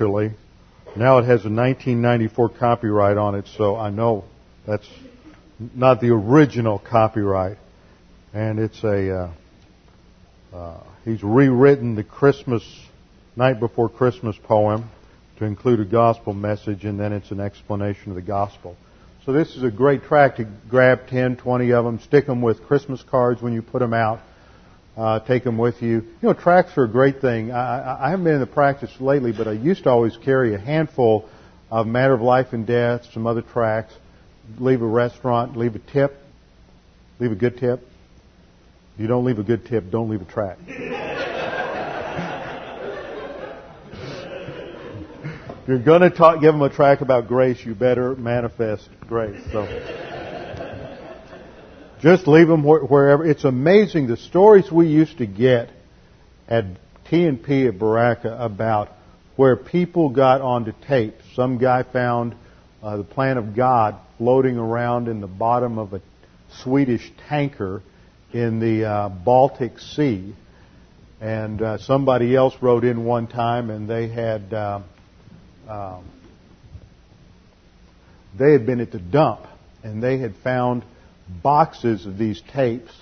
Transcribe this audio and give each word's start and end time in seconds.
officially. 0.00 0.32
Now 0.96 1.18
it 1.18 1.24
has 1.24 1.44
a 1.44 1.50
1994 1.50 2.48
copyright 2.50 3.16
on 3.16 3.34
it, 3.34 3.46
so 3.56 3.76
I 3.76 3.90
know 3.90 4.24
that's 4.66 4.88
not 5.74 6.00
the 6.00 6.08
original 6.08 6.78
copyright. 6.78 7.58
And 8.32 8.58
it's 8.58 8.82
a, 8.82 9.30
uh, 10.52 10.56
uh, 10.56 10.80
he's 11.04 11.22
rewritten 11.22 11.96
the 11.96 12.04
Christmas, 12.04 12.62
night 13.36 13.60
before 13.60 13.88
Christmas 13.88 14.36
poem 14.42 14.88
to 15.38 15.44
include 15.44 15.80
a 15.80 15.84
gospel 15.84 16.32
message, 16.32 16.84
and 16.84 16.98
then 16.98 17.12
it's 17.12 17.30
an 17.30 17.40
explanation 17.40 18.10
of 18.10 18.16
the 18.16 18.22
gospel. 18.22 18.76
So 19.26 19.32
this 19.32 19.54
is 19.54 19.62
a 19.62 19.70
great 19.70 20.04
track 20.04 20.36
to 20.36 20.46
grab 20.68 21.08
10, 21.08 21.36
20 21.36 21.72
of 21.72 21.84
them, 21.84 22.00
stick 22.00 22.26
them 22.26 22.40
with 22.40 22.62
Christmas 22.64 23.02
cards 23.02 23.42
when 23.42 23.52
you 23.52 23.62
put 23.62 23.80
them 23.80 23.92
out, 23.92 24.20
uh, 24.96 25.20
take 25.20 25.44
them 25.44 25.58
with 25.58 25.82
you. 25.82 26.00
You 26.00 26.18
know, 26.22 26.32
tracks 26.32 26.76
are 26.76 26.84
a 26.84 26.88
great 26.88 27.20
thing. 27.20 27.52
I, 27.52 28.06
I 28.06 28.10
haven't 28.10 28.24
been 28.24 28.34
in 28.34 28.40
the 28.40 28.46
practice 28.46 28.90
lately, 29.00 29.32
but 29.32 29.48
I 29.48 29.52
used 29.52 29.84
to 29.84 29.90
always 29.90 30.16
carry 30.16 30.54
a 30.54 30.58
handful 30.58 31.28
of 31.70 31.86
Matter 31.86 32.14
of 32.14 32.20
Life 32.20 32.52
and 32.52 32.66
Death, 32.66 33.06
some 33.12 33.26
other 33.26 33.42
tracks, 33.42 33.92
leave 34.58 34.82
a 34.82 34.86
restaurant, 34.86 35.56
leave 35.56 35.76
a 35.76 35.78
tip, 35.78 36.16
leave 37.18 37.32
a 37.32 37.36
good 37.36 37.58
tip. 37.58 37.86
If 38.94 39.00
you 39.00 39.06
don't 39.06 39.24
leave 39.24 39.38
a 39.38 39.44
good 39.44 39.64
tip, 39.66 39.90
don't 39.90 40.10
leave 40.10 40.22
a 40.22 40.26
track. 40.26 40.58
you're 45.68 45.78
going 45.78 46.02
to 46.02 46.10
talk, 46.10 46.40
give 46.40 46.52
them 46.52 46.62
a 46.62 46.70
track 46.70 47.00
about 47.00 47.28
grace, 47.28 47.64
you 47.64 47.74
better 47.74 48.16
manifest 48.16 48.88
grace. 49.06 49.40
So. 49.52 50.08
Just 52.00 52.26
leave 52.26 52.48
them 52.48 52.64
wherever. 52.64 53.26
It's 53.26 53.44
amazing 53.44 54.06
the 54.06 54.16
stories 54.16 54.72
we 54.72 54.86
used 54.88 55.18
to 55.18 55.26
get 55.26 55.68
at 56.48 56.64
T&P 57.10 57.66
at 57.66 57.74
Berachah 57.78 58.40
about 58.40 58.90
where 59.36 59.54
people 59.54 60.08
got 60.08 60.40
onto 60.40 60.72
tape. 60.88 61.16
Some 61.34 61.58
guy 61.58 61.82
found 61.82 62.34
uh, 62.82 62.96
the 62.96 63.04
plan 63.04 63.36
of 63.36 63.54
God 63.54 63.96
floating 64.16 64.56
around 64.56 65.08
in 65.08 65.20
the 65.20 65.26
bottom 65.26 65.78
of 65.78 65.92
a 65.92 66.00
Swedish 66.62 67.12
tanker 67.28 67.82
in 68.32 68.60
the 68.60 68.88
uh, 68.88 69.08
Baltic 69.10 69.78
Sea. 69.78 70.34
And 71.20 71.60
uh, 71.60 71.76
somebody 71.78 72.34
else 72.34 72.54
wrote 72.62 72.84
in 72.84 73.04
one 73.04 73.26
time, 73.26 73.68
and 73.68 73.88
they 73.88 74.08
had 74.08 74.54
uh, 74.54 74.80
um, 75.68 76.04
they 78.38 78.52
had 78.52 78.64
been 78.64 78.80
at 78.80 78.90
the 78.90 78.98
dump, 78.98 79.40
and 79.82 80.02
they 80.02 80.16
had 80.16 80.34
found 80.36 80.82
boxes 81.42 82.06
of 82.06 82.18
these 82.18 82.40
tapes, 82.52 82.92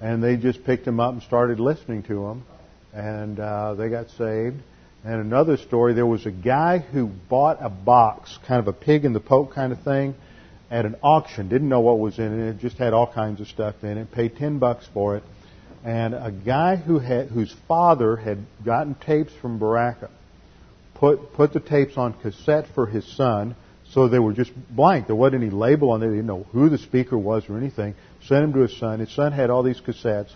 and 0.00 0.22
they 0.22 0.36
just 0.36 0.64
picked 0.64 0.84
them 0.84 1.00
up 1.00 1.12
and 1.12 1.22
started 1.22 1.60
listening 1.60 2.02
to 2.04 2.14
them, 2.26 2.44
and 2.92 3.38
uh, 3.40 3.74
they 3.74 3.88
got 3.88 4.10
saved. 4.10 4.56
And 5.04 5.20
another 5.20 5.56
story, 5.56 5.94
there 5.94 6.06
was 6.06 6.26
a 6.26 6.30
guy 6.30 6.78
who 6.78 7.06
bought 7.06 7.58
a 7.60 7.70
box, 7.70 8.36
kind 8.46 8.60
of 8.60 8.68
a 8.68 8.72
pig 8.72 9.04
in 9.04 9.12
the 9.12 9.20
poke 9.20 9.54
kind 9.54 9.72
of 9.72 9.82
thing, 9.82 10.14
at 10.70 10.84
an 10.84 10.96
auction. 11.02 11.48
Didn't 11.48 11.68
know 11.68 11.80
what 11.80 11.98
was 11.98 12.18
in 12.18 12.40
it. 12.40 12.50
It 12.50 12.58
just 12.58 12.76
had 12.76 12.92
all 12.92 13.10
kinds 13.10 13.40
of 13.40 13.48
stuff 13.48 13.82
in 13.82 13.96
it. 13.96 14.12
Paid 14.12 14.36
ten 14.36 14.58
bucks 14.58 14.86
for 14.92 15.16
it. 15.16 15.22
And 15.84 16.14
a 16.14 16.32
guy 16.32 16.76
who 16.76 16.98
had, 16.98 17.28
whose 17.28 17.54
father 17.68 18.16
had 18.16 18.38
gotten 18.64 18.94
tapes 18.96 19.32
from 19.40 19.58
Berachah, 19.58 20.10
put 20.94 21.32
put 21.34 21.52
the 21.52 21.60
tapes 21.60 21.96
on 21.96 22.12
cassette 22.14 22.66
for 22.74 22.86
his 22.86 23.06
son 23.16 23.54
so 23.92 24.08
they 24.08 24.18
were 24.18 24.32
just 24.32 24.52
blank. 24.70 25.06
There 25.06 25.16
wasn't 25.16 25.42
any 25.42 25.50
label 25.50 25.90
on 25.90 26.00
there. 26.00 26.10
They 26.10 26.16
didn't 26.16 26.28
know 26.28 26.46
who 26.52 26.68
the 26.68 26.78
speaker 26.78 27.16
was 27.16 27.48
or 27.48 27.56
anything. 27.56 27.94
Sent 28.26 28.44
him 28.44 28.52
to 28.52 28.60
his 28.60 28.76
son. 28.78 29.00
His 29.00 29.14
son 29.14 29.32
had 29.32 29.50
all 29.50 29.62
these 29.62 29.80
cassettes. 29.80 30.30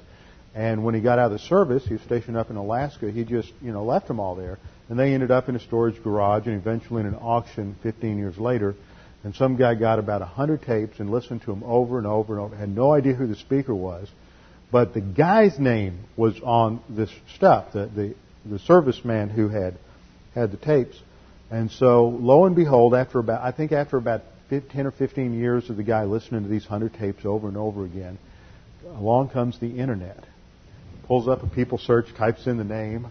And 0.55 0.84
when 0.84 0.95
he 0.95 1.00
got 1.00 1.19
out 1.19 1.27
of 1.27 1.33
the 1.33 1.39
service, 1.39 1.84
he 1.86 1.95
was 1.95 2.03
stationed 2.03 2.36
up 2.36 2.50
in 2.50 2.56
Alaska, 2.56 3.11
he 3.11 3.25
just, 3.25 3.50
you 3.62 3.73
know, 3.73 3.84
left 3.84 4.08
them 4.08 4.20
all 4.20 4.34
there. 4.34 4.58
And 4.89 4.98
they 4.98 5.14
ended 5.14 5.30
up 5.30 5.48
in 5.48 5.56
a 5.56 5.61
storage 5.61 6.03
garage 6.03 6.47
and 6.47 6.56
eventually 6.56 7.00
in 7.00 7.06
an 7.06 7.14
auction 7.14 7.77
15 7.83 8.19
years 8.19 8.36
later. 8.39 8.75
And 9.25 9.34
some 9.34 9.56
guy 9.56 9.75
got 9.75 9.98
about 9.98 10.20
100 10.20 10.62
tapes 10.62 10.98
and 10.98 11.11
listened 11.11 11.42
to 11.42 11.47
them 11.47 11.62
over 11.64 11.97
and 11.98 12.06
over 12.06 12.34
and 12.34 12.42
over. 12.42 12.56
Had 12.56 12.75
no 12.75 12.92
idea 12.92 13.14
who 13.14 13.27
the 13.27 13.36
speaker 13.36 13.74
was. 13.74 14.08
But 14.70 14.95
the 14.95 15.01
guy's 15.01 15.58
name 15.58 16.01
was 16.17 16.39
on 16.42 16.80
this 16.89 17.11
stuff, 17.36 17.73
the, 17.73 17.86
the, 17.86 18.14
the 18.45 18.58
serviceman 18.58 19.30
who 19.30 19.48
had 19.48 19.79
had 20.35 20.51
the 20.51 20.57
tapes. 20.57 20.98
And 21.52 21.70
so, 21.70 22.08
lo 22.08 22.46
and 22.46 22.57
behold, 22.57 22.95
after 22.95 23.18
about, 23.18 23.42
I 23.42 23.52
think 23.52 23.73
after 23.73 23.98
about 23.98 24.23
10 24.48 24.86
or 24.86 24.90
15 24.90 25.39
years 25.39 25.68
of 25.68 25.77
the 25.77 25.83
guy 25.83 26.05
listening 26.05 26.45
to 26.45 26.48
these 26.48 26.63
100 26.63 26.98
tapes 26.98 27.27
over 27.27 27.46
and 27.46 27.58
over 27.58 27.85
again, 27.85 28.18
along 28.86 29.29
comes 29.29 29.61
the 29.61 29.79
internet. 29.79 30.24
Pulls 31.07 31.29
up 31.29 31.42
a 31.42 31.46
people 31.46 31.77
search, 31.77 32.07
types 32.17 32.46
in 32.46 32.57
the 32.57 32.64
name, 32.64 33.07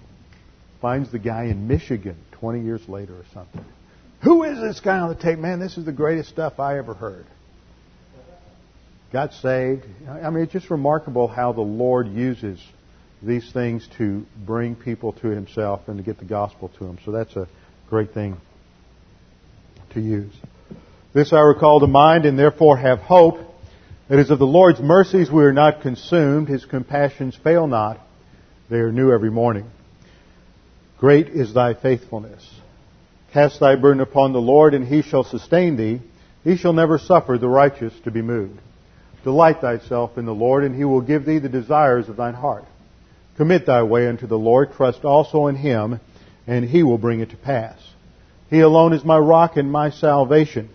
finds 0.82 1.12
the 1.12 1.20
guy 1.20 1.46
in 1.46 1.68
Michigan 1.68 2.16
20 2.32 2.62
years 2.62 2.82
later 2.90 3.14
or 3.14 3.26
something. 3.32 3.64
Who 4.24 4.44
is 4.44 4.60
this 4.60 4.80
guy 4.80 4.98
on 4.98 5.10
the 5.10 5.16
tape? 5.16 5.38
Man, 5.38 5.60
this 5.60 5.78
is 5.78 5.86
the 5.86 5.92
greatest 5.92 6.30
stuff 6.30 6.60
I 6.60 6.80
ever 6.80 6.96
heard. 6.96 7.26
Got 9.14 9.34
saved. 9.34 9.86
I 10.10 10.32
mean, 10.32 10.44
it's 10.44 10.54
just 10.54 10.72
remarkable 10.72 11.28
how 11.28 11.54
the 11.54 11.62
Lord 11.62 12.08
uses 12.08 12.60
these 13.22 13.52
things 13.52 13.88
to 14.00 14.26
bring 14.36 14.76
people 14.76 15.14
to 15.14 15.28
Himself 15.28 15.82
and 15.88 15.98
to 15.98 16.04
get 16.04 16.18
the 16.18 16.26
gospel 16.26 16.70
to 16.80 16.86
them. 16.86 16.98
So 17.06 17.12
that's 17.12 17.36
a 17.36 17.48
great 17.92 18.14
thing 18.14 18.38
to 19.94 20.00
use. 20.00 20.34
This 21.14 21.34
I 21.34 21.42
recall 21.42 21.82
to 21.82 21.88
mind 21.88 22.26
and 22.26 22.40
therefore 22.40 22.78
have 22.78 23.00
hope. 23.00 23.38
It 24.10 24.18
is 24.18 24.32
of 24.32 24.40
the 24.40 24.46
Lord's 24.46 24.80
mercies 24.80 25.30
we 25.30 25.44
are 25.44 25.52
not 25.52 25.82
consumed. 25.82 26.48
His 26.48 26.64
compassions 26.64 27.38
fail 27.44 27.68
not. 27.68 28.00
They 28.70 28.78
are 28.78 28.94
new 28.94 29.12
every 29.12 29.30
morning. 29.30 29.70
Great 31.00 31.28
is 31.28 31.54
thy 31.54 31.74
faithfulness. 31.74 32.50
Cast 33.34 33.60
thy 33.60 33.76
burden 33.76 34.00
upon 34.00 34.32
the 34.32 34.40
Lord 34.40 34.74
and 34.74 34.88
he 34.88 35.02
shall 35.02 35.26
sustain 35.26 35.76
thee. 35.76 36.00
He 36.46 36.56
shall 36.56 36.72
never 36.72 36.98
suffer 36.98 37.38
the 37.38 37.50
righteous 37.50 37.94
to 38.06 38.12
be 38.12 38.22
moved. 38.22 38.58
Delight 39.26 39.60
thyself 39.60 40.18
in 40.18 40.26
the 40.26 40.32
Lord 40.32 40.64
and 40.64 40.74
he 40.74 40.86
will 40.86 41.02
give 41.02 41.26
thee 41.26 41.40
the 41.40 41.50
desires 41.50 42.08
of 42.08 42.16
thine 42.16 42.36
heart. 42.36 42.64
Commit 43.36 43.66
thy 43.66 43.84
way 43.84 44.08
unto 44.08 44.28
the 44.28 44.40
Lord. 44.40 44.72
Trust 44.78 45.04
also 45.04 45.48
in 45.48 45.58
him 45.58 46.00
and 46.52 46.66
he 46.66 46.84
will 46.84 46.98
bring 46.98 47.22
it 47.22 47.30
to 47.30 47.38
pass. 47.38 47.80
He 48.50 48.60
alone 48.60 48.92
is 48.92 49.06
my 49.06 49.18
rock 49.18 49.56
and 49.56 49.72
my 49.72 49.90
salvation. 49.90 50.68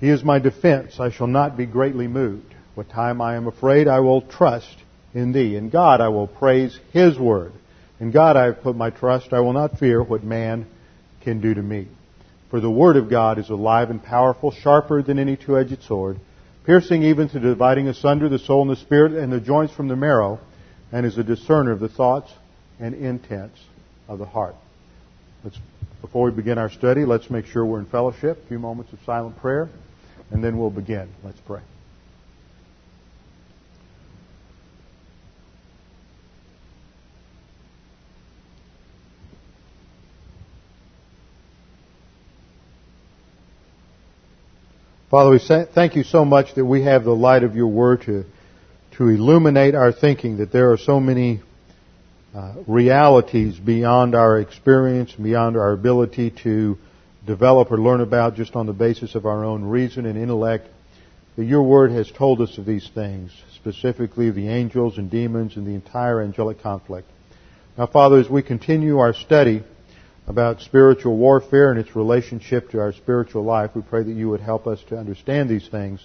He 0.00 0.10
is 0.10 0.22
my 0.22 0.38
defense. 0.38 1.00
I 1.00 1.10
shall 1.10 1.28
not 1.28 1.56
be 1.56 1.64
greatly 1.64 2.08
moved. 2.08 2.54
What 2.74 2.90
time 2.90 3.22
I 3.22 3.36
am 3.36 3.46
afraid, 3.46 3.88
I 3.88 4.00
will 4.00 4.20
trust 4.20 4.76
in 5.14 5.32
thee. 5.32 5.56
In 5.56 5.70
God 5.70 6.02
I 6.02 6.08
will 6.08 6.26
praise 6.26 6.78
his 6.92 7.18
word. 7.18 7.52
In 7.98 8.10
God 8.10 8.36
I 8.36 8.44
have 8.44 8.60
put 8.60 8.76
my 8.76 8.90
trust. 8.90 9.32
I 9.32 9.40
will 9.40 9.54
not 9.54 9.78
fear 9.78 10.02
what 10.02 10.22
man 10.22 10.66
can 11.22 11.40
do 11.40 11.54
to 11.54 11.62
me. 11.62 11.88
For 12.50 12.60
the 12.60 12.70
word 12.70 12.98
of 12.98 13.08
God 13.08 13.38
is 13.38 13.48
alive 13.48 13.88
and 13.88 14.02
powerful, 14.02 14.50
sharper 14.50 15.02
than 15.02 15.18
any 15.18 15.38
two-edged 15.38 15.84
sword, 15.84 16.18
piercing 16.66 17.02
even 17.02 17.30
to 17.30 17.40
dividing 17.40 17.88
asunder 17.88 18.28
the 18.28 18.38
soul 18.38 18.60
and 18.60 18.70
the 18.70 18.76
spirit 18.76 19.12
and 19.12 19.32
the 19.32 19.40
joints 19.40 19.72
from 19.72 19.88
the 19.88 19.96
marrow, 19.96 20.38
and 20.92 21.06
is 21.06 21.16
a 21.16 21.24
discerner 21.24 21.72
of 21.72 21.80
the 21.80 21.88
thoughts 21.88 22.30
and 22.78 22.94
intents 22.94 23.58
of 24.08 24.18
the 24.18 24.26
heart. 24.26 24.54
Let's, 25.42 25.58
before 26.00 26.26
we 26.26 26.36
begin 26.36 26.58
our 26.58 26.70
study, 26.70 27.04
let's 27.04 27.30
make 27.30 27.46
sure 27.46 27.64
we're 27.64 27.80
in 27.80 27.86
fellowship. 27.86 28.42
A 28.44 28.48
few 28.48 28.58
moments 28.58 28.92
of 28.92 28.98
silent 29.04 29.38
prayer, 29.38 29.68
and 30.30 30.42
then 30.42 30.58
we'll 30.58 30.70
begin. 30.70 31.08
Let's 31.22 31.40
pray. 31.40 31.60
Father, 45.14 45.30
we 45.30 45.38
thank 45.38 45.94
you 45.94 46.02
so 46.02 46.24
much 46.24 46.56
that 46.56 46.64
we 46.64 46.82
have 46.82 47.04
the 47.04 47.14
light 47.14 47.44
of 47.44 47.54
your 47.54 47.68
word 47.68 48.02
to, 48.02 48.24
to 48.96 49.08
illuminate 49.08 49.76
our 49.76 49.92
thinking, 49.92 50.38
that 50.38 50.50
there 50.50 50.72
are 50.72 50.76
so 50.76 50.98
many 50.98 51.40
uh, 52.34 52.54
realities 52.66 53.58
beyond 53.58 54.14
our 54.14 54.40
experience, 54.40 55.12
beyond 55.12 55.56
our 55.56 55.72
ability 55.72 56.30
to 56.42 56.76
develop 57.24 57.70
or 57.70 57.78
learn 57.78 58.00
about 58.00 58.34
just 58.34 58.56
on 58.56 58.66
the 58.66 58.72
basis 58.72 59.14
of 59.14 59.24
our 59.24 59.44
own 59.44 59.64
reason 59.64 60.04
and 60.04 60.18
intellect. 60.18 60.68
That 61.36 61.44
your 61.44 61.62
word 61.62 61.90
has 61.92 62.10
told 62.10 62.40
us 62.40 62.58
of 62.58 62.66
these 62.66 62.88
things, 62.94 63.32
specifically 63.54 64.30
the 64.30 64.48
angels 64.48 64.98
and 64.98 65.10
demons 65.10 65.56
and 65.56 65.66
the 65.66 65.74
entire 65.74 66.20
angelic 66.20 66.60
conflict. 66.60 67.08
Now, 67.78 67.86
Father, 67.86 68.18
as 68.18 68.28
we 68.28 68.42
continue 68.42 68.98
our 68.98 69.14
study 69.14 69.62
about 70.26 70.60
spiritual 70.60 71.16
warfare 71.16 71.70
and 71.70 71.78
its 71.78 71.94
relationship 71.94 72.70
to 72.70 72.80
our 72.80 72.92
spiritual 72.92 73.44
life, 73.44 73.72
we 73.74 73.82
pray 73.82 74.02
that 74.02 74.12
you 74.12 74.30
would 74.30 74.40
help 74.40 74.66
us 74.66 74.80
to 74.88 74.98
understand 74.98 75.48
these 75.48 75.68
things 75.68 76.04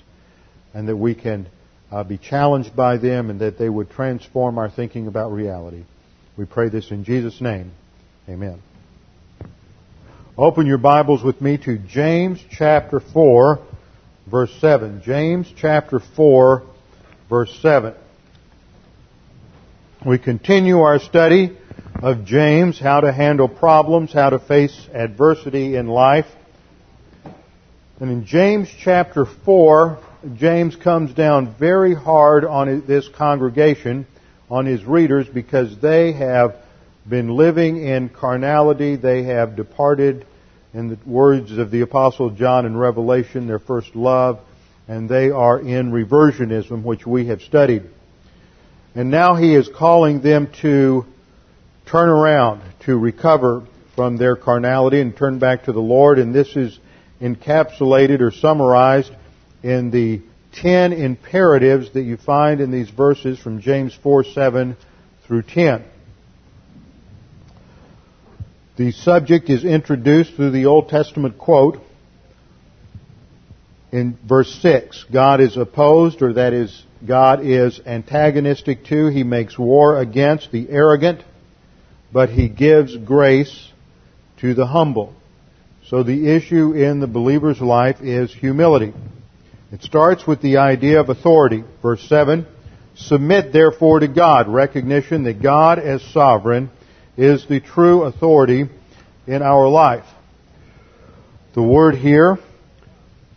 and 0.73 0.87
that 0.87 0.95
we 0.95 1.15
can 1.15 1.47
uh, 1.91 2.03
be 2.03 2.17
challenged 2.17 2.75
by 2.75 2.97
them 2.97 3.29
and 3.29 3.39
that 3.39 3.57
they 3.57 3.69
would 3.69 3.89
transform 3.89 4.57
our 4.57 4.69
thinking 4.69 5.07
about 5.07 5.31
reality. 5.31 5.85
We 6.39 6.45
pray 6.45 6.69
this 6.69 6.89
in 6.89 7.03
Jesus' 7.03 7.41
name. 7.41 7.73
Amen. 8.29 8.61
Open 10.37 10.67
your 10.67 10.77
Bibles 10.77 11.21
with 11.21 11.41
me 11.41 11.57
to 11.65 11.77
James 11.77 12.41
chapter 12.49 13.01
4, 13.01 13.59
verse 14.25 14.55
7. 14.61 15.01
James 15.03 15.51
chapter 15.57 15.99
4, 15.99 16.63
verse 17.27 17.59
7. 17.61 17.93
We 20.05 20.17
continue 20.17 20.79
our 20.79 20.99
study 20.99 21.57
of 22.01 22.23
James, 22.23 22.79
how 22.79 23.01
to 23.01 23.11
handle 23.11 23.49
problems, 23.49 24.13
how 24.13 24.29
to 24.29 24.39
face 24.39 24.87
adversity 24.93 25.75
in 25.75 25.87
life. 25.87 26.27
And 27.99 28.09
in 28.09 28.25
James 28.25 28.69
chapter 28.81 29.25
4, 29.25 29.99
James 30.37 30.77
comes 30.77 31.13
down 31.13 31.53
very 31.59 31.93
hard 31.93 32.45
on 32.45 32.85
this 32.87 33.09
congregation, 33.09 34.07
on 34.49 34.65
his 34.65 34.83
readers, 34.83 35.27
because 35.27 35.77
they 35.79 36.13
have 36.13 36.55
been 37.07 37.29
living 37.35 37.83
in 37.83 38.09
carnality. 38.09 38.95
They 38.95 39.23
have 39.23 39.55
departed, 39.55 40.25
in 40.73 40.89
the 40.89 40.97
words 41.05 41.57
of 41.57 41.71
the 41.71 41.81
Apostle 41.81 42.31
John 42.31 42.65
in 42.65 42.77
Revelation, 42.77 43.47
their 43.47 43.59
first 43.59 43.95
love, 43.95 44.39
and 44.87 45.07
they 45.07 45.29
are 45.29 45.59
in 45.59 45.91
reversionism, 45.91 46.83
which 46.83 47.05
we 47.05 47.27
have 47.27 47.41
studied. 47.41 47.83
And 48.95 49.11
now 49.11 49.35
he 49.35 49.53
is 49.53 49.69
calling 49.69 50.21
them 50.21 50.49
to 50.61 51.05
turn 51.85 52.09
around, 52.09 52.61
to 52.81 52.97
recover 52.97 53.63
from 53.95 54.17
their 54.17 54.35
carnality 54.35 54.99
and 54.99 55.15
turn 55.15 55.39
back 55.39 55.65
to 55.65 55.71
the 55.71 55.79
Lord. 55.79 56.19
And 56.19 56.33
this 56.33 56.55
is 56.55 56.79
encapsulated 57.21 58.21
or 58.21 58.31
summarized 58.31 59.11
in 59.61 59.91
the 59.91 60.21
ten 60.53 60.93
imperatives 60.93 61.93
that 61.93 62.01
you 62.01 62.17
find 62.17 62.61
in 62.61 62.71
these 62.71 62.89
verses 62.89 63.39
from 63.39 63.61
James 63.61 63.97
4 64.01 64.23
7 64.23 64.77
through 65.25 65.43
10. 65.43 65.83
The 68.77 68.91
subject 68.91 69.49
is 69.49 69.65
introduced 69.65 70.35
through 70.35 70.51
the 70.51 70.65
Old 70.65 70.89
Testament 70.89 71.37
quote 71.37 71.79
in 73.91 74.17
verse 74.27 74.51
6. 74.61 75.05
God 75.11 75.41
is 75.41 75.57
opposed, 75.57 76.21
or 76.21 76.33
that 76.33 76.53
is, 76.53 76.83
God 77.05 77.45
is 77.45 77.81
antagonistic 77.85 78.85
to, 78.85 79.07
He 79.07 79.23
makes 79.23 79.57
war 79.57 79.99
against 79.99 80.51
the 80.51 80.69
arrogant, 80.69 81.23
but 82.11 82.29
He 82.29 82.47
gives 82.47 82.95
grace 82.95 83.69
to 84.37 84.53
the 84.53 84.65
humble. 84.65 85.13
So 85.87 86.03
the 86.03 86.33
issue 86.33 86.71
in 86.73 86.99
the 86.99 87.07
believer's 87.07 87.59
life 87.59 88.01
is 88.01 88.33
humility. 88.33 88.93
It 89.71 89.83
starts 89.83 90.25
with 90.25 90.41
the 90.41 90.57
idea 90.57 90.99
of 90.99 91.09
authority. 91.09 91.63
Verse 91.83 92.01
7, 92.09 92.47
Submit 92.95 93.53
therefore 93.53 93.99
to 93.99 94.07
God, 94.07 94.47
recognition 94.47 95.23
that 95.23 95.43
God 95.43 95.77
as 95.77 96.01
sovereign 96.11 96.71
is 97.15 97.45
the 97.47 97.59
true 97.59 98.03
authority 98.03 98.65
in 99.27 99.41
our 99.43 99.67
life. 99.67 100.05
The 101.53 101.61
word 101.61 101.95
here, 101.95 102.39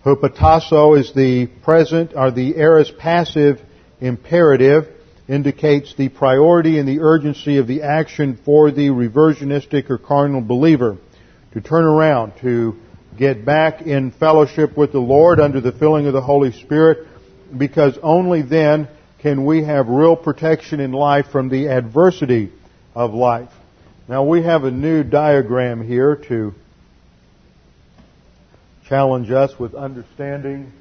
hupotasso, 0.07 0.99
is 0.99 1.13
the 1.13 1.49
present, 1.63 2.13
or 2.17 2.31
the 2.31 2.57
aorist 2.57 2.97
passive 2.97 3.61
imperative, 4.01 4.89
indicates 5.29 5.95
the 5.95 6.09
priority 6.09 6.79
and 6.79 6.89
the 6.89 7.01
urgency 7.01 7.59
of 7.59 7.67
the 7.67 7.83
action 7.83 8.39
for 8.43 8.71
the 8.71 8.89
reversionistic 8.89 9.91
or 9.91 9.99
carnal 9.99 10.41
believer. 10.41 10.97
To 11.53 11.61
turn 11.61 11.85
around, 11.85 12.33
to 12.41 12.77
get 13.17 13.45
back 13.45 13.83
in 13.83 14.11
fellowship 14.11 14.77
with 14.77 14.93
the 14.93 15.01
Lord 15.01 15.41
under 15.41 15.61
the 15.61 15.73
filling 15.73 16.07
of 16.07 16.13
the 16.13 16.23
Holy 16.23 16.53
Spirit, 16.53 17.07
because 17.57 17.99
only 18.03 18.43
then 18.43 18.89
can 19.21 19.45
we 19.45 19.63
have 19.65 19.89
real 19.89 20.17
protection 20.17 20.81
in 20.81 20.93
life 20.93 21.27
from 21.31 21.49
the 21.49 21.69
adversity 21.69 22.51
of 22.95 23.15
life. 23.15 23.51
Now 24.09 24.25
we 24.25 24.43
have 24.43 24.65
a 24.65 24.71
new 24.71 25.05
diagram 25.05 25.87
here 25.87 26.17
to 26.29 26.55
challenge 28.89 29.31
us 29.31 29.59
with 29.59 29.75
understanding 29.75 30.73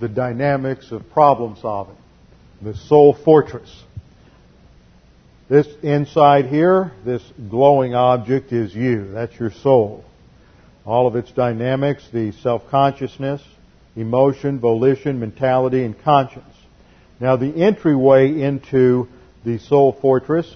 the 0.00 0.08
dynamics 0.08 0.92
of 0.92 1.08
problem 1.10 1.56
solving. 1.60 1.96
The 2.62 2.74
soul 2.74 3.14
fortress. 3.14 3.84
This 5.48 5.66
inside 5.82 6.46
here, 6.46 6.92
this 7.04 7.22
glowing 7.48 7.94
object 7.94 8.52
is 8.52 8.74
you. 8.74 9.12
That's 9.12 9.38
your 9.38 9.52
soul. 9.52 10.04
All 10.86 11.06
of 11.06 11.16
its 11.16 11.32
dynamics, 11.32 12.08
the 12.12 12.32
self-consciousness, 12.32 13.42
emotion, 13.96 14.60
volition, 14.60 15.18
mentality, 15.18 15.84
and 15.84 16.00
conscience. 16.00 16.54
Now 17.18 17.36
the 17.36 17.52
entryway 17.52 18.40
into 18.40 19.08
the 19.44 19.58
soul 19.58 19.92
fortress 20.00 20.54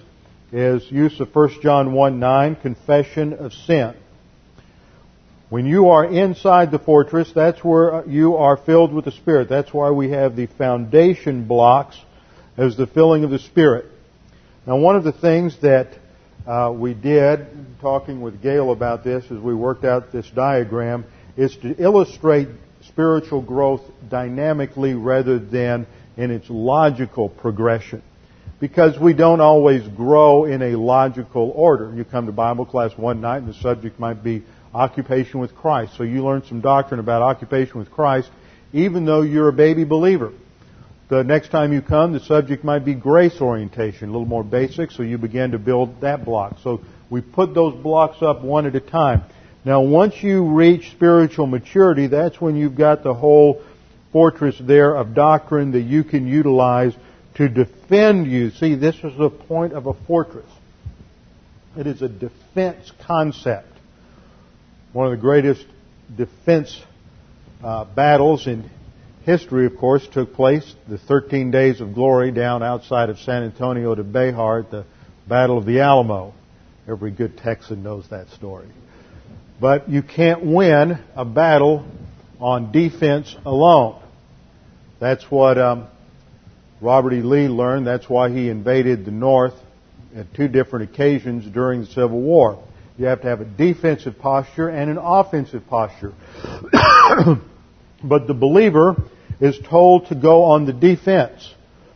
is 0.51 0.89
use 0.91 1.19
of 1.19 1.35
1 1.35 1.61
John 1.61 1.93
1 1.93 2.19
9, 2.19 2.55
confession 2.55 3.33
of 3.33 3.53
sin. 3.53 3.93
When 5.49 5.65
you 5.65 5.89
are 5.89 6.05
inside 6.05 6.71
the 6.71 6.79
fortress, 6.79 7.29
that's 7.35 7.61
where 7.61 8.07
you 8.07 8.37
are 8.37 8.55
filled 8.55 8.93
with 8.93 9.03
the 9.03 9.11
Spirit. 9.11 9.49
That's 9.49 9.73
why 9.73 9.91
we 9.91 10.11
have 10.11 10.37
the 10.37 10.45
foundation 10.45 11.45
blocks 11.45 11.99
as 12.55 12.77
the 12.77 12.87
filling 12.87 13.25
of 13.25 13.31
the 13.31 13.39
Spirit. 13.39 13.85
Now, 14.65 14.77
one 14.77 14.95
of 14.95 15.03
the 15.03 15.11
things 15.11 15.59
that 15.61 15.89
uh, 16.45 16.73
we 16.75 16.93
did, 16.93 17.47
talking 17.81 18.21
with 18.21 18.41
Gail 18.41 18.71
about 18.71 19.03
this 19.03 19.23
as 19.25 19.39
we 19.39 19.53
worked 19.53 19.85
out 19.85 20.11
this 20.11 20.29
diagram, 20.31 21.05
is 21.37 21.55
to 21.57 21.75
illustrate 21.81 22.47
spiritual 22.87 23.41
growth 23.41 23.81
dynamically 24.09 24.93
rather 24.93 25.39
than 25.39 25.85
in 26.17 26.31
its 26.31 26.49
logical 26.49 27.29
progression 27.29 28.01
because 28.59 28.97
we 28.99 29.13
don't 29.13 29.41
always 29.41 29.85
grow 29.89 30.45
in 30.45 30.61
a 30.61 30.77
logical 30.77 31.51
order. 31.55 31.93
You 31.95 32.05
come 32.05 32.27
to 32.27 32.31
Bible 32.31 32.65
class 32.65 32.91
one 32.95 33.19
night 33.21 33.37
and 33.37 33.49
the 33.49 33.55
subject 33.55 33.99
might 33.99 34.23
be 34.23 34.43
occupation 34.73 35.39
with 35.39 35.55
Christ. 35.55 35.93
So 35.97 36.03
you 36.03 36.23
learn 36.23 36.43
some 36.47 36.61
doctrine 36.61 36.99
about 36.99 37.21
occupation 37.21 37.79
with 37.79 37.91
Christ 37.91 38.29
even 38.73 39.05
though 39.05 39.21
you're 39.21 39.49
a 39.49 39.53
baby 39.53 39.83
believer. 39.83 40.31
The 41.11 41.25
next 41.25 41.49
time 41.49 41.73
you 41.73 41.81
come, 41.81 42.13
the 42.13 42.21
subject 42.21 42.63
might 42.63 42.85
be 42.85 42.93
grace 42.93 43.41
orientation, 43.41 44.07
a 44.07 44.11
little 44.13 44.25
more 44.25 44.45
basic, 44.45 44.91
so 44.91 45.03
you 45.03 45.17
begin 45.17 45.51
to 45.51 45.59
build 45.59 45.99
that 45.99 46.23
block. 46.23 46.59
So 46.63 46.79
we 47.09 47.19
put 47.19 47.53
those 47.53 47.75
blocks 47.75 48.21
up 48.21 48.41
one 48.41 48.65
at 48.65 48.77
a 48.77 48.79
time. 48.79 49.23
Now 49.65 49.81
once 49.81 50.23
you 50.23 50.55
reach 50.55 50.89
spiritual 50.91 51.47
maturity, 51.47 52.07
that's 52.07 52.39
when 52.39 52.55
you've 52.55 52.77
got 52.77 53.03
the 53.03 53.13
whole 53.13 53.61
fortress 54.13 54.55
there 54.57 54.95
of 54.95 55.13
doctrine 55.13 55.73
that 55.73 55.81
you 55.81 56.05
can 56.05 56.27
utilize 56.27 56.93
to 57.35 57.49
defend 57.49 58.31
you. 58.31 58.51
See, 58.51 58.75
this 58.75 58.95
is 58.95 59.17
the 59.17 59.29
point 59.29 59.73
of 59.73 59.87
a 59.87 59.93
fortress. 59.93 60.49
It 61.75 61.87
is 61.87 62.01
a 62.01 62.07
defense 62.07 62.89
concept. 63.05 63.67
One 64.93 65.07
of 65.07 65.11
the 65.11 65.21
greatest 65.21 65.65
defense 66.15 66.81
uh, 67.61 67.83
battles 67.83 68.47
in 68.47 68.69
history, 69.23 69.65
of 69.65 69.77
course, 69.77 70.07
took 70.11 70.33
place 70.33 70.75
the 70.87 70.97
13 70.97 71.51
days 71.51 71.81
of 71.81 71.93
glory 71.93 72.31
down 72.31 72.63
outside 72.63 73.09
of 73.09 73.19
San 73.19 73.43
Antonio 73.43 73.95
de 73.95 74.03
Bejar 74.03 74.63
at 74.63 74.71
the 74.71 74.85
Battle 75.27 75.57
of 75.57 75.65
the 75.65 75.79
Alamo. 75.79 76.33
Every 76.87 77.11
good 77.11 77.37
Texan 77.37 77.83
knows 77.83 78.09
that 78.09 78.29
story. 78.29 78.67
But 79.59 79.89
you 79.89 80.01
can't 80.01 80.43
win 80.43 80.97
a 81.15 81.23
battle 81.23 81.85
on 82.39 82.71
defense 82.71 83.35
alone. 83.45 84.01
That's 84.99 85.23
what 85.29 85.57
um, 85.59 85.87
Robert 86.81 87.13
E. 87.13 87.21
Lee 87.21 87.47
learned 87.47 87.85
that's 87.85 88.09
why 88.09 88.29
he 88.29 88.49
invaded 88.49 89.05
the 89.05 89.11
North 89.11 89.53
at 90.15 90.33
two 90.33 90.47
different 90.47 90.89
occasions 90.89 91.45
during 91.45 91.81
the 91.81 91.87
Civil 91.87 92.19
War. 92.19 92.63
You 92.97 93.05
have 93.05 93.21
to 93.21 93.27
have 93.27 93.41
a 93.41 93.45
defensive 93.45 94.17
posture 94.19 94.69
and 94.69 94.89
an 94.89 94.97
offensive 94.97 95.65
posture. 95.67 96.13
but 98.03 98.27
the 98.27 98.33
believer 98.33 98.95
is 99.41 99.59
told 99.59 100.07
to 100.07 100.15
go 100.15 100.43
on 100.43 100.65
the 100.65 100.73
defense. 100.73 101.53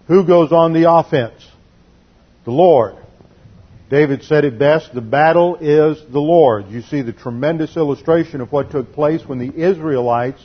Who 0.08 0.25
goes 0.25 0.52
on 0.52 0.74
the 0.74 0.92
offense? 0.92 1.48
The 2.44 2.52
Lord. 2.52 2.96
David 3.90 4.24
said 4.24 4.46
it 4.46 4.58
best, 4.58 4.94
the 4.94 5.02
battle 5.02 5.58
is 5.62 6.02
the 6.12 6.20
Lord. 6.20 6.68
You 6.70 6.82
see 6.82 7.04
the 7.04 7.14
tremendous 7.14 7.78
illustration 7.78 8.42
of 8.42 8.52
what 8.52 8.72
took 8.72 8.94
place 8.94 9.22
when 9.25 9.38
the 9.38 9.56
Israelites 9.56 10.44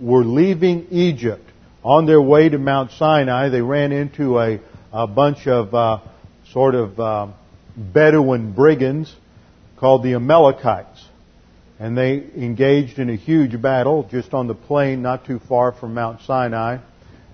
were 0.00 0.24
leaving 0.24 0.86
Egypt 0.90 1.46
on 1.84 2.06
their 2.06 2.20
way 2.20 2.48
to 2.48 2.58
Mount 2.58 2.90
Sinai, 2.92 3.50
they 3.50 3.60
ran 3.60 3.92
into 3.92 4.40
a, 4.40 4.58
a 4.92 5.06
bunch 5.06 5.46
of 5.46 5.74
uh, 5.74 6.00
sort 6.50 6.74
of 6.74 6.98
uh, 6.98 7.28
Bedouin 7.76 8.52
brigands 8.52 9.14
called 9.76 10.02
the 10.02 10.14
Amalekites. 10.14 11.04
And 11.78 11.98
they 11.98 12.22
engaged 12.36 12.98
in 12.98 13.10
a 13.10 13.16
huge 13.16 13.60
battle 13.60 14.04
just 14.04 14.32
on 14.32 14.46
the 14.46 14.54
plain 14.54 15.02
not 15.02 15.26
too 15.26 15.40
far 15.40 15.72
from 15.72 15.94
Mount 15.94 16.20
Sinai. 16.22 16.78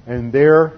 And 0.06 0.32
there, 0.32 0.73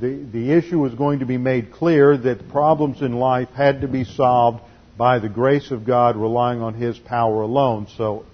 the, 0.00 0.14
the 0.32 0.52
issue 0.52 0.78
was 0.78 0.94
going 0.94 1.18
to 1.18 1.26
be 1.26 1.36
made 1.36 1.72
clear 1.72 2.16
that 2.16 2.48
problems 2.50 3.02
in 3.02 3.14
life 3.14 3.48
had 3.50 3.80
to 3.80 3.88
be 3.88 4.04
solved 4.04 4.62
by 4.96 5.18
the 5.18 5.28
grace 5.28 5.70
of 5.70 5.84
God, 5.84 6.16
relying 6.16 6.60
on 6.60 6.74
His 6.74 6.98
power 6.98 7.42
alone. 7.42 7.88
So 7.96 8.24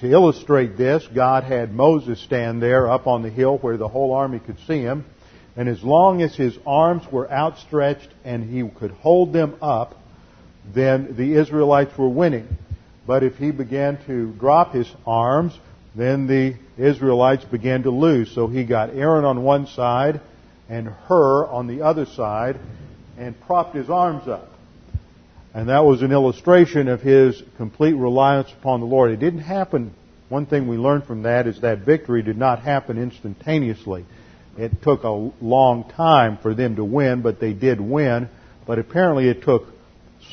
to 0.00 0.10
illustrate 0.10 0.76
this, 0.76 1.06
God 1.14 1.44
had 1.44 1.72
Moses 1.72 2.20
stand 2.20 2.62
there 2.62 2.90
up 2.90 3.06
on 3.06 3.22
the 3.22 3.30
hill 3.30 3.58
where 3.58 3.76
the 3.76 3.88
whole 3.88 4.12
army 4.12 4.38
could 4.38 4.58
see 4.66 4.80
him. 4.80 5.04
And 5.56 5.68
as 5.68 5.82
long 5.82 6.20
as 6.20 6.34
his 6.34 6.58
arms 6.66 7.04
were 7.10 7.30
outstretched 7.30 8.08
and 8.24 8.42
he 8.50 8.68
could 8.68 8.90
hold 8.90 9.32
them 9.32 9.56
up, 9.62 9.94
then 10.74 11.14
the 11.16 11.34
Israelites 11.34 11.96
were 11.96 12.08
winning. 12.08 12.48
But 13.06 13.22
if 13.22 13.36
he 13.36 13.50
began 13.50 13.98
to 14.06 14.32
drop 14.32 14.72
his 14.72 14.90
arms, 15.06 15.58
then 15.94 16.26
the 16.26 16.56
Israelites 16.76 17.44
began 17.44 17.82
to 17.84 17.90
lose. 17.90 18.34
So 18.34 18.46
he 18.46 18.64
got 18.64 18.90
Aaron 18.90 19.24
on 19.24 19.42
one 19.42 19.66
side 19.66 20.20
and 20.68 20.88
Hur 20.88 21.46
on 21.46 21.66
the 21.66 21.82
other 21.82 22.06
side 22.06 22.58
and 23.18 23.38
propped 23.42 23.74
his 23.74 23.90
arms 23.90 24.26
up. 24.26 24.48
And 25.52 25.68
that 25.68 25.84
was 25.84 26.02
an 26.02 26.10
illustration 26.10 26.88
of 26.88 27.00
his 27.00 27.40
complete 27.56 27.92
reliance 27.92 28.50
upon 28.52 28.80
the 28.80 28.86
Lord. 28.86 29.12
It 29.12 29.20
didn't 29.20 29.40
happen. 29.40 29.94
One 30.28 30.46
thing 30.46 30.66
we 30.66 30.76
learned 30.76 31.04
from 31.04 31.22
that 31.22 31.46
is 31.46 31.60
that 31.60 31.80
victory 31.80 32.22
did 32.22 32.36
not 32.36 32.60
happen 32.60 32.98
instantaneously. 32.98 34.04
It 34.58 34.82
took 34.82 35.04
a 35.04 35.30
long 35.40 35.90
time 35.90 36.38
for 36.38 36.54
them 36.54 36.76
to 36.76 36.84
win, 36.84 37.22
but 37.22 37.38
they 37.38 37.52
did 37.52 37.80
win. 37.80 38.28
But 38.66 38.78
apparently 38.78 39.28
it 39.28 39.42
took 39.42 39.73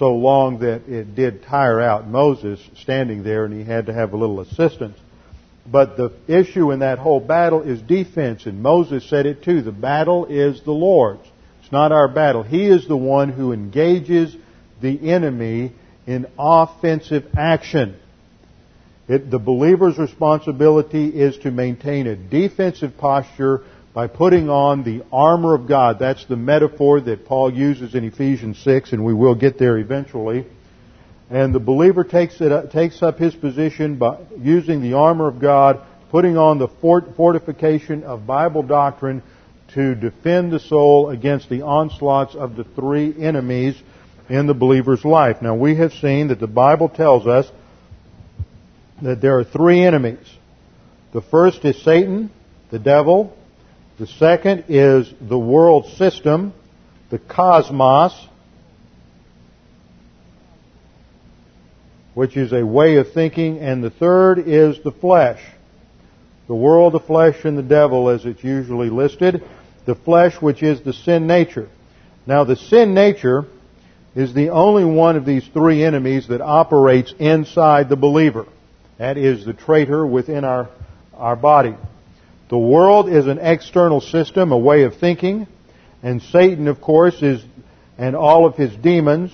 so 0.02 0.16
long 0.16 0.58
that 0.62 0.90
it 0.90 1.14
did 1.14 1.44
tire 1.44 1.80
out 1.80 2.08
Moses 2.08 2.60
standing 2.78 3.22
there 3.22 3.46
and 3.46 3.54
he 3.54 3.64
had 3.64 3.86
to 3.86 3.94
have 3.94 4.14
a 4.14 4.18
little 4.18 4.40
assistance. 4.40 4.98
But 5.72 5.96
the 5.96 6.12
issue 6.28 6.72
in 6.72 6.80
that 6.80 6.98
whole 6.98 7.20
battle 7.20 7.62
is 7.62 7.80
defense, 7.84 8.48
and 8.48 8.64
Moses 8.64 9.08
said 9.08 9.28
it 9.28 9.44
too. 9.44 9.62
The 9.62 9.72
battle 9.72 10.26
is 10.26 10.64
the 10.64 10.72
Lord's. 10.72 11.22
It's 11.62 11.72
not 11.72 11.92
our 11.92 12.08
battle. 12.08 12.42
He 12.42 12.66
is 12.66 12.88
the 12.88 12.98
one 12.98 13.30
who 13.30 13.54
engages 13.54 14.36
the 14.82 15.12
enemy 15.12 15.72
in 16.08 16.26
offensive 16.40 17.28
action. 17.38 17.96
It, 19.08 19.30
the 19.30 19.38
believer's 19.38 20.00
responsibility 20.00 21.10
is 21.10 21.38
to 21.44 21.52
maintain 21.52 22.08
a 22.08 22.16
defensive 22.16 22.98
posture 22.98 23.62
by 23.94 24.08
putting 24.08 24.50
on 24.50 24.84
the 24.84 25.04
armor 25.12 25.54
of 25.54 25.68
God. 25.68 26.00
That's 26.00 26.26
the 26.26 26.38
metaphor 26.38 27.02
that 27.02 27.26
Paul 27.26 27.54
uses 27.54 27.94
in 27.94 28.06
Ephesians 28.06 28.58
6, 28.64 28.94
and 28.94 29.04
we 29.04 29.14
will 29.14 29.36
get 29.36 29.58
there 29.58 29.78
eventually. 29.78 30.46
And 31.30 31.54
the 31.54 31.60
believer 31.60 32.04
takes, 32.04 32.40
it, 32.40 32.72
takes 32.72 33.02
up 33.02 33.18
his 33.18 33.34
position 33.36 33.98
by 33.98 34.20
using 34.38 34.82
the 34.82 34.94
armor 34.94 35.28
of 35.28 35.40
God, 35.40 35.82
putting 36.10 36.38
on 36.38 36.58
the 36.58 36.68
fortification 36.68 38.04
of 38.04 38.26
Bible 38.26 38.64
doctrine 38.64 39.24
to 39.74 39.96
defend 39.96 40.52
the 40.52 40.60
soul 40.60 41.10
against 41.10 41.50
the 41.50 41.62
onslaughts 41.62 42.36
of 42.36 42.56
the 42.56 42.64
three 42.64 43.14
enemies 43.18 43.82
in 44.30 44.48
the 44.48 44.54
believer's 44.54 45.06
life. 45.06 45.42
Now 45.42 45.56
we 45.56 45.76
have 45.76 45.94
seen 45.94 46.30
that 46.30 46.40
the 46.40 46.48
Bible 46.48 46.90
tells 46.90 47.28
us 47.28 47.50
that 49.02 49.22
there 49.22 49.40
are 49.40 49.44
three 49.44 49.84
enemies. 49.84 50.26
The 51.14 51.22
first 51.22 51.64
is 51.66 51.82
Satan, 51.84 52.32
the 52.70 52.80
devil. 52.80 53.38
The 54.02 54.08
second 54.08 54.64
is 54.68 55.14
the 55.22 55.38
world 55.38 55.86
system, 55.96 56.54
the 57.12 57.20
cosmos, 57.20 58.12
which 62.16 62.36
is 62.36 62.52
a 62.52 62.66
way 62.66 62.96
of 62.96 63.12
thinking. 63.14 63.60
And 63.60 63.84
the 63.84 63.92
third 63.92 64.40
is 64.40 64.82
the 64.84 64.92
flesh. 64.92 65.40
The 66.48 66.56
world, 66.56 66.94
the 66.94 67.00
flesh, 67.00 67.46
and 67.46 67.56
the 67.56 67.62
devil 67.62 68.10
as 68.10 68.26
it's 68.26 68.44
usually 68.44 68.90
listed. 68.90 69.44
The 69.86 69.94
flesh, 69.94 70.34
which 70.42 70.64
is 70.64 70.82
the 70.82 70.94
sin 70.94 71.28
nature. 71.28 71.70
Now 72.26 72.44
the 72.44 72.56
sin 72.56 72.96
nature 72.96 73.46
is 74.16 74.34
the 74.34 74.50
only 74.50 74.84
one 74.84 75.16
of 75.16 75.28
these 75.28 75.48
three 75.54 75.84
enemies 75.84 76.28
that 76.30 76.42
operates 76.42 77.14
inside 77.20 77.88
the 77.88 77.98
believer. 77.98 78.48
That 78.98 79.20
is 79.20 79.46
the 79.46 79.54
traitor 79.54 80.04
within 80.04 80.44
our, 80.44 80.70
our 81.14 81.36
body. 81.36 81.76
The 82.52 82.58
world 82.58 83.08
is 83.08 83.28
an 83.28 83.40
external 83.40 84.02
system, 84.02 84.52
a 84.52 84.58
way 84.58 84.84
of 84.84 84.98
thinking, 84.98 85.48
and 86.04 86.22
Satan, 86.22 86.68
of 86.68 86.82
course, 86.82 87.22
is, 87.22 87.42
and 87.98 88.14
all 88.14 88.46
of 88.46 88.58
his 88.58 88.76
demons 88.76 89.32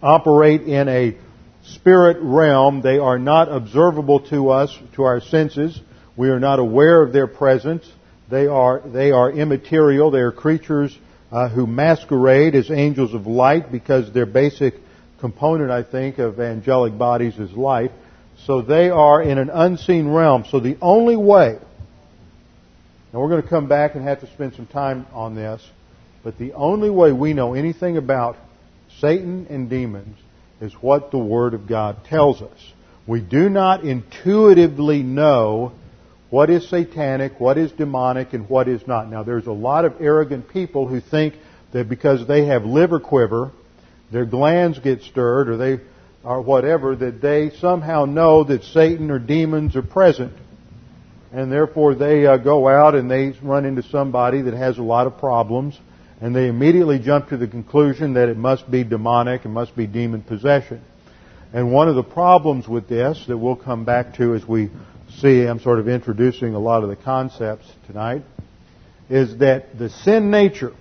operate 0.00 0.62
in 0.62 0.88
a 0.88 1.16
spirit 1.64 2.18
realm. 2.20 2.80
They 2.80 2.98
are 2.98 3.18
not 3.18 3.50
observable 3.50 4.20
to 4.30 4.50
us, 4.50 4.78
to 4.94 5.02
our 5.02 5.20
senses. 5.20 5.80
We 6.16 6.28
are 6.28 6.38
not 6.38 6.60
aware 6.60 7.02
of 7.02 7.12
their 7.12 7.26
presence. 7.26 7.84
They 8.30 8.46
are, 8.46 8.80
they 8.86 9.10
are 9.10 9.32
immaterial. 9.32 10.12
They 10.12 10.20
are 10.20 10.30
creatures 10.30 10.96
uh, 11.32 11.48
who 11.48 11.66
masquerade 11.66 12.54
as 12.54 12.70
angels 12.70 13.14
of 13.14 13.26
light 13.26 13.72
because 13.72 14.12
their 14.12 14.26
basic 14.26 14.74
component, 15.18 15.72
I 15.72 15.82
think, 15.82 16.20
of 16.20 16.38
angelic 16.38 16.96
bodies 16.96 17.36
is 17.36 17.50
light. 17.50 17.90
So 18.46 18.60
they 18.60 18.90
are 18.90 19.22
in 19.22 19.38
an 19.38 19.48
unseen 19.50 20.08
realm. 20.08 20.44
So 20.50 20.60
the 20.60 20.76
only 20.82 21.16
way, 21.16 21.58
and 23.12 23.20
we're 23.20 23.28
going 23.28 23.42
to 23.42 23.48
come 23.48 23.68
back 23.68 23.94
and 23.94 24.06
have 24.06 24.20
to 24.20 24.26
spend 24.32 24.54
some 24.54 24.66
time 24.66 25.06
on 25.12 25.34
this, 25.34 25.62
but 26.22 26.38
the 26.38 26.52
only 26.52 26.90
way 26.90 27.12
we 27.12 27.32
know 27.32 27.54
anything 27.54 27.96
about 27.96 28.36
Satan 28.98 29.46
and 29.48 29.70
demons 29.70 30.18
is 30.60 30.72
what 30.74 31.10
the 31.10 31.18
Word 31.18 31.54
of 31.54 31.66
God 31.66 32.04
tells 32.04 32.42
us. 32.42 32.58
We 33.06 33.20
do 33.20 33.48
not 33.48 33.84
intuitively 33.84 35.02
know 35.02 35.72
what 36.30 36.50
is 36.50 36.68
satanic, 36.68 37.38
what 37.38 37.58
is 37.58 37.72
demonic, 37.72 38.32
and 38.32 38.48
what 38.48 38.68
is 38.68 38.86
not. 38.86 39.10
Now, 39.10 39.22
there's 39.22 39.46
a 39.46 39.52
lot 39.52 39.84
of 39.84 40.00
arrogant 40.00 40.48
people 40.48 40.86
who 40.86 41.00
think 41.00 41.34
that 41.72 41.88
because 41.88 42.26
they 42.26 42.46
have 42.46 42.64
liver 42.64 43.00
quiver, 43.00 43.52
their 44.10 44.24
glands 44.24 44.78
get 44.78 45.02
stirred, 45.02 45.48
or 45.48 45.56
they 45.56 45.80
or 46.24 46.40
whatever, 46.40 46.96
that 46.96 47.20
they 47.20 47.50
somehow 47.58 48.06
know 48.06 48.44
that 48.44 48.64
Satan 48.64 49.10
or 49.10 49.18
demons 49.18 49.76
are 49.76 49.82
present. 49.82 50.32
And 51.32 51.50
therefore 51.50 51.94
they 51.94 52.26
uh, 52.26 52.36
go 52.36 52.68
out 52.68 52.94
and 52.94 53.10
they 53.10 53.34
run 53.42 53.64
into 53.64 53.82
somebody 53.82 54.42
that 54.42 54.54
has 54.54 54.78
a 54.78 54.82
lot 54.82 55.06
of 55.06 55.18
problems, 55.18 55.78
and 56.20 56.34
they 56.34 56.48
immediately 56.48 56.98
jump 56.98 57.28
to 57.28 57.36
the 57.36 57.48
conclusion 57.48 58.14
that 58.14 58.28
it 58.28 58.36
must 58.36 58.70
be 58.70 58.84
demonic, 58.84 59.44
it 59.44 59.48
must 59.48 59.76
be 59.76 59.86
demon 59.86 60.22
possession. 60.22 60.80
And 61.52 61.72
one 61.72 61.88
of 61.88 61.94
the 61.94 62.02
problems 62.02 62.66
with 62.66 62.88
this 62.88 63.24
that 63.28 63.36
we'll 63.36 63.56
come 63.56 63.84
back 63.84 64.14
to 64.14 64.34
as 64.34 64.46
we 64.46 64.70
see, 65.18 65.42
I'm 65.42 65.60
sort 65.60 65.78
of 65.78 65.88
introducing 65.88 66.54
a 66.54 66.58
lot 66.58 66.82
of 66.82 66.88
the 66.88 66.96
concepts 66.96 67.70
tonight, 67.86 68.22
is 69.08 69.38
that 69.38 69.78
the 69.78 69.90
sin 69.90 70.30
nature 70.30 70.72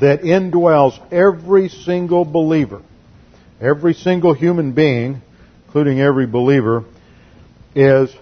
that 0.00 0.22
indwells 0.22 0.98
every 1.12 1.68
single 1.68 2.24
believer, 2.24 2.82
every 3.60 3.94
single 3.94 4.34
human 4.34 4.72
being, 4.72 5.22
including 5.66 6.00
every 6.00 6.26
believer, 6.26 6.84
is 7.74 8.14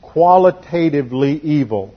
qualitatively 0.00 1.38
evil. 1.40 1.94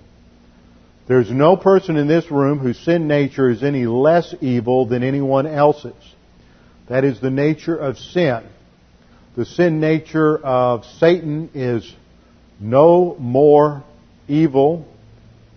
There's 1.08 1.30
no 1.30 1.56
person 1.56 1.98
in 1.98 2.08
this 2.08 2.32
room 2.32 2.60
whose 2.60 2.80
sin 2.80 3.08
nature 3.08 3.50
is 3.50 3.64
any 3.64 3.86
less 3.86 4.34
evil 4.42 4.86
than 4.86 5.04
anyone 5.04 5.46
else's. 5.46 5.94
That 6.90 7.04
is 7.04 7.20
the 7.20 7.30
nature 7.30 7.76
of 7.76 7.98
sin 7.98 8.44
the 9.36 9.46
sin 9.46 9.82
nature 9.82 10.38
of 10.38 10.86
Satan 11.00 11.50
is 11.54 11.94
no 12.60 13.18
more 13.20 13.84
evil 14.30 14.88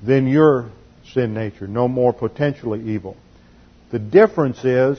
than 0.05 0.27
your 0.27 0.71
sin 1.13 1.33
nature, 1.33 1.69
no 1.69 1.87
more 1.87 2.13
potentially 2.13 2.93
evil. 2.93 3.17
The 3.93 4.01
difference 4.01 4.65
is 4.65 4.99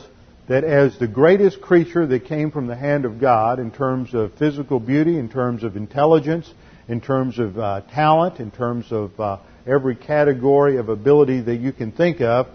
that 0.50 0.64
as 0.64 0.98
the 0.98 1.08
greatest 1.08 1.62
creature 1.62 2.08
that 2.08 2.26
came 2.26 2.52
from 2.52 2.66
the 2.66 2.76
hand 2.76 3.06
of 3.06 3.22
God 3.22 3.60
in 3.60 3.70
terms 3.70 4.16
of 4.16 4.34
physical 4.34 4.80
beauty, 4.80 5.18
in 5.18 5.30
terms 5.30 5.64
of 5.64 5.78
intelligence, 5.78 6.52
in 6.88 7.02
terms 7.02 7.38
of 7.38 7.58
uh, 7.58 7.82
talent, 7.94 8.40
in 8.40 8.50
terms 8.50 8.92
of 8.92 9.18
uh, 9.20 9.38
every 9.68 9.96
category 9.96 10.78
of 10.78 10.90
ability 10.90 11.40
that 11.42 11.58
you 11.58 11.72
can 11.72 11.92
think 11.92 12.20
of, 12.20 12.48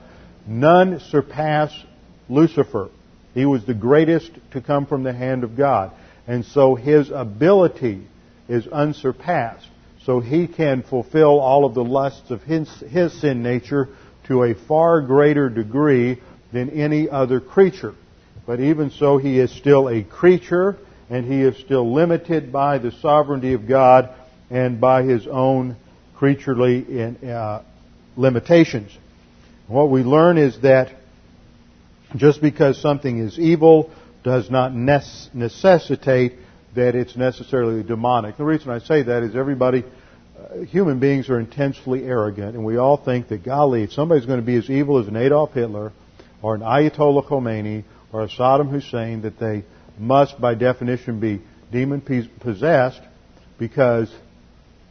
none 0.45 0.99
surpass 1.09 1.73
Lucifer. 2.29 2.91
He 3.33 3.47
was 3.47 3.65
the 3.65 3.75
greatest 3.75 4.33
to 4.51 4.61
come 4.61 4.87
from 4.87 5.05
the 5.05 5.13
hand 5.13 5.45
of 5.45 5.57
God. 5.57 5.93
And 6.27 6.45
so 6.45 6.75
his 6.75 7.13
ability 7.13 8.09
is 8.49 8.67
unsurpassed. 8.67 9.69
So 10.05 10.19
he 10.19 10.49
can 10.49 10.83
fulfill 10.83 11.39
all 11.39 11.65
of 11.65 11.75
the 11.75 11.85
lusts 11.85 12.33
of 12.33 12.43
his, 12.43 12.69
his 12.91 13.21
sin 13.21 13.45
nature 13.45 13.89
to 14.27 14.43
a 14.43 14.55
far 14.55 15.01
greater 15.01 15.49
degree 15.49 16.21
than 16.55 16.71
any 16.71 17.11
other 17.11 17.41
creature. 17.41 17.95
But 18.47 18.61
even 18.61 18.91
so, 18.91 19.19
he 19.19 19.41
is 19.41 19.51
still 19.51 19.89
a 19.89 20.05
creature, 20.05 20.77
and 21.11 21.27
he 21.27 21.43
is 21.43 21.59
still 21.59 21.93
limited 21.93 22.53
by 22.53 22.79
the 22.79 22.93
sovereignty 22.93 23.55
of 23.55 23.67
God 23.67 24.11
and 24.51 24.81
by 24.81 25.03
his 25.03 25.27
own 25.27 25.77
creaturely 26.15 26.79
in, 26.79 27.29
uh, 27.29 27.63
limitations. 28.17 28.97
What 29.67 29.91
we 29.91 30.05
learn 30.05 30.39
is 30.39 30.61
that 30.63 30.93
just 32.15 32.41
because 32.41 32.81
something 32.81 33.19
is 33.19 33.37
evil 33.37 33.91
does 34.23 34.49
not 34.49 34.73
necessitate 34.73 36.35
that 36.77 36.95
it's 36.95 37.17
necessarily 37.17 37.83
demonic. 37.83 38.37
The 38.37 38.45
reason 38.45 38.71
I 38.71 38.79
say 38.79 39.03
that 39.03 39.25
is 39.25 39.35
everybody, 39.35 39.83
uh, 40.39 40.59
human 40.63 41.01
beings 41.01 41.29
are 41.31 41.41
intensely 41.41 42.05
arrogant, 42.05 42.55
and 42.55 42.65
we 42.65 42.77
all 42.77 42.97
think 42.97 43.29
that, 43.29 43.45
golly, 43.45 43.83
if 43.83 43.93
somebody's 43.93 44.27
going 44.27 44.41
to 44.41 44.47
be 44.47 44.57
as 44.57 44.71
evil 44.71 44.99
as 44.99 45.09
an 45.09 45.17
Adolf 45.17 45.53
Hitler, 45.53 45.93
or 46.45 46.55
an 46.55 46.61
Ayatollah 46.61 47.27
Khomeini, 47.27 47.85
or 48.13 48.23
a 48.23 48.29
Saddam 48.29 48.71
Hussein, 48.71 49.23
that 49.23 49.39
they 49.39 49.65
must, 49.99 50.39
by 50.39 50.55
definition, 50.55 51.19
be 51.19 51.41
demon 51.73 52.03
possessed, 52.39 53.01
because 53.59 54.15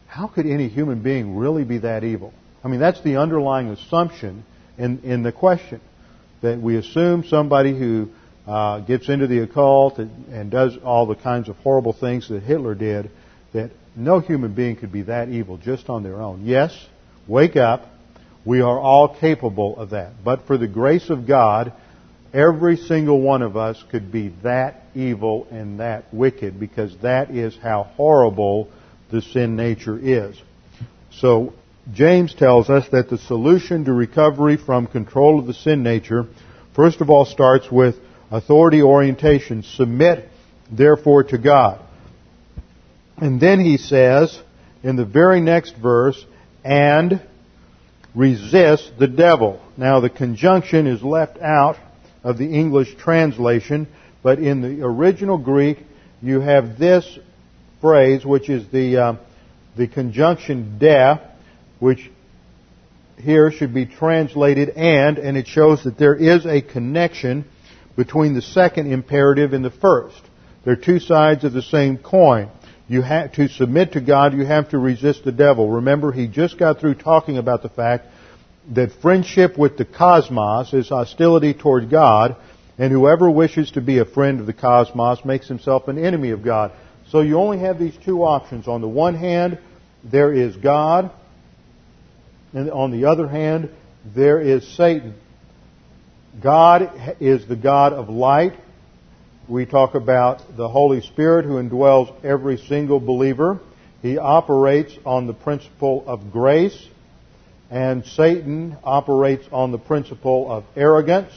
how 0.08 0.26
could 0.26 0.48
any 0.48 0.68
human 0.68 1.04
being 1.04 1.38
really 1.38 1.64
be 1.64 1.78
that 1.78 2.04
evil? 2.04 2.34
I 2.64 2.70
mean, 2.70 2.80
that's 2.80 3.04
the 3.04 3.18
underlying 3.18 3.70
assumption 3.70 4.44
in, 4.80 5.02
in 5.04 5.22
the 5.22 5.32
question. 5.32 5.80
That 6.42 6.60
we 6.60 6.76
assume 6.76 7.24
somebody 7.24 7.78
who 7.78 8.10
uh, 8.48 8.80
gets 8.80 9.08
into 9.08 9.28
the 9.28 9.44
occult 9.44 10.00
and, 10.00 10.34
and 10.34 10.50
does 10.50 10.76
all 10.84 11.06
the 11.06 11.16
kinds 11.16 11.50
of 11.50 11.56
horrible 11.58 11.94
things 11.94 12.30
that 12.30 12.42
Hitler 12.42 12.74
did, 12.74 13.12
that 13.54 13.70
no 13.96 14.22
human 14.22 14.56
being 14.56 14.76
could 14.76 14.92
be 14.92 15.04
that 15.04 15.30
evil 15.30 15.58
just 15.58 15.88
on 15.88 16.02
their 16.02 16.20
own. 16.20 16.48
Yes, 16.48 16.76
wake 17.28 17.56
up. 17.58 17.93
We 18.46 18.62
are 18.62 18.80
all 18.80 19.16
capable 19.20 19.78
of 19.78 19.92
that. 19.92 20.24
But 20.24 20.48
for 20.48 20.58
the 20.58 20.68
grace 20.68 21.10
of 21.10 21.28
God, 21.28 21.74
Every 22.34 22.78
single 22.78 23.22
one 23.22 23.44
of 23.44 23.56
us 23.56 23.82
could 23.92 24.12
be 24.12 24.30
that 24.42 24.82
evil 24.96 25.46
and 25.52 25.80
that 25.80 26.12
wicked 26.12 26.60
because 26.60 26.96
that 27.04 27.30
is 27.30 27.56
how 27.56 27.84
horrible 27.84 28.70
the 29.12 29.22
sin 29.22 29.56
nature 29.56 30.00
is. 30.02 30.42
So 31.12 31.54
James 31.94 32.34
tells 32.34 32.72
us 32.72 32.88
that 32.92 33.12
the 33.12 33.20
solution 33.20 33.86
to 33.86 33.94
recovery 33.94 34.58
from 34.58 34.88
control 34.88 35.40
of 35.40 35.46
the 35.46 35.54
sin 35.54 35.84
nature, 35.84 36.26
first 36.76 37.02
of 37.02 37.12
all, 37.12 37.26
starts 37.26 37.72
with 37.72 37.98
authority 38.32 38.82
orientation. 38.82 39.62
Submit, 39.62 40.28
therefore, 40.72 41.26
to 41.26 41.38
God. 41.38 41.82
And 43.18 43.40
then 43.40 43.60
he 43.60 43.78
says, 43.78 44.42
in 44.82 44.96
the 44.96 45.06
very 45.06 45.40
next 45.40 45.76
verse, 45.76 46.26
and 46.64 47.22
resist 48.16 48.94
the 49.00 49.08
devil. 49.08 49.62
Now 49.78 50.00
the 50.00 50.10
conjunction 50.10 50.88
is 50.88 51.02
left 51.02 51.40
out 51.40 51.78
of 52.24 52.38
the 52.38 52.48
English 52.48 52.96
translation, 52.96 53.88
but 54.22 54.40
in 54.40 54.62
the 54.62 54.86
original 54.86 55.38
Greek, 55.38 55.80
you 56.22 56.40
have 56.40 56.78
this 56.78 57.20
phrase, 57.82 58.26
which 58.26 58.50
is 58.50 58.66
the, 58.72 58.98
uh, 58.98 59.16
the 59.76 59.88
conjunction 59.88 60.78
de, 60.80 61.20
which 61.80 62.10
here 63.18 63.52
should 63.52 63.74
be 63.74 63.86
translated 63.86 64.70
and, 64.70 65.18
and 65.18 65.38
it 65.38 65.48
shows 65.48 65.84
that 65.84 65.98
there 65.98 66.16
is 66.16 66.46
a 66.46 66.62
connection 66.62 67.46
between 67.96 68.34
the 68.34 68.42
second 68.42 68.92
imperative 68.92 69.54
and 69.54 69.64
the 69.64 69.72
first. 69.72 70.22
They're 70.66 70.76
two 70.76 71.00
sides 71.00 71.44
of 71.44 71.54
the 71.54 71.62
same 71.62 71.98
coin. 71.98 72.50
You 72.88 73.02
have 73.02 73.34
to 73.34 73.48
submit 73.48 73.94
to 73.94 74.02
God, 74.02 74.34
you 74.34 74.46
have 74.46 74.70
to 74.70 74.78
resist 74.78 75.24
the 75.24 75.32
devil. 75.32 75.70
Remember, 75.70 76.12
he 76.12 76.28
just 76.28 76.58
got 76.58 76.80
through 76.80 76.96
talking 76.96 77.38
about 77.38 77.64
the 77.64 77.70
fact 77.70 78.08
that 78.72 78.92
friendship 79.02 79.58
with 79.58 79.78
the 79.78 79.86
cosmos 79.86 80.74
is 80.74 80.90
hostility 80.90 81.54
toward 81.54 81.90
God, 81.90 82.36
and 82.78 82.92
whoever 82.92 83.30
wishes 83.30 83.72
to 83.72 83.82
be 83.82 84.00
a 84.00 84.06
friend 84.06 84.40
of 84.40 84.46
the 84.46 84.54
cosmos 84.54 85.24
makes 85.24 85.48
himself 85.48 85.88
an 85.88 86.04
enemy 86.04 86.32
of 86.32 86.44
God. 86.44 86.72
So 87.10 87.22
you 87.22 87.38
only 87.38 87.60
have 87.60 87.80
these 87.80 87.96
two 88.04 88.24
options. 88.24 88.68
On 88.68 88.82
the 88.82 88.88
one 88.88 89.16
hand, 89.16 89.60
there 90.04 90.34
is 90.34 90.56
God, 90.56 91.12
and 92.54 92.70
on 92.70 92.92
the 92.92 93.06
other 93.06 93.28
hand, 93.28 93.70
there 94.06 94.42
is 94.42 94.68
Satan. 94.76 95.16
God 96.42 97.16
is 97.20 97.48
the 97.48 97.56
God 97.56 97.94
of 97.94 98.10
light. 98.10 98.54
We 99.48 99.66
talk 99.66 99.94
about 99.94 100.56
the 100.56 100.70
Holy 100.70 101.02
Spirit 101.02 101.44
who 101.44 101.62
indwells 101.62 102.24
every 102.24 102.56
single 102.56 103.02
believer. 103.02 103.60
He 104.02 104.18
operates 104.18 104.98
on 105.06 105.28
the 105.28 105.34
principle 105.34 106.06
of 106.08 106.32
grace, 106.32 106.88
and 107.70 108.06
Satan 108.06 108.78
operates 108.86 109.46
on 109.52 109.74
the 109.74 109.78
principle 109.78 110.50
of 110.50 110.64
arrogance, 110.78 111.34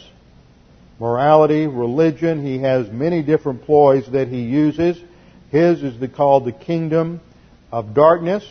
morality, 1.01 1.67
religion. 1.67 2.47
He 2.47 2.61
has 2.61 2.89
many 2.93 3.25
different 3.25 3.65
ploys 3.65 4.09
that 4.13 4.29
he 4.29 4.43
uses. 4.43 4.97
His 5.51 5.83
is 5.83 5.99
the, 5.99 6.07
called 6.07 6.45
the 6.45 6.53
kingdom 6.53 7.21
of 7.73 7.93
darkness. 7.93 8.49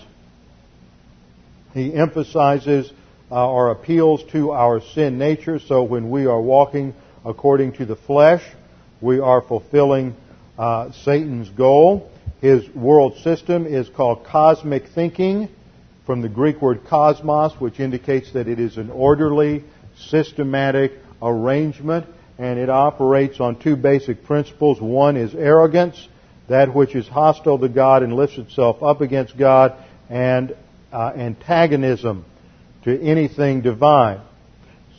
He 1.74 1.94
emphasizes 1.94 2.92
uh, 3.32 3.50
or 3.50 3.72
appeals 3.72 4.22
to 4.34 4.52
our 4.52 4.82
sin 4.82 5.18
nature. 5.18 5.60
So 5.60 5.84
when 5.84 6.10
we 6.10 6.26
are 6.26 6.42
walking 6.42 6.94
according 7.24 7.74
to 7.74 7.86
the 7.86 7.96
flesh, 7.96 8.44
we 9.02 9.20
are 9.20 9.42
fulfilling 9.42 10.16
uh, 10.58 10.92
Satan's 11.04 11.50
goal. 11.50 12.12
His 12.42 12.68
world 12.76 13.18
system 13.20 13.66
is 13.66 13.90
called 13.90 14.26
cosmic 14.26 14.88
thinking, 14.88 15.50
from 16.06 16.22
the 16.22 16.30
Greek 16.30 16.62
word 16.62 16.86
cosmos, 16.86 17.54
which 17.60 17.80
indicates 17.80 18.32
that 18.34 18.48
it 18.48 18.60
is 18.60 18.78
an 18.78 18.92
orderly, 18.92 19.64
systematic 19.98 20.92
arrangement, 21.22 22.06
and 22.38 22.60
it 22.60 22.70
operates 22.70 23.40
on 23.40 23.60
two 23.60 23.76
basic 23.76 24.24
principles. 24.24 24.80
One 24.80 25.18
is 25.18 25.34
arrogance, 25.34 26.08
that 26.48 26.76
which 26.76 26.96
is 26.96 27.08
hostile 27.08 27.58
to 27.60 27.70
God 27.70 28.04
and 28.04 28.14
lifts 28.14 28.38
itself 28.38 28.84
up 28.84 29.02
against 29.02 29.38
God, 29.38 29.74
and 30.10 30.56
uh, 30.92 31.12
antagonism 31.16 32.26
to 32.84 33.02
anything 33.02 33.62
divine. 33.62 34.22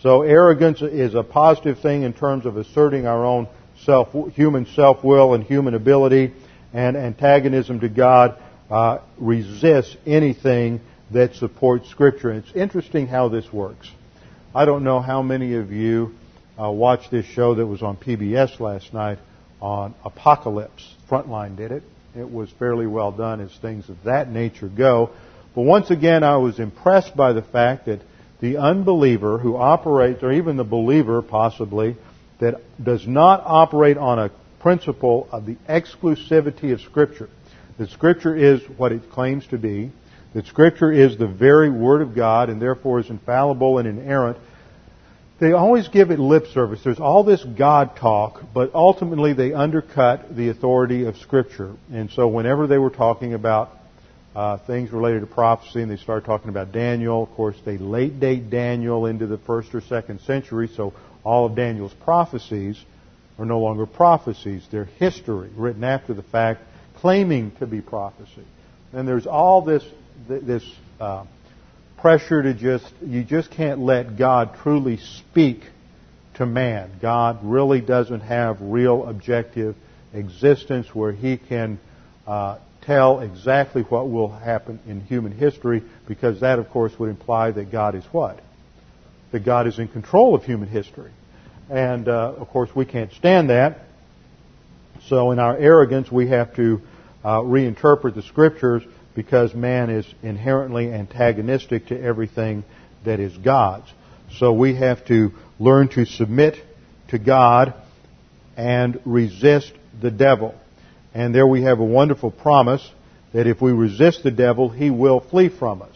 So 0.03 0.23
arrogance 0.23 0.83
is 0.83 1.15
a 1.15 1.23
positive 1.23 1.81
thing 1.81 2.03
in 2.03 2.13
terms 2.13 2.47
of 2.47 2.57
asserting 2.57 3.07
our 3.07 3.25
own 3.25 3.49
self, 3.87 4.13
human 4.35 4.67
self-will 4.67 5.33
and 5.33 5.45
human 5.45 5.75
ability, 5.75 6.35
and 6.75 6.97
antagonism 6.97 7.81
to 7.81 7.89
God 7.89 8.39
uh, 8.69 8.99
resists 9.17 9.97
anything 10.05 10.81
that 11.13 11.35
supports 11.37 11.89
Scripture. 11.89 12.31
And 12.31 12.45
it's 12.45 12.55
interesting 12.55 13.07
how 13.07 13.29
this 13.29 13.51
works. 13.51 13.91
I 14.55 14.65
don't 14.65 14.85
know 14.85 15.01
how 15.01 15.23
many 15.23 15.55
of 15.55 15.73
you 15.73 16.15
uh, 16.61 16.71
watched 16.71 17.11
this 17.11 17.27
show 17.27 17.55
that 17.55 17.67
was 17.67 17.83
on 17.83 17.97
PBS 17.97 18.59
last 18.61 18.93
night 18.93 19.19
on 19.61 19.95
apocalypse. 20.05 20.95
Frontline 21.09 21.57
did 21.57 21.73
it. 21.73 21.83
It 22.17 22.31
was 22.31 22.51
fairly 22.59 22.87
well 22.87 23.13
done 23.13 23.41
as 23.41 23.55
things 23.61 23.89
of 23.89 24.05
that 24.05 24.31
nature 24.31 24.69
go. 24.69 25.11
But 25.55 25.63
once 25.63 25.91
again, 25.91 26.23
I 26.25 26.37
was 26.39 26.59
impressed 26.59 27.17
by 27.17 27.33
the 27.33 27.43
fact 27.43 27.87
that 27.87 28.01
the 28.41 28.59
unbeliever 28.59 29.39
who 29.39 29.57
operates, 29.57 30.23
or 30.23 30.33
even 30.33 30.57
the 30.57 30.65
believer 30.65 31.23
possibly, 31.23 31.97
that 32.41 32.61
does 32.83 33.07
not 33.07 33.43
operate 33.45 33.97
on 33.97 34.19
a 34.19 34.31
principle 34.61 35.29
of 35.33 35.47
the 35.47 35.57
exclusivity 35.69 36.73
of 36.73 36.81
Scripture, 36.81 37.29
that 37.79 37.91
Scripture 37.91 38.37
is 38.37 38.61
what 38.77 38.93
it 38.93 39.11
claims 39.11 39.47
to 39.49 39.59
be, 39.59 39.91
that 40.35 40.47
Scripture 40.47 40.93
is 40.93 41.17
the 41.17 41.27
very 41.27 41.71
Word 41.71 42.03
of 42.03 42.15
God 42.15 42.51
and 42.51 42.61
therefore 42.61 43.01
is 43.01 43.09
infallible 43.09 43.79
and 43.79 43.89
inerrant, 43.89 44.39
they 45.39 45.53
always 45.53 45.89
give 45.89 46.11
it 46.11 46.19
lip 46.19 46.47
service. 46.47 46.81
There's 46.83 47.01
all 47.01 47.23
this 47.23 47.45
God 47.45 47.97
talk, 47.97 48.43
but 48.55 48.75
ultimately 48.75 49.35
they 49.35 49.53
undercut 49.53 50.35
the 50.35 50.49
authority 50.49 51.05
of 51.05 51.19
Scripture. 51.19 51.75
And 51.93 52.11
so 52.11 52.27
whenever 52.27 52.67
they 52.67 52.79
were 52.79 52.91
talking 52.91 53.35
about 53.35 53.77
uh, 54.37 54.59
things 54.59 54.93
related 54.93 55.21
to 55.21 55.27
prophecy, 55.27 55.81
and 55.81 55.91
they 55.91 55.97
start 55.97 56.27
talking 56.27 56.51
about 56.51 56.71
Daniel. 56.71 57.23
Of 57.23 57.31
course, 57.31 57.57
they 57.65 57.79
late 57.79 58.21
date 58.21 58.51
Daniel 58.51 59.07
into 59.07 59.27
the 59.27 59.39
first 59.39 59.75
or 59.75 59.81
second 59.81 60.21
century, 60.21 60.69
so 60.77 60.93
all 61.27 61.47
of 61.47 61.57
Daniel's 61.57 61.93
prophecies 61.93 62.81
are 63.37 63.45
no 63.45 63.59
longer 63.59 63.85
prophecies. 63.85 64.65
They're 64.71 64.85
history 64.85 65.51
written 65.57 65.83
after 65.83 66.15
the 66.15 66.23
fact, 66.23 66.63
claiming 66.95 67.51
to 67.59 67.67
be 67.67 67.81
prophecy. 67.81 68.45
And 68.93 69.09
there's 69.09 69.27
all 69.27 69.63
this 69.63 69.83
this 70.29 70.63
uh, 71.01 71.27
pressure 71.99 72.45
to 72.45 72.55
just 72.55 72.87
you 73.05 73.25
just 73.25 73.51
can't 73.51 73.81
let 73.81 74.17
God 74.17 74.55
truly 74.63 74.99
speak 74.99 75.63
to 76.35 76.47
man. 76.47 76.93
God 77.03 77.41
really 77.43 77.81
doesn't 77.81 78.21
have 78.21 78.59
real 78.61 79.05
objective 79.05 79.75
existence 80.15 80.95
where 80.95 81.11
He 81.11 81.39
can 81.39 81.81
uh, 82.25 82.59
tell 82.83 83.19
exactly 83.19 83.83
what 83.83 84.09
will 84.09 84.29
happen 84.29 84.79
in 84.87 85.01
human 85.01 85.33
history 85.33 85.83
because 86.07 86.41
that, 86.41 86.61
of 86.61 86.71
course, 86.71 86.97
would 87.01 87.11
imply 87.11 87.51
that 87.51 87.73
God 87.73 87.97
is 87.97 88.05
what? 88.13 88.41
That 89.33 89.45
God 89.45 89.67
is 89.67 89.79
in 89.79 89.89
control 89.89 90.35
of 90.35 90.45
human 90.45 90.69
history. 90.69 91.11
And, 91.69 92.09
uh, 92.09 92.35
of 92.39 92.49
course, 92.49 92.71
we 92.75 92.85
can't 92.85 93.13
stand 93.13 93.51
that. 93.51 93.81
So 95.09 95.33
in 95.33 95.39
our 95.39 95.57
arrogance, 95.57 96.11
we 96.11 96.29
have 96.29 96.55
to 96.57 96.81
uh, 97.25 97.41
reinterpret 97.41 98.15
the 98.15 98.23
scriptures 98.23 98.83
because 99.15 99.55
man 99.55 99.91
is 99.91 100.07
inherently 100.23 100.93
antagonistic 100.93 101.87
to 101.87 102.01
everything 102.01 102.65
that 103.05 103.19
is 103.19 103.37
God's. 103.39 103.91
So 104.39 104.53
we 104.53 104.77
have 104.77 105.05
to 105.07 105.33
learn 105.59 105.89
to 105.91 106.05
submit 106.05 106.57
to 107.09 107.19
God 107.19 107.75
and 108.57 109.01
resist 109.05 109.73
the 110.01 110.11
devil. 110.11 110.55
And 111.15 111.35
there 111.35 111.47
we 111.47 111.63
have 111.63 111.79
a 111.79 111.85
wonderful 111.85 112.31
promise 112.31 112.89
that 113.33 113.47
if 113.47 113.61
we 113.61 113.73
resist 113.73 114.23
the 114.23 114.31
devil, 114.31 114.69
he 114.69 114.91
will 114.91 115.21
flee 115.21 115.49
from 115.49 115.83
us. 115.83 115.96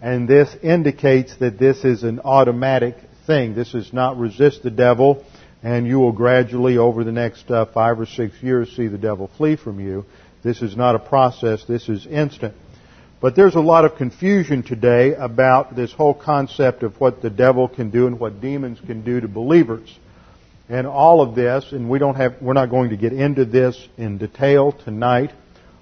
And 0.00 0.28
this 0.28 0.54
indicates 0.62 1.36
that 1.38 1.58
this 1.58 1.84
is 1.84 2.02
an 2.02 2.20
automatic 2.20 2.96
thing. 3.26 3.54
This 3.54 3.74
is 3.74 3.92
not 3.92 4.18
resist 4.18 4.62
the 4.62 4.70
devil 4.70 5.24
and 5.66 5.84
you 5.84 5.98
will 5.98 6.12
gradually 6.12 6.78
over 6.78 7.02
the 7.02 7.10
next 7.10 7.50
uh, 7.50 7.66
five 7.66 7.98
or 7.98 8.06
six 8.06 8.40
years 8.40 8.70
see 8.76 8.86
the 8.86 8.98
devil 8.98 9.28
flee 9.36 9.56
from 9.56 9.80
you. 9.80 10.04
This 10.44 10.62
is 10.62 10.76
not 10.76 10.94
a 10.94 11.00
process. 11.00 11.64
This 11.64 11.88
is 11.88 12.06
instant. 12.06 12.54
But 13.20 13.34
there's 13.34 13.56
a 13.56 13.60
lot 13.60 13.84
of 13.84 13.96
confusion 13.96 14.62
today 14.62 15.14
about 15.14 15.74
this 15.74 15.92
whole 15.92 16.14
concept 16.14 16.84
of 16.84 17.00
what 17.00 17.20
the 17.20 17.30
devil 17.30 17.66
can 17.66 17.90
do 17.90 18.06
and 18.06 18.20
what 18.20 18.40
demons 18.40 18.78
can 18.86 19.02
do 19.02 19.20
to 19.20 19.26
believers. 19.26 19.92
And 20.68 20.86
all 20.86 21.20
of 21.20 21.34
this, 21.34 21.72
and 21.72 21.90
we 21.90 21.98
don't 21.98 22.14
have, 22.14 22.36
we're 22.40 22.52
not 22.52 22.70
going 22.70 22.90
to 22.90 22.96
get 22.96 23.12
into 23.12 23.44
this 23.44 23.88
in 23.96 24.18
detail 24.18 24.70
tonight. 24.70 25.32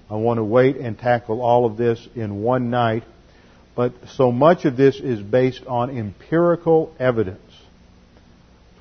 I 0.09 0.15
want 0.15 0.37
to 0.37 0.43
wait 0.43 0.77
and 0.77 0.97
tackle 0.97 1.41
all 1.41 1.65
of 1.65 1.77
this 1.77 2.07
in 2.15 2.41
one 2.41 2.71
night. 2.71 3.03
But 3.75 3.93
so 4.15 4.31
much 4.31 4.65
of 4.65 4.77
this 4.77 4.99
is 4.99 5.21
based 5.21 5.65
on 5.67 5.97
empirical 5.97 6.93
evidence. 6.99 7.39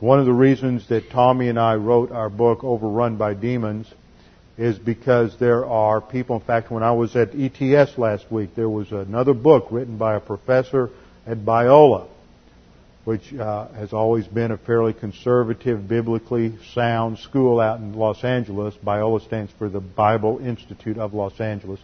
One 0.00 0.20
of 0.20 0.26
the 0.26 0.32
reasons 0.32 0.88
that 0.88 1.10
Tommy 1.10 1.48
and 1.48 1.58
I 1.58 1.74
wrote 1.74 2.12
our 2.12 2.30
book, 2.30 2.62
Overrun 2.62 3.16
by 3.16 3.34
Demons, 3.34 3.92
is 4.56 4.78
because 4.78 5.36
there 5.38 5.66
are 5.66 6.00
people, 6.00 6.36
in 6.36 6.42
fact, 6.42 6.70
when 6.70 6.82
I 6.82 6.92
was 6.92 7.16
at 7.16 7.30
ETS 7.34 7.98
last 7.98 8.30
week, 8.30 8.54
there 8.54 8.68
was 8.68 8.92
another 8.92 9.34
book 9.34 9.66
written 9.70 9.98
by 9.98 10.14
a 10.14 10.20
professor 10.20 10.90
at 11.26 11.38
Biola 11.38 12.08
which 13.04 13.34
uh, 13.34 13.68
has 13.68 13.92
always 13.92 14.26
been 14.26 14.50
a 14.50 14.56
fairly 14.56 14.92
conservative, 14.92 15.86
biblically 15.86 16.54
sound 16.72 17.18
school 17.18 17.60
out 17.60 17.78
in 17.78 17.92
Los 17.94 18.24
Angeles. 18.24 18.74
Biola 18.82 19.24
stands 19.24 19.52
for 19.58 19.68
the 19.68 19.80
Bible 19.80 20.38
Institute 20.38 20.96
of 20.96 21.12
Los 21.12 21.38
Angeles, 21.38 21.80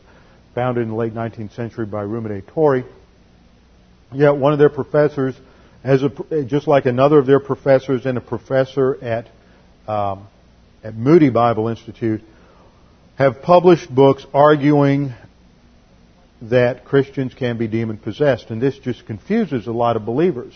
founded 0.55 0.85
in 0.85 0.89
the 0.91 0.95
late 0.95 1.15
19th 1.15 1.55
century 1.55 1.85
by 1.85 2.03
Reuben 2.03 2.41
Torrey. 2.43 2.85
Yet 4.13 4.37
one 4.37 4.53
of 4.53 4.59
their 4.59 4.71
professors, 4.71 5.35
as 5.85 6.03
a, 6.03 6.45
just 6.45 6.67
like 6.67 6.87
another 6.87 7.19
of 7.19 7.27
their 7.27 7.41
professors 7.41 8.07
and 8.07 8.19
a 8.19 8.21
professor 8.21 9.03
at 9.03 9.29
um, 9.89 10.27
at 10.83 10.95
Moody 10.95 11.31
Bible 11.31 11.69
Institute, 11.69 12.23
have 13.17 13.43
published 13.43 13.95
books 13.95 14.25
arguing 14.33 15.13
that 16.43 16.85
Christians 16.85 17.35
can 17.35 17.59
be 17.59 17.69
demon 17.69 17.99
possessed, 17.99 18.51
and 18.51 18.63
this 18.63 18.79
just 18.79 19.07
confuses 19.07 19.67
a 19.67 19.73
lot 19.73 19.97
of 19.97 20.07
believers. 20.07 20.55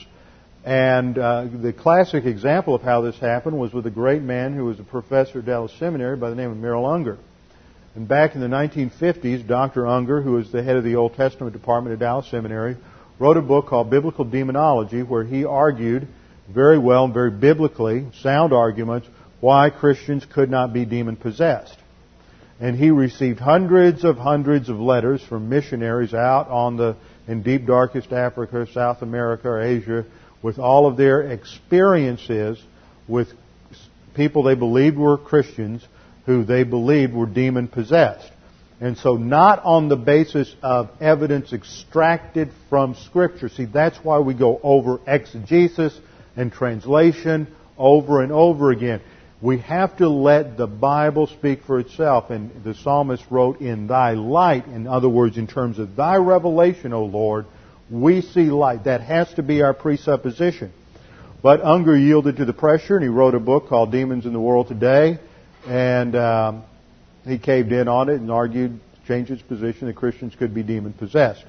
And 0.65 1.19
uh, 1.19 1.47
the 1.53 1.75
classic 1.75 2.25
example 2.25 2.75
of 2.75 2.81
how 2.81 3.03
this 3.03 3.19
happened 3.19 3.59
was 3.59 3.75
with 3.75 3.85
a 3.87 3.91
great 3.91 4.23
man 4.23 4.55
who 4.55 4.65
was 4.65 4.81
a 4.81 4.85
professor 4.85 5.41
at 5.41 5.45
Dallas 5.45 5.73
Seminary 5.79 6.17
by 6.17 6.31
the 6.31 6.37
name 6.37 6.51
of 6.51 6.57
Merrill 6.57 6.87
Unger. 6.87 7.19
And 7.95 8.09
back 8.09 8.35
in 8.35 8.41
the 8.41 8.47
1950s, 8.47 9.47
Dr. 9.47 9.87
Unger, 9.87 10.23
who 10.23 10.33
was 10.33 10.51
the 10.51 10.63
head 10.63 10.77
of 10.77 10.85
the 10.85 10.97
Old 10.97 11.15
Testament 11.15 11.53
department 11.53 11.93
at 11.93 11.99
Dallas 11.99 12.27
Seminary, 12.31 12.79
wrote 13.19 13.37
a 13.37 13.43
book 13.43 13.67
called 13.67 13.91
Biblical 13.91 14.25
Demonology 14.25 15.03
where 15.03 15.25
he 15.25 15.45
argued 15.45 16.09
very 16.49 16.79
well 16.79 17.05
and 17.05 17.15
very 17.15 17.31
biblically 17.31 18.07
sound 18.21 18.53
arguments 18.53 19.09
why 19.41 19.71
Christians 19.71 20.25
could 20.25 20.51
not 20.51 20.73
be 20.73 20.85
demon 20.85 21.17
possessed. 21.17 21.77
And 22.61 22.77
he 22.77 22.91
received 22.91 23.41
hundreds 23.41 24.05
of 24.05 24.17
hundreds 24.17 24.69
of 24.69 24.79
letters 24.79 25.23
from 25.23 25.49
missionaries 25.49 26.15
out 26.15 26.49
on 26.49 26.77
the 26.77 26.97
in 27.27 27.43
deep 27.43 27.67
darkest 27.67 28.13
Africa, 28.13 28.67
South 28.73 29.03
America, 29.03 29.49
or 29.49 29.61
Asia 29.61 30.05
with 30.43 30.59
all 30.59 30.87
of 30.87 30.97
their 30.97 31.23
experiences 31.23 32.63
with 33.09 33.29
people 34.15 34.43
they 34.43 34.55
believed 34.55 34.97
were 34.97 35.19
Christians 35.19 35.87
who 36.27 36.45
they 36.45 36.65
believed 36.65 37.13
were 37.13 37.27
demon 37.27 37.69
possessed. 37.69 38.31
And 38.81 38.99
so 38.99 39.15
not 39.15 39.65
on 39.65 39.89
the 39.89 39.97
basis 39.97 40.55
of 40.63 40.91
evidence 41.01 41.53
extracted 41.53 42.51
from 42.69 42.97
Scripture. 43.07 43.49
See, 43.49 43.67
that's 43.67 43.97
why 43.99 44.19
we 44.19 44.35
go 44.35 44.61
over 44.63 45.01
exegesis 45.07 45.99
and 46.37 46.53
translation 46.53 47.47
over 47.79 48.23
and 48.23 48.33
over 48.33 48.71
again. 48.71 49.01
We 49.41 49.59
have 49.59 49.97
to 49.99 50.09
let 50.09 50.57
the 50.57 50.67
Bible 50.67 51.27
speak 51.27 51.65
for 51.65 51.79
itself. 51.79 52.31
And 52.31 52.65
the 52.65 52.75
psalmist 52.75 53.25
wrote, 53.31 53.61
In 53.61 53.87
thy 53.87 54.13
light, 54.13 54.67
in 54.67 54.87
other 54.87 55.09
words, 55.09 55.37
in 55.37 55.47
terms 55.47 55.79
of 55.79 55.97
thy 55.97 56.17
revelation, 56.17 56.93
O 56.93 57.05
Lord, 57.05 57.47
we 57.91 58.23
see 58.23 58.45
light. 58.45 58.85
That 58.85 59.03
has 59.03 59.33
to 59.35 59.43
be 59.43 59.63
our 59.63 59.75
presupposition. 59.75 60.73
But 61.43 61.63
Unger 61.63 61.97
yielded 61.97 62.39
to 62.39 62.47
the 62.47 62.55
pressure, 62.55 62.97
and 62.97 63.03
he 63.03 63.11
wrote 63.11 63.35
a 63.35 63.41
book 63.41 63.69
called 63.69 63.93
Demons 63.93 64.25
in 64.25 64.33
the 64.33 64.41
World 64.41 64.69
Today, 64.69 65.19
and 65.67 66.17
um, 66.17 66.65
he 67.27 67.39
caved 67.39 67.73
in 67.73 67.89
on 67.89 68.09
it 68.09 68.21
and 68.21 68.31
argued, 68.31 68.81
changed 69.07 69.31
his 69.31 69.43
position 69.43 69.87
that 69.87 69.97
Christians 69.97 70.35
could 70.35 70.55
be 70.55 70.63
demon 70.63 70.93
possessed. 70.93 71.45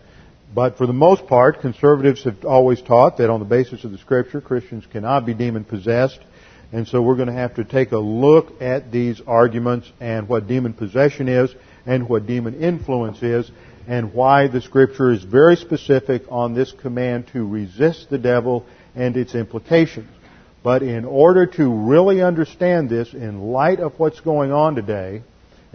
But 0.53 0.77
for 0.77 0.87
the 0.87 0.93
most 0.93 1.27
part, 1.27 1.61
conservatives 1.61 2.23
have 2.23 2.45
always 2.45 2.81
taught 2.81 3.17
that 3.17 3.29
on 3.29 3.39
the 3.39 3.45
basis 3.45 3.83
of 3.83 3.91
the 3.91 3.97
Scripture, 3.97 4.41
Christians 4.41 4.85
cannot 4.91 5.25
be 5.25 5.33
demon 5.33 5.63
possessed. 5.65 6.19
And 6.71 6.87
so 6.87 7.01
we're 7.01 7.15
going 7.15 7.27
to 7.27 7.33
have 7.33 7.55
to 7.55 7.63
take 7.63 7.91
a 7.91 7.97
look 7.97 8.61
at 8.61 8.91
these 8.91 9.21
arguments 9.25 9.91
and 9.99 10.27
what 10.27 10.47
demon 10.47 10.73
possession 10.73 11.27
is 11.27 11.53
and 11.85 12.09
what 12.09 12.25
demon 12.25 12.55
influence 12.55 13.21
is 13.21 13.49
and 13.87 14.13
why 14.13 14.47
the 14.47 14.61
scripture 14.61 15.11
is 15.11 15.23
very 15.23 15.55
specific 15.55 16.23
on 16.29 16.53
this 16.53 16.71
command 16.71 17.27
to 17.33 17.47
resist 17.47 18.09
the 18.09 18.17
devil 18.17 18.65
and 18.95 19.15
its 19.15 19.35
implications. 19.35 20.09
But 20.63 20.81
in 20.81 21.05
order 21.05 21.45
to 21.45 21.71
really 21.71 22.23
understand 22.23 22.89
this 22.89 23.13
in 23.13 23.39
light 23.39 23.79
of 23.79 23.99
what's 23.99 24.19
going 24.21 24.51
on 24.51 24.73
today, 24.75 25.21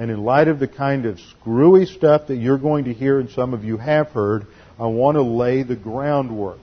and 0.01 0.11
in 0.11 0.25
light 0.25 0.49
of 0.49 0.59
the 0.59 0.67
kind 0.67 1.05
of 1.05 1.21
screwy 1.21 1.85
stuff 1.85 2.29
that 2.29 2.37
you're 2.37 2.57
going 2.57 2.87
to 2.87 2.95
hear 2.95 3.21
and 3.21 3.29
some 3.29 3.53
of 3.53 3.65
you 3.65 3.77
have 3.77 4.09
heard, 4.09 4.47
I 4.79 4.87
want 4.87 5.17
to 5.17 5.23
lay 5.23 5.63
the 5.63 5.77
groundwork 5.77 6.59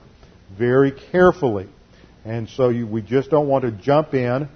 very 0.58 0.90
carefully. 0.90 1.68
And 2.24 2.48
so 2.48 2.70
you, 2.70 2.84
we 2.84 3.00
just 3.00 3.30
don't 3.30 3.46
want 3.46 3.62
to 3.62 3.70
jump 3.70 4.12
in 4.12 4.48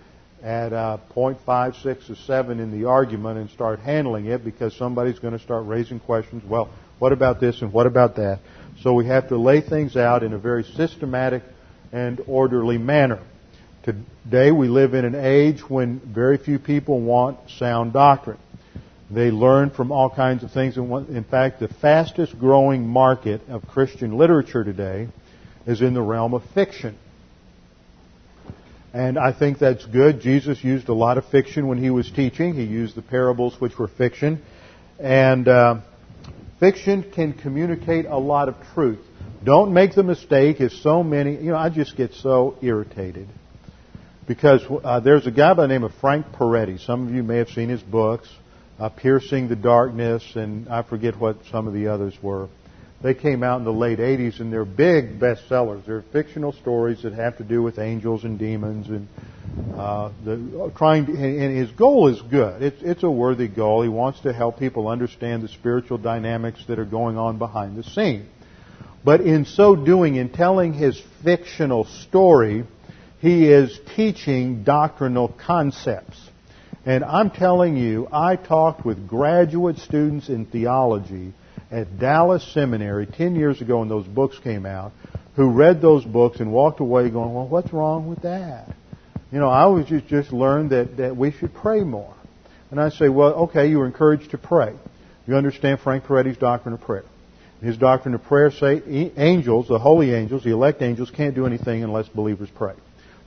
at 0.42 0.73
uh, 0.73 0.99
0.5, 1.14 1.81
6, 1.81 2.11
or 2.11 2.16
7 2.16 2.59
in 2.59 2.77
the 2.77 2.88
argument 2.88 3.38
and 3.38 3.49
start 3.51 3.79
handling 3.79 4.27
it 4.27 4.45
because 4.45 4.75
somebody's 4.77 5.21
going 5.21 5.38
to 5.38 5.45
start 5.45 5.64
raising 5.64 6.01
questions. 6.01 6.42
Well, 6.45 6.68
what 6.99 7.12
about 7.12 7.38
this 7.38 7.62
and 7.62 7.73
what 7.73 7.87
about 7.87 8.16
that? 8.16 8.40
So 8.81 8.95
we 8.95 9.07
have 9.07 9.29
to 9.29 9.37
lay 9.37 9.61
things 9.61 9.97
out 9.97 10.25
in 10.25 10.33
a 10.33 10.38
very 10.38 10.64
systematic 10.64 11.45
and 11.92 12.21
orderly 12.27 12.79
manner. 12.79 13.23
Today 13.85 14.51
we 14.51 14.66
live 14.66 14.95
in 14.95 15.05
an 15.05 15.14
age 15.14 15.61
when 15.68 16.01
very 16.01 16.37
few 16.37 16.59
people 16.59 17.01
want 17.01 17.38
sound 17.49 17.92
doctrine. 17.92 18.38
They 19.12 19.31
learn 19.31 19.70
from 19.70 19.92
all 19.92 20.09
kinds 20.09 20.42
of 20.42 20.53
things. 20.53 20.79
In 20.79 21.27
fact, 21.31 21.61
the 21.61 21.68
fastest 21.68 22.38
growing 22.38 22.87
market 22.87 23.42
of 23.48 23.66
Christian 23.68 24.16
literature 24.16 24.64
today 24.64 25.09
is 25.66 25.83
in 25.83 25.92
the 25.92 26.01
realm 26.01 26.33
of 26.33 26.42
fiction. 26.55 26.96
And 28.94 29.18
I 29.18 29.33
think 29.33 29.59
that's 29.59 29.85
good. 29.85 30.20
Jesus 30.20 30.64
used 30.64 30.88
a 30.88 30.94
lot 30.94 31.18
of 31.18 31.27
fiction 31.27 31.66
when 31.66 31.77
he 31.77 31.90
was 31.90 32.11
teaching. 32.11 32.55
He 32.55 32.64
used 32.64 32.94
the 32.94 33.03
parables, 33.03 33.55
which 33.59 33.79
were 33.79 33.88
fiction. 33.88 34.42
And 34.98 35.46
uh, 35.46 35.81
fiction 36.59 37.11
can 37.14 37.35
communicate 37.35 38.07
a 38.07 38.18
lot 38.18 38.48
of 38.48 38.57
truth. 38.75 39.01
Don't 39.44 39.75
make 39.75 39.94
the 39.94 40.03
mistake, 40.03 40.61
as 40.61 40.72
so 40.83 41.03
many, 41.03 41.37
you 41.37 41.51
know, 41.51 41.57
I 41.57 41.68
just 41.68 41.96
get 41.96 42.12
so 42.14 42.57
irritated. 42.62 43.29
Because 44.27 44.62
uh, 44.85 45.01
there's 45.01 45.27
a 45.27 45.31
guy 45.31 45.53
by 45.53 45.62
the 45.62 45.68
name 45.68 45.85
of 45.85 45.92
Frank 46.01 46.27
Peretti. 46.33 46.79
Some 46.87 47.09
of 47.09 47.14
you 47.14 47.22
may 47.22 47.38
have 47.38 47.48
seen 47.48 47.68
his 47.68 47.83
books, 47.83 48.29
uh, 48.78 48.88
Piercing 48.88 49.48
the 49.48 49.56
Darkness, 49.56 50.24
and 50.35 50.68
I 50.68 50.82
forget 50.82 51.18
what 51.18 51.37
some 51.50 51.66
of 51.66 51.74
the 51.74 51.88
others 51.88 52.14
were. 52.22 52.48
They 53.02 53.14
came 53.14 53.42
out 53.42 53.58
in 53.58 53.64
the 53.64 53.72
late 53.72 53.98
80s 53.98 54.40
and 54.40 54.52
they're 54.52 54.64
big 54.64 55.18
bestsellers. 55.18 55.85
They're 55.85 56.04
fictional 56.12 56.52
stories 56.52 57.02
that 57.02 57.12
have 57.14 57.38
to 57.38 57.44
do 57.44 57.61
with 57.61 57.80
angels 57.80 58.22
and 58.22 58.38
demons 58.38 58.88
and 58.88 59.08
uh, 59.76 60.12
the, 60.24 60.72
trying 60.76 61.06
to, 61.06 61.12
and 61.12 61.56
his 61.56 61.70
goal 61.72 62.08
is 62.08 62.22
good. 62.22 62.62
It's, 62.62 62.80
it's 62.80 63.02
a 63.02 63.11
worthy 63.11 63.48
goal. 63.48 63.82
He 63.82 63.88
wants 63.88 64.20
to 64.20 64.32
help 64.32 64.58
people 64.58 64.87
understand 64.87 65.42
the 65.42 65.48
spiritual 65.48 65.98
dynamics 65.98 66.64
that 66.68 66.78
are 66.78 66.85
going 66.85 67.18
on 67.18 67.38
behind 67.38 67.76
the 67.76 67.82
scene. 67.82 68.28
But 69.04 69.20
in 69.20 69.46
so 69.46 69.74
doing, 69.74 70.14
in 70.14 70.28
telling 70.28 70.72
his 70.72 71.00
fictional 71.24 71.85
story, 71.85 72.64
he 73.20 73.48
is 73.48 73.78
teaching 73.96 74.62
doctrinal 74.62 75.28
concepts. 75.28 76.18
And 76.85 77.05
I'm 77.05 77.31
telling 77.31 77.77
you, 77.77 78.09
I 78.12 78.37
talked 78.37 78.85
with 78.85 79.07
graduate 79.07 79.79
students 79.79 80.29
in 80.29 80.47
theology 80.47 81.33
at 81.71 81.99
Dallas 81.99 82.47
Seminary 82.53 83.07
10 83.07 83.37
years 83.37 83.61
ago 83.61 83.79
when 83.79 83.88
those 83.88 84.07
books 84.07 84.38
came 84.40 84.66
out 84.66 84.92
who 85.37 85.51
read 85.51 85.81
those 85.81 86.05
books 86.05 86.40
and 86.40 86.53
walked 86.53 86.81
away 86.81 87.09
going, 87.09 87.33
well, 87.33 87.49
what's 87.49 87.73
wrong 87.73 88.09
with 88.09 88.23
that? 88.23 88.68
You 89.31 89.38
know, 89.38 89.49
I 89.49 89.66
was 89.66 89.87
just, 89.87 90.07
just 90.09 90.33
learned 90.33 90.71
that, 90.71 90.97
that 90.99 91.16
we 91.16 91.31
should 91.31 91.55
pray 91.55 91.83
more. 91.83 92.14
And 92.71 92.81
I 92.81 92.90
say, 92.90 93.09
well, 93.09 93.33
okay, 93.45 93.68
you 93.68 93.79
were 93.79 93.87
encouraged 93.87 94.33
to 94.33 94.38
pray. 94.38 94.75
You 95.27 95.37
understand 95.37 95.81
Frank 95.81 96.05
Peretti's 96.05 96.37
doctrine 96.37 96.75
of 96.75 96.81
prayer. 96.81 97.05
His 97.62 97.79
doctrine 97.79 98.14
of 98.14 98.25
prayer 98.25 98.51
say 98.51 98.83
angels, 99.16 99.68
the 99.68 99.79
holy 99.79 100.12
angels, 100.12 100.42
the 100.42 100.51
elect 100.51 100.83
angels, 100.83 101.11
can't 101.11 101.35
do 101.35 101.47
anything 101.47 101.85
unless 101.85 102.09
believers 102.09 102.49
pray. 102.55 102.75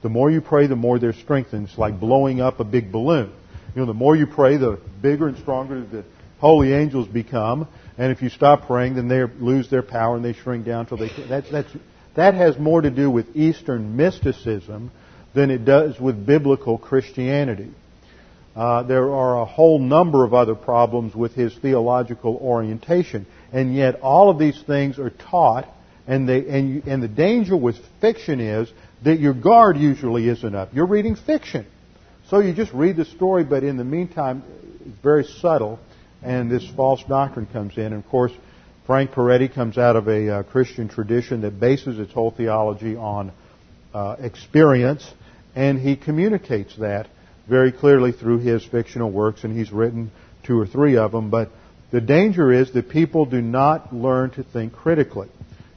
The 0.03 0.09
more 0.09 0.29
you 0.29 0.41
pray, 0.41 0.67
the 0.67 0.75
more 0.75 0.99
they're 0.99 1.13
strengthened. 1.13 1.69
It's 1.69 1.77
like 1.77 1.99
blowing 1.99 2.41
up 2.41 2.59
a 2.59 2.65
big 2.65 2.91
balloon. 2.91 3.31
You 3.75 3.81
know, 3.81 3.87
the 3.87 3.93
more 3.93 4.15
you 4.15 4.25
pray, 4.25 4.55
the 4.55 4.79
bigger 5.01 5.27
and 5.27 5.37
stronger 5.37 5.81
the 5.81 6.05
holy 6.39 6.73
angels 6.73 7.07
become. 7.07 7.67
And 7.97 8.11
if 8.11 8.21
you 8.21 8.29
stop 8.29 8.67
praying, 8.67 8.95
then 8.95 9.09
they 9.09 9.23
lose 9.23 9.69
their 9.69 9.83
power 9.83 10.15
and 10.15 10.23
they 10.23 10.33
shrink 10.33 10.65
down 10.65 10.81
until 10.81 10.97
they. 10.97 11.09
That's, 11.27 11.51
that's, 11.51 11.69
that 12.15 12.33
has 12.35 12.57
more 12.57 12.81
to 12.81 12.89
do 12.89 13.11
with 13.11 13.35
Eastern 13.35 13.97
mysticism 13.97 14.91
than 15.33 15.51
it 15.51 15.65
does 15.65 15.99
with 15.99 16.25
biblical 16.25 16.77
Christianity. 16.77 17.71
Uh, 18.55 18.83
there 18.83 19.13
are 19.13 19.41
a 19.41 19.45
whole 19.45 19.79
number 19.79 20.23
of 20.23 20.33
other 20.33 20.55
problems 20.55 21.13
with 21.13 21.33
his 21.33 21.53
theological 21.57 22.37
orientation, 22.37 23.25
and 23.51 23.75
yet 23.75 23.99
all 23.99 24.29
of 24.29 24.39
these 24.39 24.61
things 24.63 24.97
are 24.97 25.09
taught. 25.09 25.67
And, 26.07 26.29
they, 26.29 26.47
and, 26.47 26.69
you, 26.69 26.83
and 26.85 27.03
the 27.03 27.09
danger 27.09 27.57
with 27.57 27.75
fiction 27.99 28.39
is 28.39 28.71
that 29.03 29.19
your 29.19 29.33
guard 29.33 29.75
usually 29.75 30.29
isn't 30.29 30.55
up. 30.55 30.73
You're 30.73 30.85
reading 30.85 31.15
fiction, 31.15 31.65
so 32.29 32.39
you 32.39 32.53
just 32.53 32.73
read 32.73 32.95
the 32.95 33.05
story, 33.05 33.43
but 33.43 33.63
in 33.63 33.77
the 33.77 33.83
meantime, 33.83 34.43
it's 34.85 34.99
very 35.01 35.23
subtle 35.23 35.79
and 36.23 36.49
this 36.49 36.67
false 36.75 37.03
doctrine 37.07 37.45
comes 37.45 37.77
in. 37.77 37.85
And 37.85 37.95
of 38.03 38.07
course, 38.07 38.31
Frank 38.85 39.11
Peretti 39.11 39.53
comes 39.53 39.77
out 39.77 39.95
of 39.95 40.07
a 40.07 40.29
uh, 40.29 40.43
Christian 40.43 40.89
tradition 40.89 41.41
that 41.41 41.59
bases 41.59 41.99
its 41.99 42.11
whole 42.11 42.31
theology 42.31 42.95
on 42.95 43.31
uh, 43.93 44.15
experience, 44.19 45.07
and 45.55 45.79
he 45.79 45.95
communicates 45.95 46.75
that 46.77 47.07
very 47.47 47.71
clearly 47.71 48.11
through 48.11 48.39
his 48.39 48.65
fictional 48.65 49.11
works, 49.11 49.43
and 49.43 49.55
he's 49.55 49.71
written 49.71 50.11
two 50.43 50.59
or 50.59 50.65
three 50.65 50.97
of 50.97 51.11
them. 51.11 51.29
But 51.29 51.49
the 51.91 52.01
danger 52.01 52.51
is 52.51 52.73
that 52.73 52.89
people 52.89 53.25
do 53.25 53.41
not 53.41 53.93
learn 53.93 54.31
to 54.31 54.43
think 54.43 54.73
critically. 54.73 55.29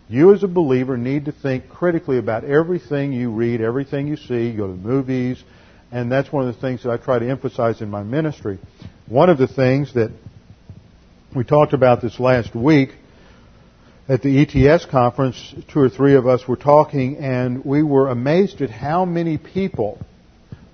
You 0.08 0.32
as 0.32 0.42
a 0.42 0.48
believer 0.48 0.96
need 0.96 1.26
to 1.26 1.32
think 1.32 1.68
critically 1.68 2.16
about 2.16 2.44
everything 2.44 3.12
you 3.12 3.30
read, 3.30 3.60
everything 3.60 4.06
you 4.06 4.16
see, 4.16 4.48
you 4.48 4.56
go 4.56 4.66
to 4.66 4.72
the 4.72 4.88
movies, 4.88 5.42
and 5.90 6.10
that's 6.12 6.32
one 6.32 6.46
of 6.46 6.54
the 6.54 6.60
things 6.60 6.82
that 6.82 6.90
I 6.90 6.96
try 6.96 7.18
to 7.18 7.28
emphasize 7.28 7.80
in 7.80 7.90
my 7.90 8.02
ministry. 8.02 8.58
One 9.06 9.30
of 9.30 9.38
the 9.38 9.46
things 9.46 9.94
that 9.94 10.10
we 11.34 11.44
talked 11.44 11.72
about 11.72 12.02
this 12.02 12.20
last 12.20 12.54
week 12.54 12.90
at 14.08 14.22
the 14.22 14.40
ETS 14.40 14.86
conference, 14.86 15.54
two 15.72 15.80
or 15.80 15.88
three 15.88 16.14
of 16.14 16.26
us 16.26 16.48
were 16.48 16.56
talking, 16.56 17.16
and 17.18 17.64
we 17.64 17.82
were 17.82 18.08
amazed 18.08 18.62
at 18.62 18.70
how 18.70 19.04
many 19.04 19.36
people 19.36 19.98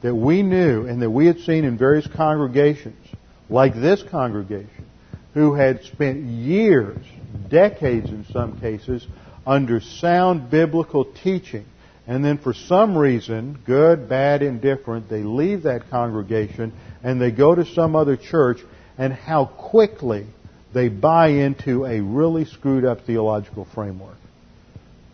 that 0.03 0.15
we 0.15 0.43
knew 0.43 0.87
and 0.87 1.03
that 1.03 1.11
we 1.11 1.27
had 1.27 1.41
seen 1.41 1.65
in 1.65 1.77
various 1.77 2.07
congregations, 2.07 3.09
like 3.49 3.75
this 3.75 4.03
congregation, 4.03 4.87
who 5.33 5.55
had 5.55 5.83
spent 5.83 6.25
years, 6.25 7.05
decades 7.49 8.09
in 8.09 8.25
some 8.33 8.61
cases, 8.61 9.07
under 9.47 9.81
sound 9.81 10.51
biblical 10.51 11.05
teaching. 11.05 11.65
And 12.07 12.25
then 12.25 12.39
for 12.39 12.53
some 12.53 12.97
reason, 12.97 13.59
good, 13.65 14.09
bad, 14.09 14.43
indifferent, 14.43 15.09
they 15.09 15.23
leave 15.23 15.63
that 15.63 15.89
congregation 15.91 16.73
and 17.03 17.21
they 17.21 17.31
go 17.31 17.55
to 17.55 17.65
some 17.65 17.97
other 17.97 18.17
church 18.17 18.59
and 18.99 19.13
how 19.13 19.47
quickly 19.47 20.27
they 20.75 20.89
buy 20.89 21.29
into 21.29 21.87
a 21.87 22.01
really 22.01 22.45
screwed 22.45 22.85
up 22.85 23.07
theological 23.07 23.67
framework. 23.75 24.17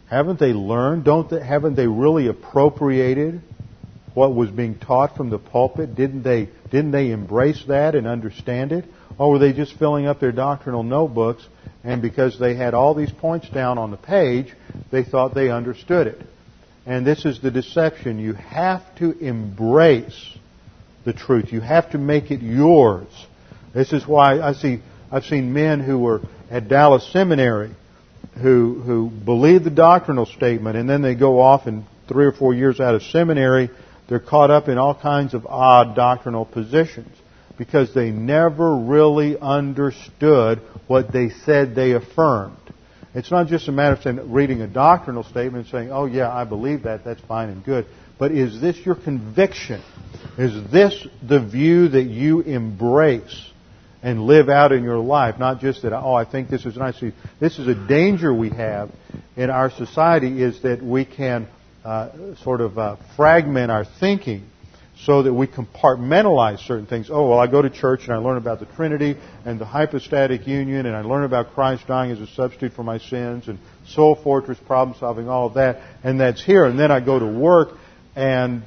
Haven't 0.08 0.40
they 0.40 0.52
learned? 0.52 1.04
Don't 1.04 1.30
they, 1.30 1.40
haven't 1.40 1.76
they 1.76 1.86
really 1.86 2.26
appropriated 2.26 3.40
what 4.14 4.34
was 4.34 4.50
being 4.50 4.76
taught 4.76 5.16
from 5.16 5.30
the 5.30 5.38
pulpit? 5.38 5.94
Didn't 5.94 6.24
they 6.24 6.48
didn't 6.70 6.90
they 6.90 7.10
embrace 7.10 7.62
that 7.68 7.94
and 7.94 8.08
understand 8.08 8.72
it? 8.72 8.84
Or 9.18 9.30
were 9.30 9.38
they 9.38 9.52
just 9.52 9.78
filling 9.78 10.06
up 10.06 10.18
their 10.18 10.32
doctrinal 10.32 10.82
notebooks 10.82 11.46
and 11.84 12.02
because 12.02 12.38
they 12.38 12.54
had 12.54 12.74
all 12.74 12.94
these 12.94 13.12
points 13.12 13.48
down 13.50 13.78
on 13.78 13.92
the 13.92 13.96
page, 13.96 14.52
they 14.90 15.04
thought 15.04 15.34
they 15.34 15.50
understood 15.50 16.08
it? 16.08 16.20
And 16.86 17.06
this 17.06 17.24
is 17.24 17.40
the 17.40 17.50
deception. 17.50 18.18
You 18.18 18.32
have 18.32 18.82
to 18.96 19.12
embrace 19.18 20.38
the 21.04 21.12
truth. 21.12 21.52
You 21.52 21.60
have 21.60 21.90
to 21.90 21.98
make 21.98 22.30
it 22.30 22.40
yours. 22.40 23.08
This 23.74 23.92
is 23.92 24.06
why 24.06 24.40
I 24.40 24.52
see 24.52 24.80
I've 25.12 25.24
seen 25.24 25.52
men 25.52 25.80
who 25.80 25.98
were 25.98 26.20
at 26.50 26.68
Dallas 26.68 27.10
Seminary 27.12 27.74
who 28.40 28.80
who 28.84 29.10
believe 29.10 29.64
the 29.64 29.70
doctrinal 29.70 30.26
statement 30.26 30.76
and 30.76 30.88
then 30.88 31.02
they 31.02 31.14
go 31.14 31.40
off 31.40 31.66
and 31.66 31.84
three 32.08 32.26
or 32.26 32.32
four 32.32 32.54
years 32.54 32.78
out 32.80 32.94
of 32.94 33.02
seminary 33.02 33.70
they're 34.08 34.20
caught 34.20 34.50
up 34.50 34.68
in 34.68 34.76
all 34.76 34.94
kinds 34.94 35.34
of 35.34 35.46
odd 35.46 35.94
doctrinal 35.94 36.44
positions 36.44 37.16
because 37.56 37.94
they 37.94 38.10
never 38.10 38.76
really 38.76 39.38
understood 39.38 40.60
what 40.88 41.12
they 41.12 41.28
said 41.28 41.74
they 41.74 41.92
affirmed. 41.92 42.56
It's 43.14 43.30
not 43.30 43.48
just 43.48 43.68
a 43.68 43.72
matter 43.72 43.96
of 43.96 44.02
saying, 44.02 44.32
reading 44.32 44.60
a 44.62 44.68
doctrinal 44.68 45.24
statement 45.24 45.64
and 45.64 45.66
saying, 45.66 45.92
oh 45.92 46.06
yeah, 46.06 46.30
I 46.30 46.44
believe 46.44 46.84
that, 46.84 47.04
that's 47.04 47.20
fine 47.22 47.48
and 47.48 47.64
good. 47.64 47.86
But 48.18 48.32
is 48.32 48.60
this 48.60 48.76
your 48.84 48.94
conviction? 48.94 49.82
Is 50.38 50.70
this 50.70 51.06
the 51.26 51.40
view 51.40 51.88
that 51.88 52.04
you 52.04 52.40
embrace? 52.40 53.46
and 54.02 54.22
live 54.22 54.48
out 54.48 54.72
in 54.72 54.82
your 54.82 54.98
life, 54.98 55.38
not 55.38 55.60
just 55.60 55.82
that, 55.82 55.92
oh, 55.92 56.14
I 56.14 56.24
think 56.24 56.48
this 56.48 56.64
is 56.64 56.76
nice. 56.76 56.98
This 57.38 57.58
is 57.58 57.68
a 57.68 57.74
danger 57.74 58.32
we 58.32 58.48
have 58.48 58.90
in 59.36 59.50
our 59.50 59.70
society 59.70 60.42
is 60.42 60.62
that 60.62 60.82
we 60.82 61.04
can 61.04 61.46
uh, 61.84 62.34
sort 62.42 62.60
of 62.60 62.78
uh, 62.78 62.96
fragment 63.16 63.70
our 63.70 63.84
thinking 63.84 64.48
so 65.06 65.22
that 65.22 65.32
we 65.32 65.46
compartmentalize 65.46 66.58
certain 66.66 66.86
things. 66.86 67.08
Oh, 67.10 67.28
well, 67.28 67.38
I 67.38 67.46
go 67.46 67.62
to 67.62 67.70
church 67.70 68.02
and 68.04 68.12
I 68.12 68.18
learn 68.18 68.36
about 68.36 68.60
the 68.60 68.66
Trinity 68.66 69.16
and 69.46 69.58
the 69.58 69.64
hypostatic 69.64 70.46
union 70.46 70.84
and 70.84 70.94
I 70.94 71.00
learn 71.00 71.24
about 71.24 71.54
Christ 71.54 71.86
dying 71.86 72.10
as 72.10 72.20
a 72.20 72.26
substitute 72.26 72.74
for 72.74 72.82
my 72.82 72.98
sins 72.98 73.48
and 73.48 73.58
soul 73.88 74.14
fortress 74.14 74.58
problem 74.66 74.96
solving, 75.00 75.28
all 75.28 75.46
of 75.46 75.54
that, 75.54 75.80
and 76.04 76.20
that's 76.20 76.44
here. 76.44 76.66
And 76.66 76.78
then 76.78 76.90
I 76.90 77.00
go 77.00 77.18
to 77.18 77.26
work 77.26 77.70
and 78.14 78.62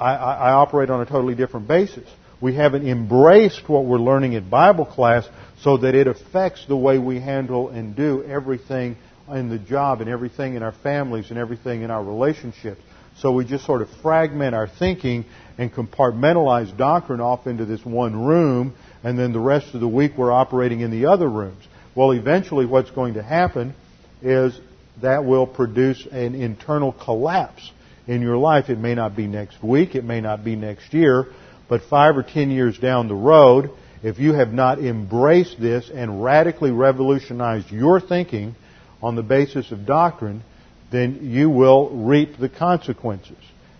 I, 0.00 0.14
I, 0.14 0.34
I 0.34 0.52
operate 0.52 0.90
on 0.90 1.00
a 1.00 1.06
totally 1.06 1.36
different 1.36 1.68
basis. 1.68 2.08
We 2.40 2.54
haven't 2.54 2.86
embraced 2.86 3.68
what 3.68 3.84
we're 3.84 3.98
learning 3.98 4.32
in 4.32 4.48
Bible 4.48 4.86
class 4.86 5.28
so 5.62 5.76
that 5.78 5.94
it 5.94 6.06
affects 6.06 6.64
the 6.66 6.76
way 6.76 6.98
we 6.98 7.20
handle 7.20 7.68
and 7.68 7.94
do 7.94 8.24
everything 8.24 8.96
in 9.30 9.48
the 9.48 9.58
job 9.58 10.00
and 10.00 10.10
everything 10.10 10.54
in 10.54 10.62
our 10.62 10.72
families 10.72 11.30
and 11.30 11.38
everything 11.38 11.82
in 11.82 11.90
our 11.90 12.02
relationships. 12.02 12.80
So 13.18 13.32
we 13.32 13.44
just 13.44 13.66
sort 13.66 13.82
of 13.82 13.88
fragment 14.02 14.54
our 14.54 14.68
thinking 14.68 15.24
and 15.58 15.72
compartmentalize 15.72 16.74
doctrine 16.76 17.20
off 17.20 17.46
into 17.46 17.66
this 17.66 17.84
one 17.84 18.24
room, 18.24 18.74
and 19.02 19.18
then 19.18 19.32
the 19.32 19.40
rest 19.40 19.74
of 19.74 19.80
the 19.80 19.88
week 19.88 20.12
we're 20.16 20.32
operating 20.32 20.80
in 20.80 20.90
the 20.90 21.06
other 21.06 21.28
rooms. 21.28 21.62
Well, 21.94 22.12
eventually 22.12 22.64
what's 22.64 22.92
going 22.92 23.14
to 23.14 23.22
happen 23.22 23.74
is 24.22 24.58
that 25.02 25.24
will 25.24 25.46
produce 25.46 26.06
an 26.06 26.34
internal 26.34 26.92
collapse 26.92 27.72
in 28.06 28.22
your 28.22 28.36
life. 28.36 28.70
It 28.70 28.78
may 28.78 28.94
not 28.94 29.16
be 29.16 29.26
next 29.26 29.62
week, 29.62 29.94
it 29.94 30.04
may 30.04 30.20
not 30.20 30.44
be 30.44 30.56
next 30.56 30.94
year, 30.94 31.26
but 31.68 31.82
five 31.82 32.16
or 32.16 32.22
ten 32.22 32.50
years 32.50 32.78
down 32.78 33.08
the 33.08 33.14
road, 33.14 33.70
if 34.02 34.18
you 34.18 34.32
have 34.34 34.52
not 34.52 34.78
embraced 34.78 35.60
this 35.60 35.90
and 35.92 36.22
radically 36.22 36.70
revolutionized 36.70 37.70
your 37.70 38.00
thinking 38.00 38.54
on 39.02 39.16
the 39.16 39.22
basis 39.22 39.72
of 39.72 39.86
doctrine, 39.86 40.42
then 40.90 41.30
you 41.30 41.50
will 41.50 41.90
reap 41.90 42.38
the 42.38 42.48
consequences. 42.48 43.36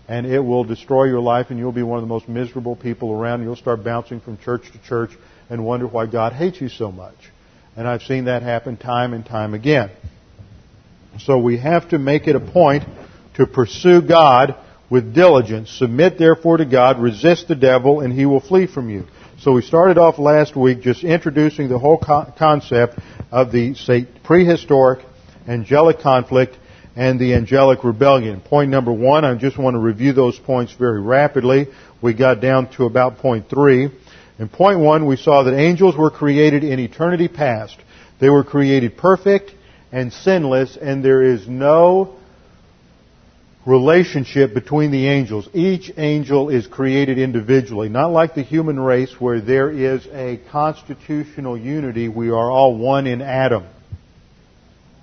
And 0.09 0.25
it 0.25 0.39
will 0.39 0.63
destroy 0.63 1.05
your 1.05 1.19
life 1.19 1.51
and 1.51 1.59
you'll 1.59 1.71
be 1.71 1.83
one 1.83 1.99
of 1.99 2.03
the 2.03 2.09
most 2.09 2.27
miserable 2.27 2.75
people 2.75 3.11
around. 3.13 3.43
You'll 3.43 3.55
start 3.55 3.83
bouncing 3.83 4.19
from 4.19 4.37
church 4.39 4.63
to 4.71 4.79
church 4.79 5.11
and 5.51 5.63
wonder 5.63 5.87
why 5.87 6.07
God 6.07 6.33
hates 6.33 6.59
you 6.59 6.67
so 6.67 6.91
much. 6.91 7.15
And 7.77 7.87
I've 7.87 8.01
seen 8.01 8.25
that 8.25 8.41
happen 8.41 8.75
time 8.75 9.13
and 9.13 9.23
time 9.23 9.53
again. 9.53 9.91
So 11.19 11.37
we 11.37 11.57
have 11.59 11.89
to 11.89 11.99
make 11.99 12.27
it 12.27 12.35
a 12.35 12.39
point 12.39 12.85
to 13.35 13.45
pursue 13.45 14.01
God 14.01 14.55
with 14.89 15.13
diligence. 15.13 15.69
Submit 15.77 16.17
therefore 16.17 16.57
to 16.57 16.65
God, 16.65 16.99
resist 16.99 17.47
the 17.47 17.55
devil, 17.55 18.01
and 18.01 18.11
he 18.11 18.25
will 18.25 18.39
flee 18.39 18.65
from 18.65 18.89
you. 18.89 19.05
So 19.41 19.51
we 19.51 19.61
started 19.61 19.99
off 19.99 20.17
last 20.17 20.55
week 20.55 20.81
just 20.81 21.03
introducing 21.03 21.69
the 21.69 21.77
whole 21.77 21.99
co- 21.99 22.33
concept 22.35 22.97
of 23.31 23.51
the 23.51 23.75
say, 23.75 24.07
prehistoric 24.23 25.05
angelic 25.47 25.99
conflict 25.99 26.57
and 26.99 27.17
the 27.17 27.33
angelic 27.33 27.85
rebellion. 27.85 28.41
Point 28.41 28.69
number 28.69 28.91
one, 28.91 29.23
I 29.23 29.33
just 29.35 29.57
want 29.57 29.75
to 29.75 29.79
review 29.79 30.11
those 30.11 30.37
points 30.37 30.73
very 30.73 30.99
rapidly. 30.99 31.67
We 32.01 32.13
got 32.13 32.41
down 32.41 32.69
to 32.73 32.83
about 32.83 33.19
point 33.19 33.47
three. 33.49 33.89
In 34.37 34.49
point 34.49 34.79
one, 34.79 35.05
we 35.05 35.15
saw 35.15 35.43
that 35.43 35.57
angels 35.57 35.95
were 35.95 36.11
created 36.11 36.65
in 36.65 36.77
eternity 36.77 37.29
past. 37.29 37.77
They 38.19 38.29
were 38.29 38.43
created 38.43 38.97
perfect 38.97 39.51
and 39.93 40.11
sinless, 40.11 40.75
and 40.75 41.01
there 41.01 41.21
is 41.21 41.47
no 41.47 42.17
relationship 43.65 44.53
between 44.53 44.91
the 44.91 45.07
angels. 45.07 45.47
Each 45.53 45.89
angel 45.95 46.49
is 46.49 46.67
created 46.67 47.17
individually, 47.17 47.87
not 47.87 48.07
like 48.07 48.35
the 48.35 48.43
human 48.43 48.77
race 48.77 49.15
where 49.19 49.39
there 49.39 49.71
is 49.71 50.05
a 50.11 50.41
constitutional 50.51 51.57
unity. 51.57 52.09
We 52.09 52.27
are 52.27 52.51
all 52.51 52.77
one 52.77 53.07
in 53.07 53.21
Adam. 53.21 53.67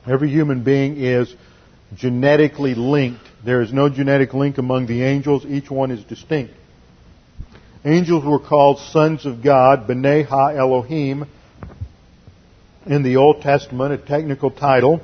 Every 0.06 0.28
human 0.28 0.62
being 0.62 1.02
is 1.02 1.34
genetically 1.94 2.74
linked. 2.74 3.22
There 3.44 3.60
is 3.60 3.72
no 3.72 3.88
genetic 3.88 4.34
link 4.34 4.58
among 4.58 4.86
the 4.86 5.02
angels. 5.02 5.44
Each 5.46 5.70
one 5.70 5.90
is 5.90 6.02
distinct. 6.04 6.54
Angels 7.84 8.24
were 8.24 8.40
called 8.40 8.78
sons 8.78 9.26
of 9.26 9.42
God, 9.42 9.86
B'nai 9.86 10.26
Ha 10.26 10.48
Elohim, 10.48 11.26
in 12.84 13.02
the 13.02 13.16
Old 13.16 13.42
Testament, 13.42 13.92
a 13.92 13.98
technical 13.98 14.50
title. 14.50 15.00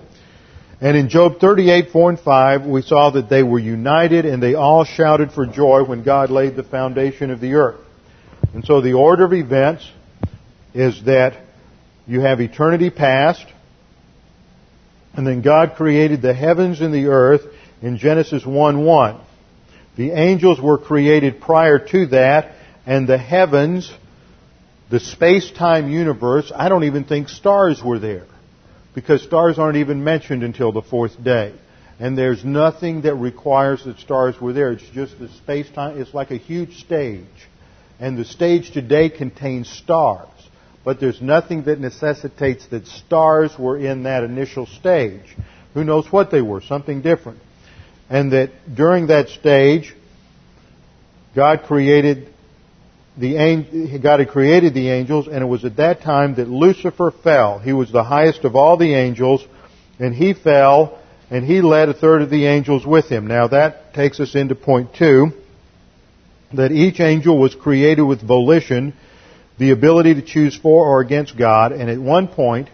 And 0.81 0.97
in 0.97 1.09
Job 1.09 1.39
38, 1.39 1.91
4 1.93 2.11
and 2.11 2.19
5, 2.19 2.67
we 2.67 2.83
saw 2.83 3.11
that 3.11 3.31
they 3.31 3.45
were 3.45 3.61
united 3.61 4.27
and 4.27 4.43
they 4.43 4.55
all 4.55 4.85
shouted 4.85 5.31
for 5.31 5.47
joy 5.47 5.85
when 5.85 6.03
God 6.03 6.31
laid 6.31 6.57
the 6.57 6.65
foundation 6.65 7.31
of 7.31 7.41
the 7.41 7.55
earth. 7.55 7.79
And 8.53 8.65
so 8.65 8.81
the 8.81 8.95
order 8.95 9.25
of 9.25 9.33
events 9.33 9.89
is 10.75 11.05
that 11.05 11.41
you 12.07 12.21
have 12.23 12.41
eternity 12.41 12.91
past, 12.91 13.47
and 15.15 15.27
then 15.27 15.43
God 15.43 15.75
created 15.77 16.23
the 16.23 16.35
heavens 16.35 16.81
and 16.81 16.93
the 16.93 17.07
earth 17.07 17.43
in 17.81 17.99
Genesis 17.99 18.45
1 18.47 18.85
1. 18.85 19.21
The 19.97 20.13
angels 20.13 20.61
were 20.61 20.79
created 20.79 21.41
prior 21.41 21.79
to 21.79 22.07
that, 22.07 22.55
and 22.87 23.07
the 23.07 23.19
heavens, 23.19 23.93
the 24.91 25.01
space-time 25.01 25.91
universe, 25.91 26.51
I 26.55 26.69
don't 26.69 26.85
even 26.85 27.05
think 27.05 27.29
stars 27.29 27.83
were 27.83 27.99
there 27.99 28.27
because 28.95 29.23
stars 29.23 29.59
aren't 29.59 29.77
even 29.77 30.05
mentioned 30.05 30.43
until 30.43 30.73
the 30.73 30.83
fourth 30.83 31.23
day. 31.23 31.55
And 31.99 32.17
there's 32.17 32.45
nothing 32.45 33.03
that 33.03 33.15
requires 33.15 33.85
that 33.85 33.99
stars 33.99 34.41
were 34.41 34.53
there. 34.53 34.73
It's 34.73 34.89
just 34.93 35.19
the 35.19 35.29
space 35.29 35.71
time. 35.71 36.01
It's 36.01 36.13
like 36.13 36.31
a 36.31 36.37
huge 36.37 36.79
stage. 36.79 37.27
And 38.01 38.19
the 38.19 38.25
stage 38.25 38.73
today 38.73 39.09
contains 39.09 39.69
stars. 39.69 40.29
But 40.85 40.99
there's 40.99 41.21
nothing 41.21 41.65
that 41.65 41.79
necessitates 41.79 42.67
that 42.69 42.87
stars 42.87 43.57
were 43.59 43.79
in 43.79 44.03
that 44.03 44.25
initial 44.25 44.67
stage. 44.67 45.37
Who 45.75 45.85
knows 45.85 46.11
what 46.11 46.31
they 46.31 46.43
were? 46.43 46.61
Something 46.61 47.03
different. 47.03 47.39
And 48.11 48.33
that 48.33 48.51
during 48.75 49.07
that 49.07 49.29
stage, 49.29 49.95
God 51.35 51.63
created 51.65 52.29
the 53.17 54.01
God 54.03 54.21
had 54.21 54.31
created 54.31 54.73
the 54.73 54.89
angels, 54.89 55.29
and 55.29 55.43
it 55.43 55.47
was 55.47 55.67
at 55.67 55.77
that 55.77 56.01
time 56.01 56.37
that 56.37 56.49
Lucifer 56.49 57.11
fell. 57.11 57.59
He 57.59 57.75
was 57.75 57.93
the 57.93 58.05
highest 58.05 58.45
of 58.45 58.57
all 58.57 58.79
the 58.79 58.95
angels, 58.95 59.45
and 59.99 60.15
he 60.15 60.33
fell 60.33 60.99
and 61.31 61.47
he 61.47 61.63
led 61.63 61.89
a 61.89 61.95
third 61.95 62.21
of 62.21 62.29
the 62.29 62.45
angels 62.45 62.85
with 62.85 63.07
him. 63.07 63.27
Now 63.27 63.49
that 63.49 63.95
takes 63.95 64.21
us 64.21 64.35
into 64.35 64.55
point 64.55 64.95
two, 64.95 65.33
that 66.53 66.73
each 66.73 67.01
angel 67.01 67.39
was 67.39 67.55
created 67.55 68.03
with 68.03 68.21
volition, 68.21 68.93
the 69.63 69.71
ability 69.71 70.15
to 70.15 70.23
choose 70.23 70.57
for 70.57 70.89
or 70.89 71.01
against 71.01 71.39
God, 71.39 71.71
and 71.71 71.89
at 71.89 71.97
one 71.97 72.27
point, 72.27 72.69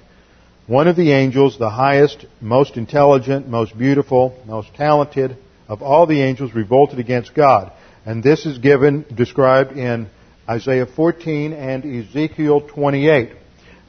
one 0.66 0.88
of 0.88 0.96
the 0.96 1.12
angels, 1.12 1.58
the 1.58 1.68
highest, 1.68 2.24
most 2.40 2.78
intelligent, 2.78 3.46
most 3.46 3.76
beautiful, 3.76 4.42
most 4.46 4.72
talented 4.74 5.36
of 5.68 5.82
all 5.82 6.06
the 6.06 6.22
angels, 6.22 6.54
revolted 6.54 6.98
against 6.98 7.34
God. 7.34 7.72
And 8.06 8.22
this 8.22 8.46
is 8.46 8.56
given, 8.56 9.04
described 9.14 9.72
in 9.72 10.08
Isaiah 10.48 10.86
14 10.86 11.52
and 11.52 11.84
Ezekiel 11.84 12.62
28. 12.62 13.32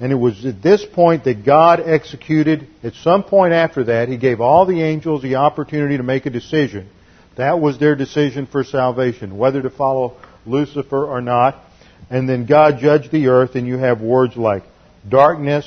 And 0.02 0.12
it 0.12 0.16
was 0.16 0.46
at 0.46 0.62
this 0.62 0.86
point 0.86 1.24
that 1.24 1.46
God 1.46 1.80
executed, 1.80 2.68
at 2.84 2.96
some 2.96 3.24
point 3.24 3.54
after 3.54 3.86
that, 3.86 4.10
He 4.10 4.18
gave 4.18 4.42
all 4.42 4.66
the 4.66 4.82
angels 4.82 5.22
the 5.22 5.36
opportunity 5.36 5.96
to 5.96 6.04
make 6.04 6.26
a 6.26 6.30
decision. 6.30 6.90
That 7.38 7.62
was 7.62 7.80
their 7.80 7.96
decision 7.96 8.46
for 8.46 8.66
salvation, 8.66 9.38
whether 9.38 9.62
to 9.62 9.70
follow 9.70 10.18
Lucifer 10.46 11.06
or 11.06 11.22
not. 11.22 11.64
And 12.10 12.28
then 12.28 12.46
God 12.46 12.80
judged 12.80 13.12
the 13.12 13.28
earth, 13.28 13.56
and 13.56 13.68
you 13.68 13.78
have 13.78 14.02
words 14.02 14.36
like 14.36 14.64
darkness 15.08 15.66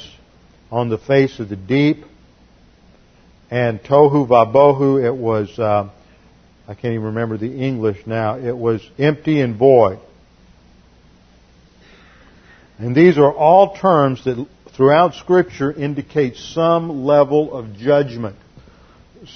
on 0.70 0.88
the 0.88 0.98
face 0.98 1.38
of 1.38 1.48
the 1.48 1.56
deep, 1.56 2.04
and 3.50 3.80
tohu 3.82 4.26
vabohu, 4.26 5.04
it 5.04 5.14
was, 5.14 5.58
uh, 5.58 5.90
I 6.66 6.74
can't 6.74 6.94
even 6.94 7.06
remember 7.06 7.36
the 7.36 7.54
English 7.54 8.06
now, 8.06 8.38
it 8.38 8.56
was 8.56 8.80
empty 8.98 9.40
and 9.40 9.56
void. 9.56 9.98
And 12.78 12.96
these 12.96 13.18
are 13.18 13.32
all 13.32 13.76
terms 13.76 14.24
that 14.24 14.44
throughout 14.74 15.14
Scripture 15.14 15.70
indicate 15.70 16.36
some 16.36 17.04
level 17.04 17.52
of 17.52 17.76
judgment. 17.76 18.36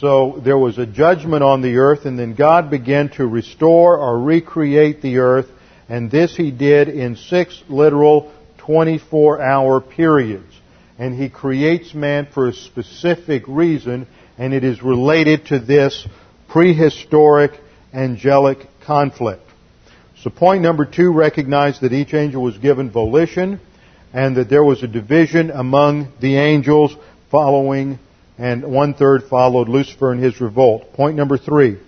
So 0.00 0.40
there 0.44 0.58
was 0.58 0.78
a 0.78 0.86
judgment 0.86 1.44
on 1.44 1.60
the 1.60 1.76
earth, 1.76 2.06
and 2.06 2.18
then 2.18 2.34
God 2.34 2.70
began 2.70 3.10
to 3.10 3.26
restore 3.26 3.98
or 3.98 4.18
recreate 4.18 5.02
the 5.02 5.18
earth, 5.18 5.46
and 5.88 6.10
this 6.10 6.36
He 6.36 6.50
did 6.50 6.88
in 6.88 7.16
six 7.16 7.62
literal 7.68 8.32
24 8.58 9.40
hour 9.40 9.80
periods. 9.80 10.52
And 10.98 11.14
He 11.14 11.28
creates 11.28 11.94
man 11.94 12.26
for 12.32 12.48
a 12.48 12.52
specific 12.52 13.44
reason, 13.46 14.06
and 14.38 14.54
it 14.54 14.64
is 14.64 14.82
related 14.82 15.46
to 15.46 15.58
this 15.58 16.06
prehistoric 16.48 17.52
angelic 17.92 18.58
conflict. 18.84 19.42
So 20.22 20.30
point 20.30 20.62
number 20.62 20.84
two 20.84 21.12
recognized 21.12 21.82
that 21.82 21.92
each 21.92 22.14
angel 22.14 22.42
was 22.42 22.56
given 22.58 22.90
volition 22.90 23.60
and 24.12 24.36
that 24.36 24.48
there 24.48 24.64
was 24.64 24.82
a 24.82 24.88
division 24.88 25.50
among 25.50 26.12
the 26.20 26.36
angels 26.36 26.96
following 27.30 27.98
and 28.38 28.64
one 28.64 28.94
third 28.94 29.24
followed 29.24 29.68
Lucifer 29.68 30.12
in 30.12 30.18
his 30.20 30.40
revolt. 30.40 30.92
Point 30.94 31.16
number 31.16 31.38
three. 31.38 31.78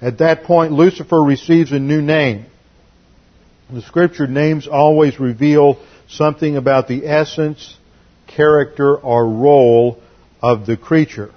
At 0.00 0.18
that 0.18 0.44
point, 0.44 0.72
Lucifer 0.72 1.22
receives 1.22 1.72
a 1.72 1.78
new 1.78 2.00
name. 2.00 2.46
The 3.70 3.82
scripture 3.82 4.26
names 4.26 4.66
always 4.66 5.20
reveal 5.20 5.78
something 6.08 6.56
about 6.56 6.88
the 6.88 7.06
essence, 7.06 7.76
character, 8.26 8.96
or 8.96 9.28
role 9.28 10.00
of 10.40 10.64
the 10.64 10.78
creature. 10.78 11.30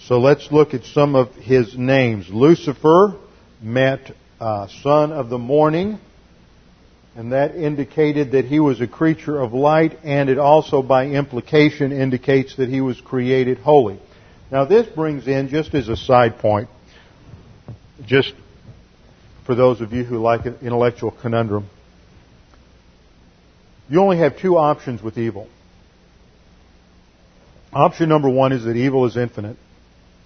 So 0.00 0.20
let's 0.20 0.50
look 0.50 0.72
at 0.72 0.84
some 0.84 1.14
of 1.14 1.34
his 1.34 1.76
names. 1.76 2.30
Lucifer 2.30 3.14
meant 3.60 4.10
uh, 4.40 4.68
son 4.82 5.12
of 5.12 5.28
the 5.28 5.36
morning, 5.36 5.98
and 7.14 7.32
that 7.32 7.56
indicated 7.56 8.32
that 8.32 8.46
he 8.46 8.58
was 8.58 8.80
a 8.80 8.86
creature 8.86 9.38
of 9.38 9.52
light, 9.52 9.98
and 10.04 10.30
it 10.30 10.38
also, 10.38 10.80
by 10.80 11.08
implication, 11.08 11.92
indicates 11.92 12.56
that 12.56 12.70
he 12.70 12.80
was 12.80 12.98
created 13.02 13.58
holy. 13.58 14.00
Now, 14.50 14.64
this 14.64 14.86
brings 14.86 15.28
in, 15.28 15.48
just 15.48 15.74
as 15.74 15.90
a 15.90 15.96
side 15.96 16.38
point, 16.38 16.70
just 18.06 18.32
for 19.48 19.54
those 19.54 19.80
of 19.80 19.94
you 19.94 20.04
who 20.04 20.18
like 20.18 20.44
an 20.44 20.58
intellectual 20.60 21.10
conundrum, 21.10 21.70
you 23.88 23.98
only 23.98 24.18
have 24.18 24.38
two 24.38 24.58
options 24.58 25.02
with 25.02 25.16
evil. 25.16 25.48
Option 27.72 28.10
number 28.10 28.28
one 28.28 28.52
is 28.52 28.64
that 28.64 28.76
evil 28.76 29.06
is 29.06 29.16
infinite. 29.16 29.56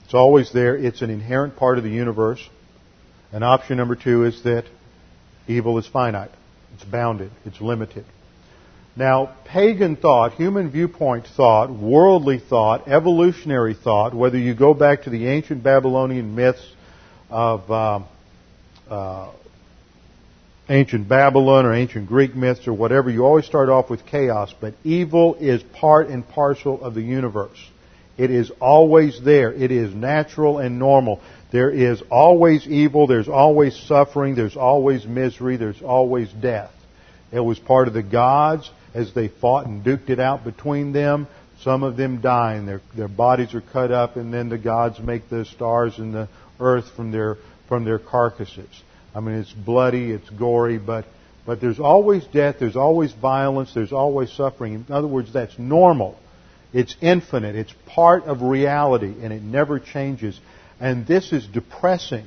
It's 0.04 0.12
always 0.12 0.52
there. 0.52 0.76
It's 0.76 1.02
an 1.02 1.10
inherent 1.10 1.54
part 1.54 1.78
of 1.78 1.84
the 1.84 1.90
universe. 1.90 2.44
And 3.30 3.44
option 3.44 3.76
number 3.76 3.94
two 3.94 4.24
is 4.24 4.42
that 4.42 4.64
evil 5.46 5.78
is 5.78 5.86
finite. 5.86 6.32
It's 6.74 6.84
bounded. 6.84 7.30
It's 7.44 7.60
limited. 7.60 8.04
Now, 8.96 9.36
pagan 9.44 9.94
thought, 9.94 10.32
human 10.32 10.68
viewpoint 10.72 11.28
thought, 11.36 11.70
worldly 11.70 12.40
thought, 12.40 12.88
evolutionary 12.88 13.74
thought, 13.74 14.14
whether 14.14 14.36
you 14.36 14.52
go 14.56 14.74
back 14.74 15.04
to 15.04 15.10
the 15.10 15.28
ancient 15.28 15.62
Babylonian 15.62 16.34
myths 16.34 16.66
of 17.30 17.70
uh, 17.70 18.00
uh, 18.88 19.30
ancient 20.68 21.08
Babylon 21.08 21.66
or 21.66 21.74
ancient 21.74 22.08
Greek 22.08 22.34
myths 22.34 22.66
or 22.66 22.72
whatever, 22.72 23.10
you 23.10 23.24
always 23.24 23.46
start 23.46 23.68
off 23.68 23.90
with 23.90 24.06
chaos, 24.06 24.54
but 24.60 24.74
evil 24.84 25.34
is 25.36 25.62
part 25.62 26.08
and 26.08 26.26
parcel 26.28 26.82
of 26.82 26.94
the 26.94 27.02
universe. 27.02 27.58
It 28.18 28.30
is 28.30 28.50
always 28.60 29.20
there. 29.22 29.52
It 29.52 29.70
is 29.70 29.94
natural 29.94 30.58
and 30.58 30.78
normal. 30.78 31.20
There 31.50 31.70
is 31.70 32.02
always 32.10 32.66
evil, 32.66 33.06
there's 33.06 33.28
always 33.28 33.76
suffering, 33.76 34.34
there's 34.34 34.56
always 34.56 35.06
misery, 35.06 35.56
there's 35.56 35.82
always 35.82 36.30
death. 36.32 36.72
It 37.30 37.40
was 37.40 37.58
part 37.58 37.88
of 37.88 37.94
the 37.94 38.02
gods 38.02 38.70
as 38.94 39.12
they 39.14 39.28
fought 39.28 39.66
and 39.66 39.84
duked 39.84 40.10
it 40.10 40.20
out 40.20 40.44
between 40.44 40.92
them. 40.92 41.26
Some 41.62 41.82
of 41.82 41.96
them 41.96 42.20
die 42.20 42.54
and 42.54 42.66
their, 42.66 42.80
their 42.94 43.08
bodies 43.08 43.54
are 43.54 43.60
cut 43.60 43.90
up 43.90 44.16
and 44.16 44.32
then 44.32 44.48
the 44.48 44.58
gods 44.58 44.98
make 44.98 45.28
the 45.28 45.44
stars 45.44 45.98
and 45.98 46.14
the 46.14 46.28
earth 46.58 46.90
from 46.96 47.10
their, 47.12 47.36
from 47.72 47.84
their 47.84 47.98
carcasses. 47.98 48.68
I 49.14 49.20
mean, 49.20 49.36
it's 49.36 49.50
bloody, 49.50 50.10
it's 50.10 50.28
gory, 50.28 50.76
but, 50.76 51.06
but 51.46 51.58
there's 51.58 51.80
always 51.80 52.22
death, 52.26 52.56
there's 52.60 52.76
always 52.76 53.12
violence, 53.14 53.72
there's 53.72 53.94
always 53.94 54.30
suffering. 54.30 54.84
In 54.86 54.94
other 54.94 55.08
words, 55.08 55.32
that's 55.32 55.58
normal. 55.58 56.18
It's 56.74 56.94
infinite. 57.00 57.56
It's 57.56 57.72
part 57.86 58.24
of 58.24 58.42
reality 58.42 59.14
and 59.22 59.32
it 59.32 59.40
never 59.40 59.80
changes. 59.80 60.38
And 60.80 61.06
this 61.06 61.32
is 61.32 61.46
depressing. 61.46 62.26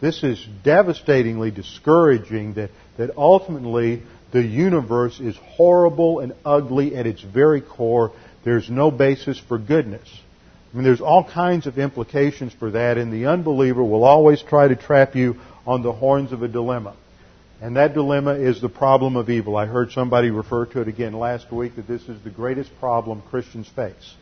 This 0.00 0.24
is 0.24 0.44
devastatingly 0.64 1.52
discouraging 1.52 2.54
that, 2.54 2.70
that 2.96 3.16
ultimately 3.16 4.02
the 4.32 4.42
universe 4.42 5.20
is 5.20 5.36
horrible 5.36 6.18
and 6.18 6.34
ugly 6.44 6.96
at 6.96 7.06
its 7.06 7.22
very 7.22 7.60
core. 7.60 8.10
There's 8.44 8.68
no 8.68 8.90
basis 8.90 9.38
for 9.38 9.56
goodness. 9.56 10.08
I 10.74 10.76
mean, 10.76 10.84
there's 10.84 11.00
all 11.00 11.22
kinds 11.22 11.68
of 11.68 11.78
implications 11.78 12.52
for 12.52 12.72
that, 12.72 12.98
and 12.98 13.12
the 13.12 13.26
unbeliever 13.26 13.84
will 13.84 14.02
always 14.02 14.42
try 14.42 14.66
to 14.66 14.74
trap 14.74 15.14
you 15.14 15.36
on 15.64 15.84
the 15.84 15.92
horns 15.92 16.32
of 16.32 16.42
a 16.42 16.48
dilemma. 16.48 16.96
And 17.62 17.76
that 17.76 17.94
dilemma 17.94 18.32
is 18.32 18.60
the 18.60 18.68
problem 18.68 19.14
of 19.14 19.30
evil. 19.30 19.56
I 19.56 19.66
heard 19.66 19.92
somebody 19.92 20.30
refer 20.30 20.66
to 20.66 20.80
it 20.80 20.88
again 20.88 21.12
last 21.12 21.52
week 21.52 21.76
that 21.76 21.86
this 21.86 22.02
is 22.08 22.20
the 22.24 22.30
greatest 22.30 22.72
problem 22.80 23.22
Christians 23.30 23.68
face. 23.68 24.14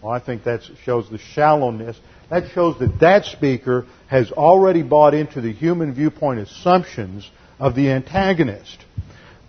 Well, 0.00 0.12
I 0.12 0.20
think 0.20 0.44
that 0.44 0.60
shows 0.84 1.10
the 1.10 1.18
shallowness. 1.18 1.98
That 2.30 2.52
shows 2.52 2.78
that 2.78 3.00
that 3.00 3.24
speaker 3.24 3.84
has 4.06 4.30
already 4.30 4.84
bought 4.84 5.14
into 5.14 5.40
the 5.40 5.52
human 5.52 5.94
viewpoint 5.94 6.38
assumptions 6.38 7.28
of 7.58 7.74
the 7.74 7.90
antagonist. 7.90 8.78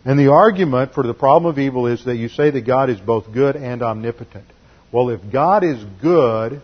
And 0.04 0.18
the 0.18 0.32
argument 0.32 0.96
for 0.96 1.04
the 1.04 1.14
problem 1.14 1.52
of 1.52 1.60
evil 1.60 1.86
is 1.86 2.06
that 2.06 2.16
you 2.16 2.28
say 2.28 2.50
that 2.50 2.66
God 2.66 2.90
is 2.90 3.00
both 3.00 3.32
good 3.32 3.56
and 3.56 3.84
omnipotent. 3.84 4.46
Well, 4.92 5.10
if 5.10 5.22
God 5.32 5.64
is 5.64 5.84
good 6.02 6.62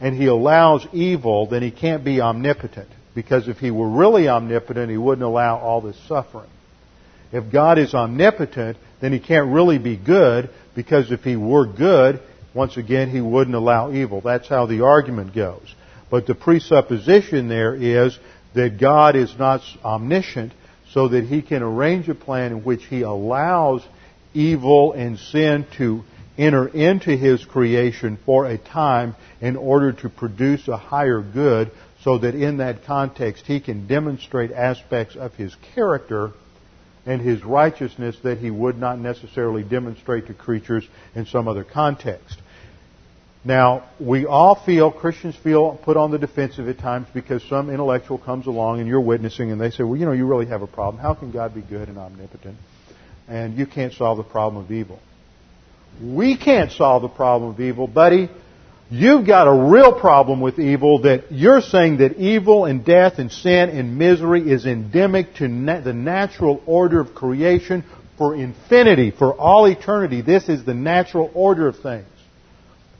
and 0.00 0.16
He 0.16 0.26
allows 0.26 0.86
evil, 0.92 1.46
then 1.46 1.62
He 1.62 1.70
can't 1.70 2.04
be 2.04 2.20
omnipotent. 2.20 2.88
Because 3.14 3.48
if 3.48 3.58
He 3.58 3.70
were 3.70 3.88
really 3.88 4.28
omnipotent, 4.28 4.90
He 4.90 4.96
wouldn't 4.96 5.24
allow 5.24 5.58
all 5.58 5.80
this 5.80 5.98
suffering. 6.08 6.50
If 7.32 7.50
God 7.50 7.78
is 7.78 7.94
omnipotent, 7.94 8.76
then 9.00 9.12
He 9.12 9.20
can't 9.20 9.52
really 9.52 9.78
be 9.78 9.96
good, 9.96 10.50
because 10.74 11.10
if 11.10 11.20
He 11.20 11.36
were 11.36 11.66
good, 11.66 12.20
once 12.54 12.76
again, 12.76 13.10
he 13.10 13.20
wouldn't 13.20 13.56
allow 13.56 13.92
evil. 13.92 14.20
That's 14.20 14.48
how 14.48 14.66
the 14.66 14.84
argument 14.84 15.34
goes. 15.34 15.74
But 16.08 16.26
the 16.26 16.36
presupposition 16.36 17.48
there 17.48 17.74
is 17.74 18.16
that 18.54 18.78
God 18.78 19.16
is 19.16 19.34
not 19.36 19.62
omniscient 19.84 20.52
so 20.92 21.08
that 21.08 21.24
he 21.24 21.42
can 21.42 21.62
arrange 21.62 22.08
a 22.08 22.14
plan 22.14 22.52
in 22.52 22.62
which 22.62 22.84
he 22.84 23.02
allows 23.02 23.84
evil 24.32 24.92
and 24.92 25.18
sin 25.18 25.66
to 25.78 26.04
enter 26.36 26.66
into 26.66 27.16
his 27.16 27.44
creation 27.44 28.18
for 28.24 28.46
a 28.46 28.58
time 28.58 29.14
in 29.40 29.56
order 29.56 29.92
to 29.92 30.08
produce 30.08 30.66
a 30.68 30.76
higher 30.76 31.20
good 31.20 31.70
so 32.02 32.18
that 32.18 32.34
in 32.34 32.58
that 32.58 32.84
context 32.84 33.46
he 33.46 33.60
can 33.60 33.86
demonstrate 33.86 34.52
aspects 34.52 35.16
of 35.16 35.34
his 35.34 35.54
character 35.74 36.32
and 37.06 37.20
his 37.20 37.44
righteousness 37.44 38.16
that 38.22 38.38
he 38.38 38.50
would 38.50 38.78
not 38.78 38.98
necessarily 38.98 39.62
demonstrate 39.62 40.26
to 40.26 40.34
creatures 40.34 40.86
in 41.14 41.26
some 41.26 41.48
other 41.48 41.64
context. 41.64 42.38
Now, 43.44 43.84
we 44.00 44.24
all 44.24 44.54
feel, 44.54 44.90
Christians 44.90 45.36
feel 45.36 45.78
put 45.84 45.98
on 45.98 46.10
the 46.10 46.18
defensive 46.18 46.66
at 46.66 46.78
times 46.78 47.06
because 47.12 47.42
some 47.44 47.68
intellectual 47.68 48.16
comes 48.16 48.46
along 48.46 48.80
and 48.80 48.88
you're 48.88 49.00
witnessing 49.00 49.52
and 49.52 49.60
they 49.60 49.70
say, 49.70 49.84
well, 49.84 49.96
you 49.98 50.06
know, 50.06 50.12
you 50.12 50.26
really 50.26 50.46
have 50.46 50.62
a 50.62 50.66
problem. 50.66 51.00
How 51.00 51.12
can 51.12 51.30
God 51.30 51.54
be 51.54 51.60
good 51.60 51.88
and 51.88 51.98
omnipotent? 51.98 52.56
And 53.28 53.58
you 53.58 53.66
can't 53.66 53.92
solve 53.92 54.16
the 54.16 54.24
problem 54.24 54.64
of 54.64 54.72
evil. 54.72 54.98
We 56.02 56.36
can't 56.36 56.72
solve 56.72 57.02
the 57.02 57.08
problem 57.08 57.50
of 57.50 57.60
evil, 57.60 57.86
buddy. 57.86 58.28
You've 58.90 59.26
got 59.26 59.46
a 59.46 59.70
real 59.70 59.98
problem 59.98 60.40
with 60.40 60.58
evil 60.58 61.02
that 61.02 61.32
you're 61.32 61.62
saying 61.62 61.98
that 61.98 62.16
evil 62.16 62.64
and 62.64 62.84
death 62.84 63.14
and 63.18 63.32
sin 63.32 63.70
and 63.70 63.98
misery 63.98 64.50
is 64.50 64.66
endemic 64.66 65.34
to 65.36 65.48
na- 65.48 65.80
the 65.80 65.92
natural 65.92 66.62
order 66.66 67.00
of 67.00 67.14
creation 67.14 67.84
for 68.18 68.34
infinity, 68.34 69.10
for 69.10 69.32
all 69.34 69.66
eternity. 69.66 70.20
This 70.20 70.48
is 70.48 70.64
the 70.64 70.74
natural 70.74 71.30
order 71.34 71.66
of 71.66 71.78
things. 71.80 72.06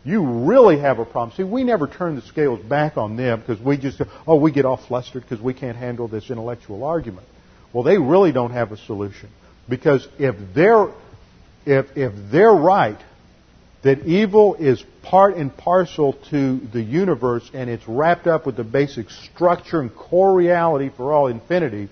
You 0.04 0.46
really 0.46 0.78
have 0.80 0.98
a 0.98 1.04
problem. 1.04 1.36
See, 1.36 1.44
we 1.44 1.64
never 1.64 1.86
turn 1.86 2.16
the 2.16 2.22
scales 2.22 2.60
back 2.60 2.96
on 2.96 3.16
them 3.16 3.40
because 3.40 3.60
we 3.60 3.78
just, 3.78 4.00
oh, 4.26 4.36
we 4.36 4.52
get 4.52 4.64
all 4.64 4.76
flustered 4.76 5.22
because 5.22 5.40
we 5.40 5.54
can't 5.54 5.76
handle 5.76 6.08
this 6.08 6.30
intellectual 6.30 6.84
argument. 6.84 7.26
Well, 7.72 7.84
they 7.84 7.98
really 7.98 8.30
don't 8.30 8.52
have 8.52 8.70
a 8.70 8.76
solution. 8.76 9.30
Because 9.68 10.06
if 10.18 10.36
they're, 10.54 10.88
if, 11.66 11.96
if 11.96 12.12
they're 12.30 12.52
right, 12.52 12.98
that 13.82 14.06
evil 14.06 14.54
is 14.54 14.82
part 15.02 15.36
and 15.36 15.54
parcel 15.54 16.14
to 16.30 16.58
the 16.72 16.82
universe 16.82 17.48
and 17.52 17.68
it's 17.68 17.86
wrapped 17.86 18.26
up 18.26 18.46
with 18.46 18.56
the 18.56 18.64
basic 18.64 19.10
structure 19.10 19.80
and 19.80 19.94
core 19.94 20.34
reality 20.34 20.90
for 20.96 21.12
all 21.12 21.26
infinity, 21.26 21.88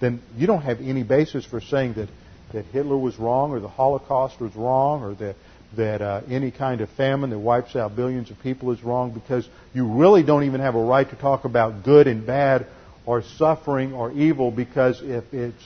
then 0.00 0.20
you 0.36 0.46
don't 0.46 0.62
have 0.62 0.80
any 0.80 1.04
basis 1.04 1.44
for 1.44 1.60
saying 1.60 1.94
that, 1.94 2.08
that 2.52 2.64
Hitler 2.66 2.98
was 2.98 3.16
wrong 3.18 3.52
or 3.52 3.60
the 3.60 3.68
Holocaust 3.68 4.40
was 4.40 4.54
wrong 4.56 5.02
or 5.02 5.14
that, 5.14 5.36
that 5.76 6.02
uh, 6.02 6.20
any 6.28 6.50
kind 6.50 6.80
of 6.80 6.90
famine 6.90 7.30
that 7.30 7.38
wipes 7.38 7.76
out 7.76 7.94
billions 7.94 8.30
of 8.30 8.40
people 8.40 8.72
is 8.72 8.82
wrong 8.82 9.12
because 9.12 9.48
you 9.72 9.86
really 9.86 10.24
don't 10.24 10.44
even 10.44 10.60
have 10.60 10.74
a 10.74 10.82
right 10.82 11.08
to 11.08 11.16
talk 11.16 11.44
about 11.44 11.84
good 11.84 12.08
and 12.08 12.26
bad 12.26 12.66
or 13.04 13.22
suffering 13.22 13.94
or 13.94 14.10
evil 14.10 14.50
because 14.50 15.00
if 15.00 15.32
it's 15.32 15.62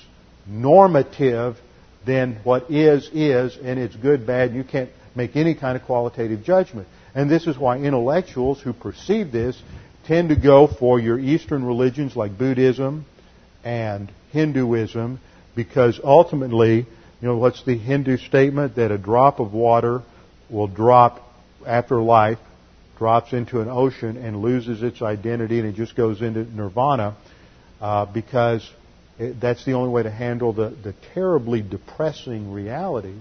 normative, 0.46 1.56
then 2.04 2.40
what 2.44 2.70
is, 2.70 3.08
is, 3.12 3.56
and 3.62 3.78
it's 3.78 3.96
good, 3.96 4.26
bad, 4.26 4.54
you 4.54 4.64
can't 4.64 4.90
make 5.14 5.36
any 5.36 5.54
kind 5.54 5.76
of 5.76 5.84
qualitative 5.84 6.42
judgment. 6.42 6.88
And 7.14 7.30
this 7.30 7.46
is 7.46 7.58
why 7.58 7.78
intellectuals 7.78 8.60
who 8.60 8.72
perceive 8.72 9.32
this 9.32 9.60
tend 10.06 10.30
to 10.30 10.36
go 10.36 10.66
for 10.66 10.98
your 10.98 11.18
Eastern 11.18 11.64
religions 11.64 12.16
like 12.16 12.38
Buddhism 12.38 13.04
and 13.64 14.10
Hinduism 14.32 15.20
because 15.54 16.00
ultimately, 16.02 16.76
you 16.76 17.28
know, 17.28 17.36
what's 17.36 17.64
the 17.64 17.76
Hindu 17.76 18.16
statement? 18.18 18.76
That 18.76 18.90
a 18.90 18.98
drop 18.98 19.40
of 19.40 19.52
water 19.52 20.02
will 20.48 20.68
drop 20.68 21.22
after 21.66 22.00
life, 22.00 22.38
drops 22.96 23.32
into 23.32 23.60
an 23.60 23.68
ocean 23.68 24.16
and 24.16 24.40
loses 24.40 24.82
its 24.82 25.02
identity 25.02 25.58
and 25.58 25.68
it 25.68 25.74
just 25.74 25.96
goes 25.96 26.22
into 26.22 26.44
nirvana 26.44 27.16
uh, 27.80 28.06
because 28.06 28.68
that's 29.20 29.64
the 29.64 29.72
only 29.72 29.90
way 29.90 30.02
to 30.02 30.10
handle 30.10 30.52
the, 30.52 30.70
the 30.70 30.94
terribly 31.14 31.60
depressing 31.62 32.52
reality 32.52 33.16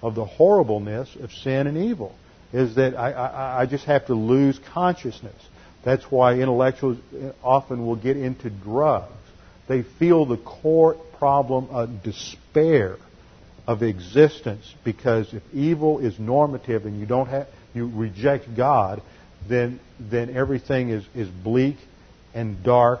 of 0.00 0.14
the 0.14 0.24
horribleness 0.24 1.16
of 1.16 1.32
sin 1.32 1.66
and 1.66 1.76
evil. 1.76 2.14
Is 2.52 2.76
that 2.76 2.96
I, 2.96 3.12
I, 3.12 3.62
I 3.62 3.66
just 3.66 3.84
have 3.84 4.06
to 4.06 4.14
lose 4.14 4.58
consciousness. 4.72 5.36
That's 5.84 6.04
why 6.04 6.34
intellectuals 6.34 6.98
uh, 7.14 7.32
often 7.42 7.86
will 7.86 7.96
get 7.96 8.16
into 8.16 8.50
drugs. 8.50 9.12
They 9.68 9.82
feel 9.82 10.26
the 10.26 10.36
core 10.36 10.94
problem 11.18 11.68
of 11.70 12.02
despair 12.02 12.96
of 13.66 13.82
existence 13.82 14.74
because 14.84 15.32
if 15.32 15.42
evil 15.52 15.98
is 16.00 16.18
normative 16.18 16.86
and 16.86 16.98
you 16.98 17.06
don't 17.06 17.28
have 17.28 17.46
you 17.72 17.88
reject 17.88 18.54
God, 18.56 19.00
then 19.48 19.78
then 20.00 20.34
everything 20.34 20.90
is, 20.90 21.04
is 21.14 21.28
bleak 21.28 21.76
and 22.34 22.62
dark 22.64 23.00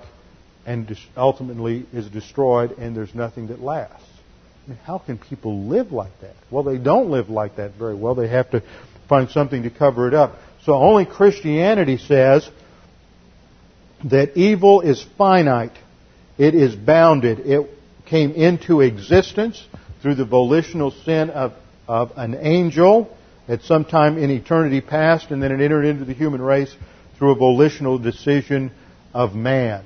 and 0.70 0.96
ultimately 1.16 1.84
is 1.92 2.08
destroyed 2.10 2.70
and 2.78 2.94
there's 2.94 3.12
nothing 3.12 3.48
that 3.48 3.60
lasts. 3.60 4.06
I 4.64 4.70
mean, 4.70 4.78
how 4.84 4.98
can 4.98 5.18
people 5.18 5.64
live 5.64 5.90
like 5.90 6.12
that? 6.20 6.36
Well, 6.48 6.62
they 6.62 6.78
don't 6.78 7.10
live 7.10 7.28
like 7.28 7.56
that 7.56 7.74
very 7.74 7.96
well. 7.96 8.14
They 8.14 8.28
have 8.28 8.52
to 8.52 8.62
find 9.08 9.28
something 9.30 9.64
to 9.64 9.70
cover 9.70 10.06
it 10.06 10.14
up. 10.14 10.36
So 10.64 10.74
only 10.74 11.06
Christianity 11.06 11.96
says 11.96 12.48
that 14.04 14.36
evil 14.36 14.82
is 14.82 15.04
finite. 15.18 15.76
It 16.38 16.54
is 16.54 16.76
bounded. 16.76 17.40
It 17.40 17.68
came 18.06 18.30
into 18.30 18.80
existence 18.80 19.66
through 20.02 20.14
the 20.14 20.24
volitional 20.24 20.92
sin 20.92 21.30
of, 21.30 21.52
of 21.88 22.12
an 22.16 22.36
angel 22.40 23.16
at 23.48 23.62
some 23.62 23.84
time 23.84 24.18
in 24.18 24.30
eternity 24.30 24.80
past, 24.80 25.32
and 25.32 25.42
then 25.42 25.50
it 25.50 25.60
entered 25.60 25.84
into 25.84 26.04
the 26.04 26.14
human 26.14 26.40
race 26.40 26.72
through 27.18 27.32
a 27.32 27.34
volitional 27.34 27.98
decision 27.98 28.70
of 29.12 29.34
man 29.34 29.84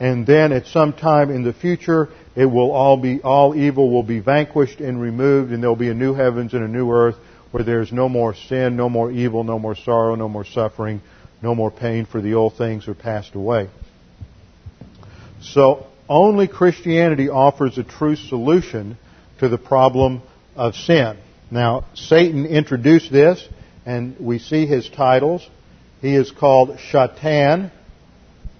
and 0.00 0.26
then 0.26 0.52
at 0.52 0.66
some 0.66 0.92
time 0.92 1.30
in 1.30 1.42
the 1.42 1.52
future 1.52 2.08
it 2.36 2.46
will 2.46 2.70
all 2.70 2.96
be 2.96 3.20
all 3.22 3.54
evil 3.54 3.90
will 3.90 4.02
be 4.02 4.20
vanquished 4.20 4.80
and 4.80 5.00
removed 5.00 5.52
and 5.52 5.62
there'll 5.62 5.76
be 5.76 5.90
a 5.90 5.94
new 5.94 6.14
heavens 6.14 6.54
and 6.54 6.62
a 6.62 6.68
new 6.68 6.90
earth 6.90 7.16
where 7.50 7.64
there's 7.64 7.92
no 7.92 8.08
more 8.08 8.34
sin, 8.34 8.76
no 8.76 8.88
more 8.88 9.10
evil, 9.10 9.42
no 9.42 9.58
more 9.58 9.74
sorrow, 9.74 10.14
no 10.14 10.28
more 10.28 10.44
suffering, 10.44 11.00
no 11.42 11.54
more 11.54 11.70
pain 11.70 12.04
for 12.04 12.20
the 12.20 12.34
old 12.34 12.56
things 12.56 12.86
are 12.88 12.94
passed 12.94 13.34
away. 13.34 13.68
So 15.40 15.86
only 16.08 16.48
Christianity 16.48 17.28
offers 17.28 17.78
a 17.78 17.84
true 17.84 18.16
solution 18.16 18.98
to 19.38 19.48
the 19.48 19.58
problem 19.58 20.22
of 20.56 20.74
sin. 20.74 21.16
Now, 21.50 21.86
Satan 21.94 22.44
introduced 22.44 23.10
this, 23.10 23.46
and 23.86 24.16
we 24.18 24.38
see 24.38 24.66
his 24.66 24.88
titles. 24.88 25.48
He 26.00 26.14
is 26.14 26.30
called 26.30 26.78
Shatan, 26.78 27.70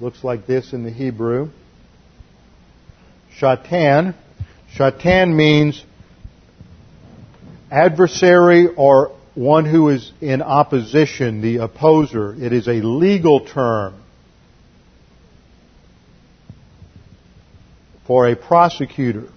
Looks 0.00 0.22
like 0.22 0.46
this 0.46 0.72
in 0.72 0.84
the 0.84 0.90
Hebrew. 0.90 1.50
Shatan. 3.36 4.14
Shatan 4.76 5.34
means 5.34 5.84
adversary 7.68 8.68
or 8.68 9.16
one 9.34 9.64
who 9.64 9.88
is 9.88 10.12
in 10.20 10.40
opposition, 10.40 11.40
the 11.40 11.56
opposer. 11.58 12.32
It 12.32 12.52
is 12.52 12.68
a 12.68 12.74
legal 12.74 13.44
term 13.44 14.00
for 18.06 18.28
a 18.28 18.36
prosecutor. 18.36 19.28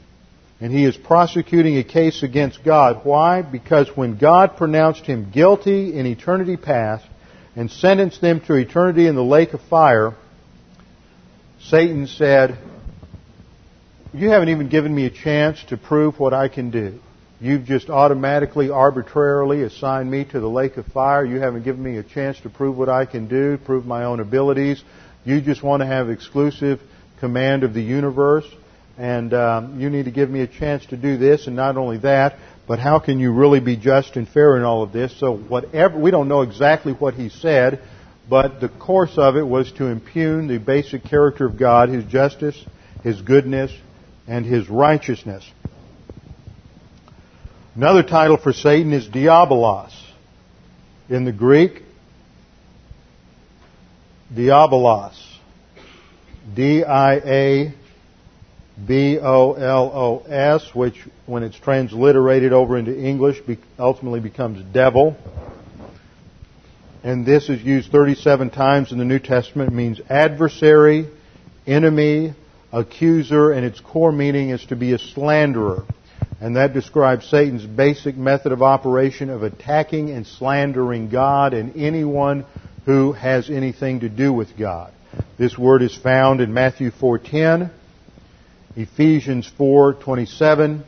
And 0.60 0.72
he 0.72 0.86
is 0.86 0.96
prosecuting 0.96 1.78
a 1.78 1.84
case 1.84 2.22
against 2.22 2.64
God. 2.64 3.02
Why? 3.04 3.42
Because 3.42 3.90
when 3.96 4.20
God 4.20 4.58
pronounced 4.58 5.08
him 5.08 5.32
guilty 5.32 5.98
in 5.98 6.06
eternity 6.06 6.56
past 6.56 7.04
and 7.56 7.72
sentenced 7.72 8.22
them 8.22 8.42
to 8.42 8.54
eternity 8.54 9.08
in 9.08 9.16
the 9.16 9.24
lake 9.24 9.54
of 9.54 9.62
fire, 9.62 10.14
Satan 11.66 12.08
said, 12.08 12.58
You 14.14 14.30
haven't 14.30 14.50
even 14.50 14.70
given 14.70 14.94
me 14.94 15.06
a 15.06 15.10
chance 15.10 15.64
to 15.66 15.78
prove 15.78 16.20
what 16.20 16.34
I 16.34 16.48
can 16.48 16.72
do. 16.72 17.00
You've 17.40 17.66
just 17.66 17.90
automatically, 17.90 18.70
arbitrarily 18.70 19.64
assigned 19.64 20.10
me 20.10 20.26
to 20.26 20.40
the 20.40 20.50
lake 20.50 20.78
of 20.78 20.86
fire. 20.88 21.26
You 21.26 21.40
haven't 21.40 21.64
given 21.64 21.82
me 21.82 21.98
a 21.98 22.04
chance 22.04 22.40
to 22.42 22.50
prove 22.50 22.78
what 22.78 22.90
I 22.90 23.06
can 23.06 23.28
do, 23.28 23.58
prove 23.58 23.86
my 23.86 24.04
own 24.04 24.20
abilities. 24.20 24.84
You 25.24 25.42
just 25.42 25.64
want 25.64 25.82
to 25.82 25.88
have 25.88 26.10
exclusive 26.10 26.82
command 27.20 27.64
of 27.64 27.74
the 27.74 27.82
universe, 27.82 28.46
and 28.98 29.34
um, 29.34 29.80
you 29.80 29.90
need 29.90 30.06
to 30.06 30.12
give 30.12 30.30
me 30.30 30.42
a 30.42 30.48
chance 30.48 30.86
to 30.88 30.98
do 30.98 31.18
this. 31.18 31.48
And 31.48 31.56
not 31.56 31.78
only 31.78 31.98
that, 32.00 32.38
but 32.68 32.80
how 32.80 33.00
can 33.00 33.20
you 33.20 33.32
really 33.32 33.60
be 33.60 33.76
just 33.76 34.16
and 34.16 34.28
fair 34.28 34.58
in 34.58 34.64
all 34.64 34.84
of 34.84 34.92
this? 34.92 35.18
So 35.20 35.36
whatever 35.36 36.00
we 36.00 36.12
don't 36.12 36.28
know 36.28 36.42
exactly 36.42 36.94
what 36.94 37.14
he 37.14 37.30
said, 37.30 37.82
but 38.32 38.62
the 38.62 38.70
course 38.70 39.18
of 39.18 39.36
it 39.36 39.46
was 39.46 39.70
to 39.74 39.88
impugn 39.88 40.48
the 40.48 40.58
basic 40.58 41.04
character 41.04 41.46
of 41.46 41.60
God, 41.60 41.90
His 41.90 42.06
justice, 42.06 42.56
His 43.04 43.22
goodness, 43.22 43.74
and 44.26 44.46
His 44.46 44.70
righteousness. 44.70 45.44
Another 47.76 48.04
title 48.04 48.38
for 48.38 48.54
Satan 48.54 48.94
is 48.94 49.06
Diabolos. 49.10 49.92
In 51.10 51.26
the 51.26 51.34
Greek, 51.34 51.84
Diabolos. 54.34 55.22
D-I-A-B-O-L-O-S, 56.56 57.74
which 60.74 61.06
when 61.26 61.44
it's 61.44 61.60
transliterated 61.60 62.54
over 62.54 62.78
into 62.78 62.98
English 62.98 63.42
ultimately 63.78 64.22
becomes 64.22 64.64
devil 64.74 65.18
and 67.04 67.26
this 67.26 67.50
is 67.50 67.62
used 67.62 67.92
37 67.92 68.52
times 68.52 68.92
in 68.92 68.98
the 68.98 69.06
New 69.06 69.20
Testament, 69.20 69.74
means 69.74 70.00
adversary, 70.10 71.08
enemy, 71.66 72.34
accuser, 72.72 73.52
and 73.52 73.66
its 73.66 73.80
core 73.80 74.12
meaning 74.12 74.50
is 74.50 74.64
to 74.66 74.76
be 74.76 74.94
a 74.94 75.00
slanderer. 75.00 75.86
And 76.40 76.56
that 76.56 76.74
describes 76.74 77.28
Satan's 77.28 77.66
basic 77.66 78.16
method 78.18 78.52
of 78.52 78.62
operation 78.62 79.30
of 79.30 79.44
attacking 79.44 80.10
and 80.12 80.26
slandering 80.26 81.10
God 81.10 81.54
and 81.54 81.76
anyone 81.76 82.46
who 82.86 83.12
has 83.14 83.50
anything 83.50 84.02
to 84.02 84.10
do 84.10 84.34
with 84.34 84.58
God. 84.58 84.92
This 85.38 85.58
word 85.58 85.82
is 85.82 85.96
found 85.96 86.42
in 86.42 86.54
Matthew 86.54 86.92
4:10, 86.92 87.70
Ephesians 88.76 89.52
4:27. 89.58 90.84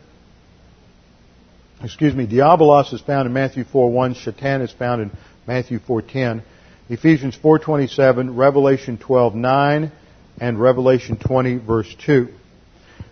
Excuse 1.84 2.16
me, 2.16 2.26
diabolos 2.26 2.94
is 2.94 3.02
found 3.02 3.28
in 3.28 3.34
Matthew 3.34 3.66
4:1, 3.66 4.16
Shatan 4.16 4.62
is 4.62 4.72
found 4.72 5.02
in 5.02 5.12
Matthew 5.48 5.80
4:10, 5.80 6.42
Ephesians 6.90 7.36
4:27, 7.36 8.36
Revelation 8.38 8.98
12:9, 8.98 9.92
and 10.40 10.60
Revelation 10.60 11.18
20 11.18 11.58
verse 11.58 11.94
2. 12.06 12.30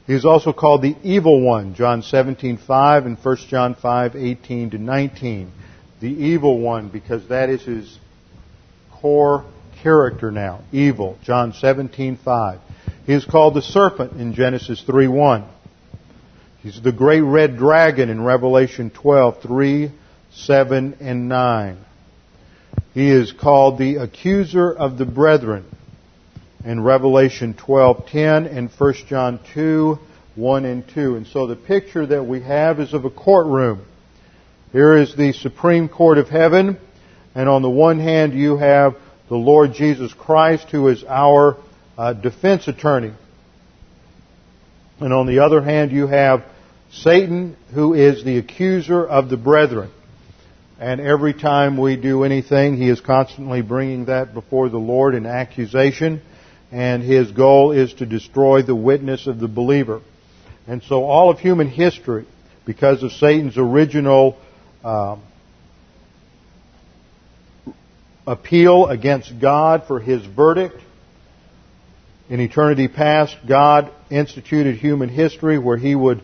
He 0.08 0.14
is 0.14 0.26
also 0.26 0.52
called 0.52 0.82
the 0.82 0.96
evil 1.04 1.42
one, 1.42 1.76
John 1.76 2.02
17:5 2.02 3.06
and 3.06 3.18
1 3.18 3.38
John 3.48 3.76
5:18 3.76 4.72
to 4.72 4.78
19. 4.78 5.52
The 6.00 6.10
evil 6.10 6.60
one 6.60 6.88
because 6.88 7.28
that 7.28 7.50
is 7.50 7.62
his 7.62 8.00
core 8.92 9.46
character 9.84 10.32
now, 10.32 10.62
evil, 10.72 11.18
John 11.24 11.54
17:5. 11.54 12.60
He 13.06 13.14
is 13.14 13.26
called 13.26 13.56
the 13.56 13.62
serpent 13.62 14.14
in 14.14 14.34
Genesis 14.34 14.82
3:1. 14.82 15.44
He's 16.64 16.82
the 16.82 16.92
great 16.92 17.22
red 17.22 17.58
dragon 17.58 18.10
in 18.10 18.24
Revelation 18.24 18.90
12:3, 18.92 19.92
7, 20.32 20.96
and 21.00 21.28
9. 21.28 21.78
He 22.94 23.10
is 23.10 23.32
called 23.32 23.78
the 23.78 23.98
accuser 23.98 24.72
of 24.72 24.98
the 24.98 25.06
brethren 25.06 25.66
in 26.66 26.84
Revelation 26.84 27.54
12:10 27.54 28.46
and 28.46 28.70
1 28.70 28.94
John 29.08 29.40
2, 29.54 29.98
1 30.36 30.66
and 30.66 30.88
2. 30.90 31.16
And 31.16 31.28
so 31.28 31.48
the 31.48 31.56
picture 31.56 32.06
that 32.06 32.26
we 32.26 32.42
have 32.42 32.80
is 32.80 32.94
of 32.94 33.06
a 33.06 33.10
courtroom. 33.10 33.82
Here 34.72 34.98
is 34.98 35.16
the 35.16 35.34
Supreme 35.34 35.90
Court 35.90 36.18
of 36.18 36.30
Heaven, 36.30 36.78
and 37.34 37.50
on 37.50 37.62
the 37.62 37.70
one 37.70 38.00
hand 38.00 38.34
you 38.34 38.58
have 38.58 38.96
the 39.30 39.38
Lord 39.38 39.74
Jesus 39.74 40.14
Christ, 40.14 40.70
who 40.72 40.90
is 40.90 41.04
our 41.06 41.58
uh, 41.98 42.14
defense 42.14 42.68
attorney. 42.68 43.14
And 45.00 45.14
on 45.14 45.26
the 45.26 45.40
other 45.40 45.62
hand, 45.62 45.92
you 45.92 46.08
have 46.08 46.44
Satan, 46.92 47.56
who 47.74 47.94
is 47.94 48.24
the 48.24 48.38
accuser 48.38 49.06
of 49.06 49.30
the 49.30 49.38
brethren. 49.38 49.90
And 50.82 51.00
every 51.00 51.36
time 51.36 51.78
we 51.78 51.96
do 51.96 52.24
anything, 52.24 52.76
he 52.76 52.90
is 52.90 53.00
constantly 53.00 53.62
bringing 53.62 54.06
that 54.06 54.34
before 54.34 54.68
the 54.68 54.80
Lord 54.80 55.14
in 55.14 55.28
accusation. 55.28 56.24
And 56.72 57.04
his 57.04 57.32
goal 57.32 57.72
is 57.72 57.94
to 57.96 58.08
destroy 58.08 58.64
the 58.64 58.74
witness 58.74 59.28
of 59.28 59.40
the 59.40 59.48
believer. 59.48 60.02
And 60.66 60.82
so 60.82 61.04
all 61.04 61.30
of 61.30 61.40
human 61.40 61.68
history, 61.68 62.26
because 62.66 63.04
of 63.04 63.12
Satan's 63.12 63.60
original 63.60 64.40
uh, 64.84 65.18
appeal 68.26 68.88
against 68.88 69.40
God 69.40 69.84
for 69.86 70.00
his 70.00 70.26
verdict. 70.26 70.82
In 72.28 72.40
eternity 72.40 72.88
past, 72.88 73.38
God 73.48 73.92
instituted 74.10 74.78
human 74.78 75.10
history 75.10 75.60
where 75.60 75.78
he 75.78 75.94
would 75.94 76.24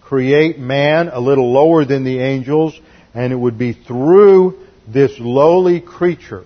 create 0.00 0.58
man 0.58 1.08
a 1.08 1.20
little 1.20 1.52
lower 1.52 1.84
than 1.84 2.04
the 2.04 2.20
angels, 2.20 2.80
and 3.16 3.32
it 3.32 3.36
would 3.36 3.58
be 3.58 3.72
through 3.72 4.58
this 4.86 5.18
lowly 5.18 5.80
creature 5.80 6.44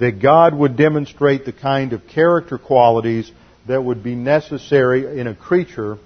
that 0.00 0.20
God 0.20 0.54
would 0.54 0.76
demonstrate 0.76 1.44
the 1.44 1.52
kind 1.52 1.92
of 1.92 2.08
character 2.08 2.58
qualities 2.58 3.30
that 3.68 3.84
would 3.84 4.02
be 4.02 4.16
necessary 4.16 5.20
in 5.20 5.28
a 5.28 5.36
creature 5.36 5.98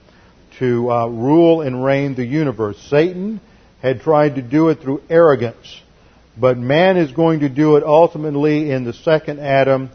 to 0.58 0.92
uh, 0.92 1.06
rule 1.06 1.62
and 1.62 1.82
reign 1.82 2.14
the 2.14 2.24
universe. 2.24 2.76
Satan 2.90 3.40
had 3.80 4.02
tried 4.02 4.34
to 4.34 4.42
do 4.42 4.68
it 4.68 4.80
through 4.80 5.00
arrogance. 5.08 5.80
But 6.38 6.58
man 6.58 6.98
is 6.98 7.10
going 7.12 7.40
to 7.40 7.48
do 7.48 7.76
it 7.76 7.82
ultimately 7.82 8.70
in 8.70 8.84
the 8.84 8.92
second 8.92 9.40
Adam 9.40 9.88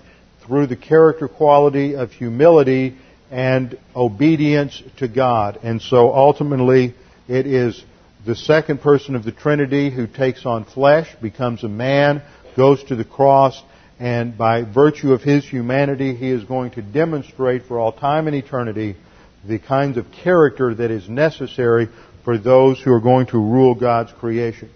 through 0.45 0.67
the 0.67 0.75
character 0.75 1.27
quality 1.27 1.95
of 1.95 2.11
humility 2.11 2.97
and 3.29 3.77
obedience 3.95 4.81
to 4.97 5.07
God. 5.07 5.59
And 5.61 5.81
so 5.81 6.11
ultimately 6.11 6.95
it 7.27 7.45
is 7.45 7.83
the 8.25 8.35
second 8.35 8.81
person 8.81 9.15
of 9.15 9.23
the 9.23 9.31
Trinity 9.31 9.89
who 9.89 10.07
takes 10.07 10.45
on 10.45 10.65
flesh, 10.65 11.07
becomes 11.21 11.63
a 11.63 11.69
man, 11.69 12.21
goes 12.55 12.83
to 12.85 12.95
the 12.95 13.05
cross, 13.05 13.61
and 13.99 14.37
by 14.37 14.63
virtue 14.63 15.13
of 15.13 15.21
his 15.21 15.47
humanity, 15.47 16.15
he 16.15 16.29
is 16.29 16.43
going 16.43 16.71
to 16.71 16.81
demonstrate 16.81 17.65
for 17.65 17.79
all 17.79 17.91
time 17.91 18.27
and 18.27 18.35
eternity 18.35 18.95
the 19.47 19.59
kinds 19.59 19.97
of 19.97 20.05
character 20.11 20.73
that 20.73 20.91
is 20.91 21.07
necessary 21.07 21.87
for 22.23 22.37
those 22.37 22.79
who 22.81 22.91
are 22.91 22.99
going 22.99 23.27
to 23.27 23.37
rule 23.37 23.75
God's 23.75 24.11
creation. 24.13 24.69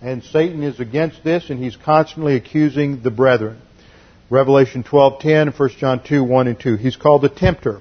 And 0.00 0.22
Satan 0.22 0.62
is 0.62 0.80
against 0.80 1.24
this, 1.24 1.50
and 1.50 1.62
he's 1.62 1.76
constantly 1.76 2.36
accusing 2.36 3.02
the 3.02 3.10
brethren. 3.10 3.60
Revelation 4.30 4.84
12:10, 4.84 5.58
1 5.58 5.68
John 5.78 6.02
2, 6.02 6.22
1 6.22 6.48
and 6.48 6.60
2. 6.60 6.76
He's 6.76 6.96
called 6.96 7.22
the 7.22 7.28
tempter. 7.28 7.80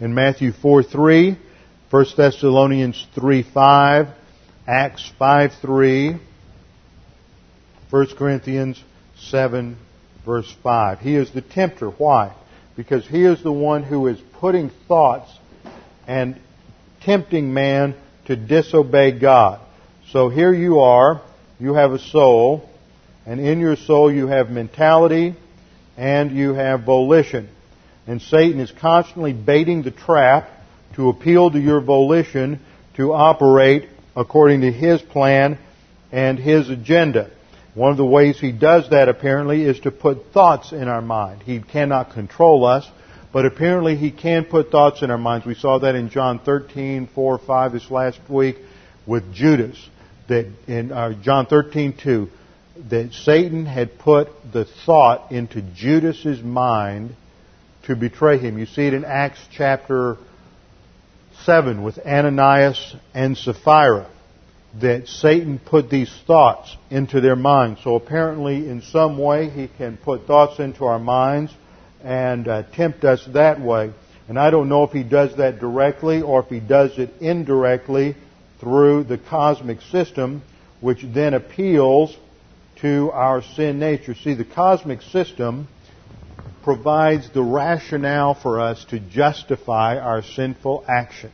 In 0.00 0.14
Matthew 0.14 0.52
4, 0.52 0.82
3, 0.82 1.38
1 1.90 2.06
Thessalonians 2.16 3.06
3, 3.14 3.42
5, 3.42 4.08
Acts 4.70 5.10
5, 5.18 5.54
3, 5.60 6.16
1 7.90 8.06
Corinthians 8.16 8.80
7, 9.18 9.76
verse 10.24 10.54
5. 10.62 11.00
He 11.00 11.16
is 11.16 11.32
the 11.32 11.42
tempter. 11.42 11.90
Why? 11.90 12.36
Because 12.76 13.04
he 13.04 13.24
is 13.24 13.42
the 13.42 13.50
one 13.50 13.82
who 13.82 14.06
is 14.06 14.20
putting 14.34 14.70
thoughts 14.86 15.28
and 16.06 16.40
tempting 17.00 17.52
man 17.52 17.96
to 18.26 18.36
disobey 18.36 19.18
God. 19.18 19.60
So 20.12 20.28
here 20.28 20.54
you 20.54 20.78
are, 20.78 21.20
you 21.58 21.74
have 21.74 21.90
a 21.90 21.98
soul, 21.98 22.70
and 23.26 23.40
in 23.40 23.58
your 23.58 23.74
soul 23.74 24.12
you 24.12 24.28
have 24.28 24.50
mentality 24.50 25.34
and 25.96 26.30
you 26.30 26.54
have 26.54 26.84
volition. 26.84 27.48
And 28.06 28.22
Satan 28.22 28.60
is 28.60 28.70
constantly 28.70 29.32
baiting 29.32 29.82
the 29.82 29.90
trap 29.90 30.48
to 30.94 31.08
appeal 31.08 31.50
to 31.50 31.58
your 31.58 31.80
volition 31.80 32.60
to 32.94 33.12
operate 33.12 33.88
according 34.20 34.60
to 34.60 34.70
his 34.70 35.00
plan 35.00 35.58
and 36.12 36.38
his 36.38 36.68
agenda. 36.68 37.30
One 37.74 37.90
of 37.90 37.96
the 37.96 38.04
ways 38.04 38.38
he 38.38 38.52
does 38.52 38.90
that 38.90 39.08
apparently 39.08 39.62
is 39.62 39.80
to 39.80 39.90
put 39.90 40.32
thoughts 40.34 40.72
in 40.72 40.88
our 40.88 41.00
mind. 41.00 41.42
He 41.42 41.60
cannot 41.60 42.12
control 42.12 42.66
us, 42.66 42.86
but 43.32 43.46
apparently 43.46 43.96
he 43.96 44.10
can 44.10 44.44
put 44.44 44.70
thoughts 44.70 45.00
in 45.00 45.10
our 45.10 45.16
minds. 45.16 45.46
We 45.46 45.54
saw 45.54 45.78
that 45.78 45.94
in 45.94 46.10
John 46.10 46.38
13, 46.38 47.08
4, 47.14 47.38
5 47.38 47.72
this 47.72 47.90
last 47.90 48.20
week 48.28 48.56
with 49.06 49.32
Judas 49.32 49.88
that 50.28 50.46
in 50.66 50.92
uh, 50.92 51.14
John 51.22 51.46
13:2 51.46 52.28
that 52.90 53.12
Satan 53.12 53.64
had 53.64 53.98
put 53.98 54.28
the 54.52 54.66
thought 54.84 55.32
into 55.32 55.62
Judas's 55.62 56.42
mind 56.42 57.14
to 57.84 57.96
betray 57.96 58.38
him. 58.38 58.58
You 58.58 58.66
see 58.66 58.86
it 58.86 58.94
in 58.94 59.04
Acts 59.04 59.40
chapter 59.50 60.18
7 61.44 61.82
with 61.82 61.98
Ananias 61.98 62.94
and 63.14 63.36
Sapphira 63.36 64.10
that 64.80 65.08
Satan 65.08 65.58
put 65.58 65.90
these 65.90 66.12
thoughts 66.26 66.76
into 66.90 67.20
their 67.20 67.36
minds. 67.36 67.80
So 67.82 67.96
apparently 67.96 68.68
in 68.68 68.82
some 68.82 69.18
way 69.18 69.50
he 69.50 69.68
can 69.68 69.96
put 69.96 70.26
thoughts 70.26 70.60
into 70.60 70.84
our 70.84 70.98
minds 70.98 71.52
and 72.02 72.46
uh, 72.46 72.62
tempt 72.72 73.04
us 73.04 73.26
that 73.32 73.60
way. 73.60 73.92
And 74.28 74.38
I 74.38 74.50
don't 74.50 74.68
know 74.68 74.84
if 74.84 74.92
he 74.92 75.02
does 75.02 75.36
that 75.38 75.58
directly 75.58 76.22
or 76.22 76.40
if 76.40 76.48
he 76.48 76.60
does 76.60 76.98
it 76.98 77.10
indirectly 77.20 78.14
through 78.60 79.04
the 79.04 79.18
cosmic 79.18 79.80
system, 79.80 80.42
which 80.80 81.02
then 81.02 81.34
appeals 81.34 82.16
to 82.80 83.10
our 83.12 83.42
sin 83.42 83.78
nature. 83.78 84.14
See, 84.14 84.34
the 84.34 84.44
cosmic 84.44 85.02
system 85.02 85.68
provides 86.62 87.30
the 87.32 87.42
rationale 87.42 88.34
for 88.34 88.60
us 88.60 88.84
to 88.90 89.00
justify 89.00 89.98
our 89.98 90.22
sinful 90.22 90.84
actions. 90.88 91.32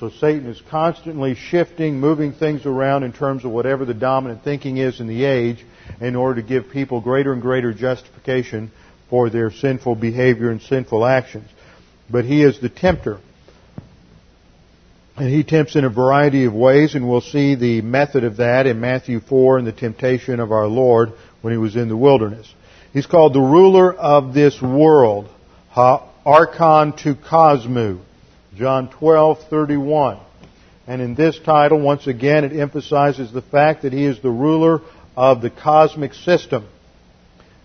So 0.00 0.10
Satan 0.10 0.48
is 0.48 0.60
constantly 0.68 1.36
shifting, 1.36 2.00
moving 2.00 2.32
things 2.32 2.66
around 2.66 3.04
in 3.04 3.12
terms 3.12 3.44
of 3.44 3.52
whatever 3.52 3.84
the 3.84 3.94
dominant 3.94 4.42
thinking 4.42 4.78
is 4.78 4.98
in 4.98 5.06
the 5.06 5.24
age 5.24 5.64
in 6.00 6.16
order 6.16 6.40
to 6.40 6.46
give 6.46 6.70
people 6.70 7.00
greater 7.00 7.32
and 7.32 7.40
greater 7.40 7.72
justification 7.72 8.72
for 9.08 9.30
their 9.30 9.52
sinful 9.52 9.94
behavior 9.94 10.50
and 10.50 10.60
sinful 10.60 11.06
actions. 11.06 11.48
But 12.10 12.24
he 12.24 12.42
is 12.42 12.60
the 12.60 12.68
tempter. 12.68 13.20
And 15.16 15.28
he 15.28 15.44
tempts 15.44 15.76
in 15.76 15.84
a 15.84 15.90
variety 15.90 16.46
of 16.46 16.54
ways, 16.54 16.96
and 16.96 17.08
we'll 17.08 17.20
see 17.20 17.54
the 17.54 17.80
method 17.82 18.24
of 18.24 18.38
that 18.38 18.66
in 18.66 18.80
Matthew 18.80 19.20
4 19.20 19.58
and 19.58 19.66
the 19.66 19.72
temptation 19.72 20.40
of 20.40 20.50
our 20.50 20.66
Lord 20.66 21.12
when 21.42 21.52
he 21.52 21.58
was 21.58 21.76
in 21.76 21.88
the 21.88 21.96
wilderness. 21.96 22.52
He's 22.92 23.06
called 23.06 23.32
the 23.32 23.40
ruler 23.40 23.92
of 23.92 24.34
this 24.34 24.60
world, 24.60 25.28
Archon 25.74 26.92
to 26.98 27.14
Cosmu, 27.14 28.00
John 28.54 28.88
12:31. 28.88 30.18
And 30.86 31.00
in 31.00 31.14
this 31.14 31.38
title, 31.38 31.80
once 31.80 32.06
again, 32.06 32.44
it 32.44 32.52
emphasizes 32.52 33.32
the 33.32 33.40
fact 33.40 33.82
that 33.82 33.94
he 33.94 34.04
is 34.04 34.20
the 34.20 34.30
ruler 34.30 34.82
of 35.16 35.40
the 35.40 35.48
cosmic 35.48 36.12
system. 36.12 36.66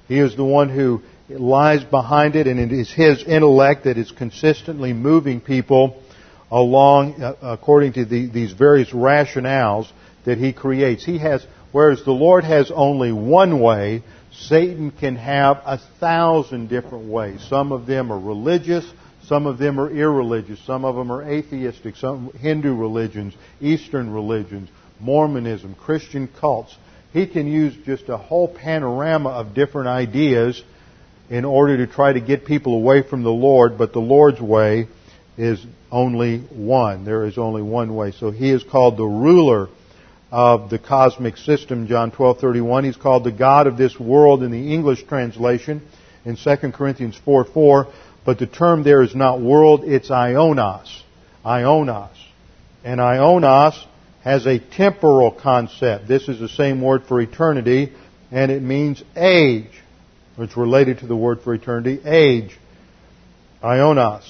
He 0.08 0.18
is 0.20 0.36
the 0.38 0.46
one 0.46 0.70
who 0.70 1.02
lies 1.28 1.84
behind 1.84 2.38
it, 2.38 2.48
and 2.48 2.58
it 2.58 2.72
is 2.72 2.90
his 2.90 3.22
intellect 3.24 3.84
that 3.84 3.98
is 3.98 4.12
consistently 4.12 4.94
moving 4.94 5.42
people 5.42 6.02
along 6.50 7.22
uh, 7.22 7.36
according 7.42 7.94
to 7.94 8.06
the, 8.06 8.28
these 8.28 8.54
various 8.54 8.92
rationales 8.92 9.88
that 10.24 10.38
he 10.38 10.54
creates. 10.54 11.04
He 11.04 11.18
has, 11.18 11.46
whereas 11.74 12.06
the 12.06 12.12
Lord 12.12 12.46
has 12.46 12.72
only 12.72 13.12
one 13.12 13.60
way, 13.60 14.04
Satan 14.42 14.92
can 14.92 15.16
have 15.16 15.62
a 15.66 15.80
thousand 16.00 16.70
different 16.70 17.06
ways. 17.10 17.46
Some 17.50 17.72
of 17.72 17.86
them 17.86 18.12
are 18.12 18.20
religious, 18.20 18.86
some 19.26 19.46
of 19.46 19.58
them 19.58 19.80
are 19.80 19.90
irreligious, 19.90 20.60
some 20.66 20.86
of 20.86 20.96
them 20.96 21.12
are 21.12 21.24
atheistic, 21.24 21.96
some 21.96 22.32
Hindu 22.34 22.74
religions, 22.74 23.34
Eastern 23.60 24.12
religions, 24.12 24.70
Mormonism, 25.00 25.76
Christian 25.76 26.30
cults. 26.40 26.76
He 27.14 27.28
can 27.28 27.48
use 27.48 27.76
just 27.86 28.10
a 28.10 28.18
whole 28.18 28.48
panorama 28.48 29.30
of 29.30 29.54
different 29.54 29.88
ideas 29.88 30.62
in 31.30 31.44
order 31.44 31.78
to 31.78 31.88
try 31.88 32.14
to 32.14 32.22
get 32.22 32.46
people 32.46 32.74
away 32.74 33.02
from 33.02 33.24
the 33.24 33.32
Lord, 33.32 33.78
but 33.78 33.92
the 33.92 34.00
Lord's 34.00 34.40
way 34.40 34.88
is 35.38 35.64
only 35.92 36.40
one. 36.40 37.06
There 37.06 37.26
is 37.26 37.38
only 37.38 37.62
one 37.62 37.96
way. 37.96 38.12
So 38.12 38.32
he 38.32 38.50
is 38.52 38.64
called 38.64 38.98
the 38.98 39.06
ruler 39.06 39.68
of 40.32 40.70
the 40.70 40.80
cosmic 40.80 41.38
system, 41.38 41.88
John 41.88 42.12
12:31. 42.12 42.84
He's 42.84 42.98
called 42.98 43.24
the 43.24 43.32
God 43.32 43.68
of 43.68 43.78
this 43.78 44.00
world 44.00 44.44
in 44.44 44.52
the 44.52 44.74
English 44.74 45.04
translation 45.04 45.82
in 46.26 46.36
2 46.36 46.74
Corinthians 46.74 47.18
4:4. 47.26 47.88
But 48.26 48.40
the 48.40 48.48
term 48.48 48.84
there 48.84 49.02
is 49.02 49.16
not 49.16 49.40
world, 49.40 49.84
it's 49.86 50.10
ionos. 50.10 51.02
Ionos. 51.46 52.10
And 52.84 53.00
ionos 53.00 53.82
has 54.22 54.46
a 54.46 54.60
temporal 54.60 55.32
concept. 55.32 56.08
This 56.08 56.28
is 56.28 56.40
the 56.40 56.50
same 56.50 56.82
word 56.82 57.04
for 57.06 57.22
eternity, 57.22 57.94
and 58.30 58.52
it 58.52 58.62
means 58.62 59.02
age. 59.16 59.72
It's 60.38 60.58
related 60.58 61.00
to 61.00 61.08
the 61.08 61.16
word 61.16 61.42
for 61.42 61.54
eternity, 61.54 62.02
age. 62.06 62.58
Ionos. 63.64 64.24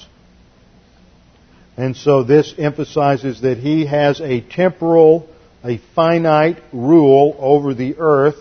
And 1.76 1.96
so 1.96 2.22
this 2.22 2.54
emphasizes 2.56 3.40
that 3.42 3.58
he 3.58 3.86
has 3.86 4.20
a 4.20 4.40
temporal, 4.40 5.28
a 5.68 5.78
finite 5.94 6.62
rule 6.72 7.36
over 7.38 7.74
the 7.74 7.96
earth 7.98 8.36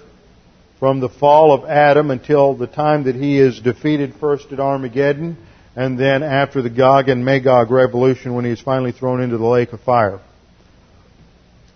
from 0.79 1.01
the 1.01 1.09
fall 1.09 1.51
of 1.51 1.69
Adam 1.69 2.09
until 2.09 2.55
the 2.55 2.67
time 2.67 3.03
that 3.03 3.15
he 3.15 3.37
is 3.37 3.59
defeated 3.59 4.15
first 4.19 4.51
at 4.53 4.61
Armageddon 4.61 5.35
and 5.75 5.99
then 5.99 6.23
after 6.23 6.61
the 6.61 6.69
Gog 6.69 7.09
and 7.09 7.25
Magog 7.25 7.69
revolution 7.69 8.33
when 8.33 8.45
he 8.45 8.51
is 8.51 8.61
finally 8.61 8.93
thrown 8.93 9.21
into 9.21 9.37
the 9.37 9.45
lake 9.45 9.73
of 9.73 9.81
fire. 9.81 10.21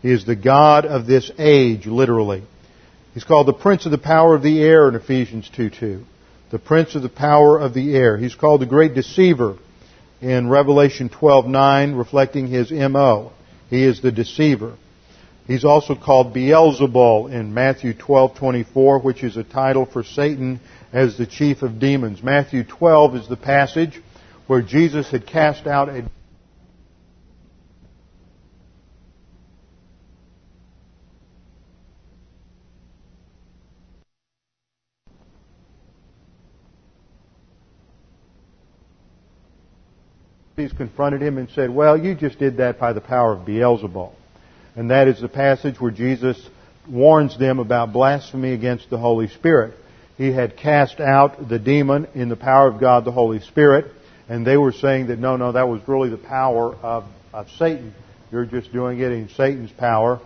He 0.01 0.11
is 0.11 0.25
the 0.25 0.37
God 0.37 0.85
of 0.85 1.05
this 1.05 1.29
age, 1.37 1.85
literally. 1.85 2.43
He's 3.13 3.25
called 3.25 3.47
the 3.47 3.53
Prince 3.53 3.85
of 3.85 3.91
the 3.91 3.97
Power 3.97 4.35
of 4.35 4.41
the 4.41 4.63
Air 4.63 4.87
in 4.87 4.95
Ephesians 4.95 5.51
2.2. 5.55 6.03
The 6.49 6.59
Prince 6.59 6.95
of 6.95 7.01
the 7.01 7.09
Power 7.09 7.59
of 7.59 7.73
the 7.73 7.93
Air. 7.93 8.17
He's 8.17 8.35
called 8.35 8.61
the 8.61 8.65
Great 8.65 8.95
Deceiver 8.95 9.57
in 10.21 10.49
Revelation 10.49 11.09
12:9, 11.09 11.97
reflecting 11.97 12.47
his 12.47 12.71
MO. 12.71 13.33
He 13.69 13.83
is 13.83 14.01
the 14.01 14.11
deceiver. 14.11 14.75
He's 15.47 15.65
also 15.65 15.95
called 15.95 16.33
Beelzebul 16.33 17.31
in 17.31 17.53
Matthew 17.53 17.93
12:24, 17.93 19.03
which 19.03 19.23
is 19.23 19.37
a 19.37 19.43
title 19.43 19.85
for 19.85 20.03
Satan 20.03 20.59
as 20.93 21.17
the 21.17 21.25
chief 21.25 21.61
of 21.61 21.79
demons. 21.79 22.23
Matthew 22.23 22.63
12 22.63 23.15
is 23.15 23.27
the 23.27 23.37
passage 23.37 24.01
where 24.47 24.61
Jesus 24.61 25.09
had 25.09 25.25
cast 25.25 25.67
out 25.67 25.89
a 25.89 26.03
confronted 40.77 41.21
him 41.21 41.37
and 41.37 41.49
said, 41.49 41.69
Well, 41.69 41.97
you 41.97 42.15
just 42.15 42.37
did 42.37 42.57
that 42.57 42.79
by 42.79 42.93
the 42.93 43.01
power 43.01 43.33
of 43.33 43.45
Beelzebul. 43.45 44.13
And 44.81 44.89
that 44.89 45.07
is 45.07 45.21
the 45.21 45.29
passage 45.29 45.79
where 45.79 45.91
Jesus 45.91 46.43
warns 46.89 47.37
them 47.37 47.59
about 47.59 47.93
blasphemy 47.93 48.51
against 48.53 48.89
the 48.89 48.97
Holy 48.97 49.27
Spirit. 49.27 49.75
He 50.17 50.31
had 50.31 50.57
cast 50.57 50.99
out 50.99 51.47
the 51.47 51.59
demon 51.59 52.07
in 52.15 52.29
the 52.29 52.35
power 52.35 52.67
of 52.67 52.79
God, 52.79 53.05
the 53.05 53.11
Holy 53.11 53.41
Spirit, 53.41 53.91
and 54.27 54.43
they 54.43 54.57
were 54.57 54.71
saying 54.71 55.05
that 55.09 55.19
no, 55.19 55.37
no, 55.37 55.51
that 55.51 55.67
was 55.67 55.87
really 55.87 56.09
the 56.09 56.17
power 56.17 56.73
of, 56.73 57.03
of 57.31 57.47
Satan. 57.59 57.93
You're 58.31 58.47
just 58.47 58.73
doing 58.73 58.97
it 58.99 59.11
in 59.11 59.29
Satan's 59.29 59.71
power. 59.71 60.19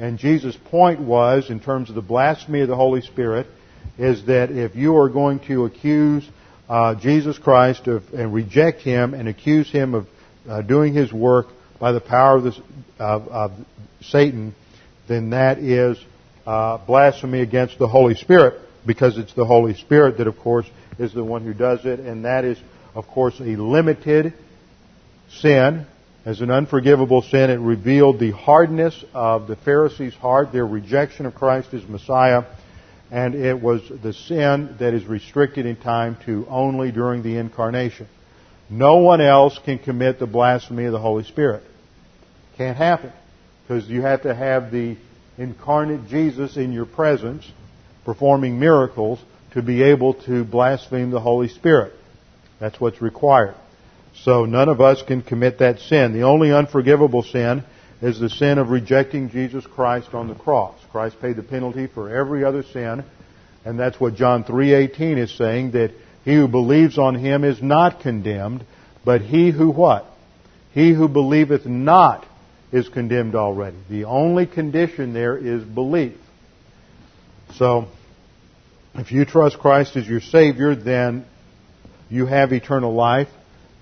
And 0.00 0.18
Jesus' 0.18 0.56
point 0.56 0.98
was, 0.98 1.48
in 1.48 1.60
terms 1.60 1.88
of 1.88 1.94
the 1.94 2.02
blasphemy 2.02 2.62
of 2.62 2.68
the 2.68 2.74
Holy 2.74 3.02
Spirit, 3.02 3.46
is 3.96 4.26
that 4.26 4.50
if 4.50 4.74
you 4.74 4.96
are 4.96 5.08
going 5.08 5.38
to 5.46 5.66
accuse 5.66 6.28
uh, 6.68 6.96
Jesus 6.96 7.38
Christ 7.38 7.86
of, 7.86 8.02
and 8.12 8.34
reject 8.34 8.80
Him 8.80 9.14
and 9.14 9.28
accuse 9.28 9.70
Him 9.70 9.94
of 9.94 10.08
uh, 10.48 10.62
doing 10.62 10.94
His 10.94 11.12
work 11.12 11.46
by 11.80 11.92
the 11.92 12.00
power 12.00 12.36
of, 12.36 12.44
this, 12.44 12.60
of, 12.98 13.26
of 13.28 13.52
Satan, 14.02 14.54
then 15.08 15.30
that 15.30 15.58
is 15.58 15.98
uh, 16.46 16.78
blasphemy 16.86 17.40
against 17.40 17.78
the 17.78 17.88
Holy 17.88 18.14
Spirit 18.14 18.60
because 18.86 19.18
it's 19.18 19.34
the 19.34 19.44
Holy 19.44 19.74
Spirit 19.74 20.18
that, 20.18 20.26
of 20.26 20.38
course, 20.38 20.66
is 20.98 21.12
the 21.12 21.24
one 21.24 21.44
who 21.44 21.54
does 21.54 21.84
it, 21.84 21.98
and 21.98 22.24
that 22.24 22.44
is, 22.44 22.58
of 22.94 23.06
course, 23.08 23.40
a 23.40 23.56
limited 23.56 24.34
sin. 25.30 25.86
As 26.24 26.42
an 26.42 26.50
unforgivable 26.50 27.22
sin, 27.22 27.48
it 27.48 27.58
revealed 27.58 28.20
the 28.20 28.30
hardness 28.32 29.04
of 29.14 29.48
the 29.48 29.56
Pharisees' 29.56 30.14
heart, 30.14 30.52
their 30.52 30.66
rejection 30.66 31.24
of 31.24 31.34
Christ 31.34 31.72
as 31.72 31.82
Messiah, 31.88 32.44
and 33.10 33.34
it 33.34 33.60
was 33.60 33.80
the 34.02 34.12
sin 34.12 34.76
that 34.78 34.92
is 34.92 35.04
restricted 35.06 35.64
in 35.64 35.76
time 35.76 36.18
to 36.26 36.46
only 36.48 36.92
during 36.92 37.22
the 37.22 37.36
incarnation. 37.38 38.06
No 38.68 38.98
one 38.98 39.20
else 39.20 39.58
can 39.64 39.78
commit 39.78 40.18
the 40.18 40.26
blasphemy 40.26 40.84
of 40.84 40.92
the 40.92 40.98
Holy 40.98 41.24
Spirit. 41.24 41.64
Can't 42.60 42.76
happen. 42.76 43.10
Because 43.62 43.88
you 43.88 44.02
have 44.02 44.24
to 44.24 44.34
have 44.34 44.70
the 44.70 44.98
incarnate 45.38 46.08
Jesus 46.08 46.58
in 46.58 46.72
your 46.72 46.84
presence 46.84 47.50
performing 48.04 48.60
miracles 48.60 49.18
to 49.52 49.62
be 49.62 49.82
able 49.82 50.12
to 50.26 50.44
blaspheme 50.44 51.10
the 51.10 51.20
Holy 51.20 51.48
Spirit. 51.48 51.94
That's 52.58 52.78
what's 52.78 53.00
required. 53.00 53.54
So 54.24 54.44
none 54.44 54.68
of 54.68 54.82
us 54.82 55.00
can 55.00 55.22
commit 55.22 55.60
that 55.60 55.78
sin. 55.78 56.12
The 56.12 56.24
only 56.24 56.52
unforgivable 56.52 57.22
sin 57.22 57.64
is 58.02 58.20
the 58.20 58.28
sin 58.28 58.58
of 58.58 58.68
rejecting 58.68 59.30
Jesus 59.30 59.66
Christ 59.66 60.12
on 60.12 60.28
the 60.28 60.34
cross. 60.34 60.78
Christ 60.92 61.18
paid 61.18 61.36
the 61.36 61.42
penalty 61.42 61.86
for 61.86 62.14
every 62.14 62.44
other 62.44 62.62
sin, 62.62 63.04
and 63.64 63.80
that's 63.80 63.98
what 63.98 64.16
John 64.16 64.44
3:18 64.44 65.16
is 65.16 65.30
saying 65.30 65.70
that 65.70 65.92
he 66.26 66.34
who 66.34 66.46
believes 66.46 66.98
on 66.98 67.14
him 67.14 67.42
is 67.42 67.62
not 67.62 68.00
condemned, 68.00 68.66
but 69.02 69.22
he 69.22 69.50
who 69.50 69.70
what? 69.70 70.04
He 70.72 70.92
who 70.92 71.08
believeth 71.08 71.64
not 71.64 72.26
is 72.72 72.88
condemned 72.88 73.34
already. 73.34 73.76
The 73.88 74.04
only 74.04 74.46
condition 74.46 75.12
there 75.12 75.36
is 75.36 75.62
belief. 75.62 76.16
So, 77.54 77.86
if 78.94 79.12
you 79.12 79.24
trust 79.24 79.58
Christ 79.58 79.96
as 79.96 80.06
your 80.06 80.20
Savior, 80.20 80.74
then 80.74 81.24
you 82.08 82.26
have 82.26 82.52
eternal 82.52 82.92
life 82.92 83.28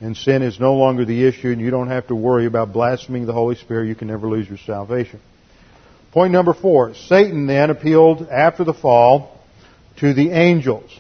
and 0.01 0.17
sin 0.17 0.43
is 0.43 0.61
no 0.61 0.75
longer 0.75 1.05
the 1.05 1.27
issue, 1.27 1.49
and 1.49 1.61
you 1.61 1.71
don't 1.71 1.89
have 1.89 2.07
to 2.09 2.15
worry 2.15 2.47
about 2.47 2.73
blaspheming 2.73 3.27
the 3.27 3.33
Holy 3.33 3.57
Spirit. 3.57 3.89
You 3.89 3.95
can 3.95 4.09
never 4.09 4.29
lose 4.29 4.49
your 4.49 4.59
salvation. 4.59 5.21
Point 6.13 6.33
number 6.33 6.55
four. 6.55 6.95
Satan 6.95 7.47
then 7.47 7.71
appealed 7.71 8.29
after 8.29 8.65
the 8.65 8.75
fall 8.75 9.37
to 9.97 10.15
the 10.15 10.31
angels, 10.31 10.91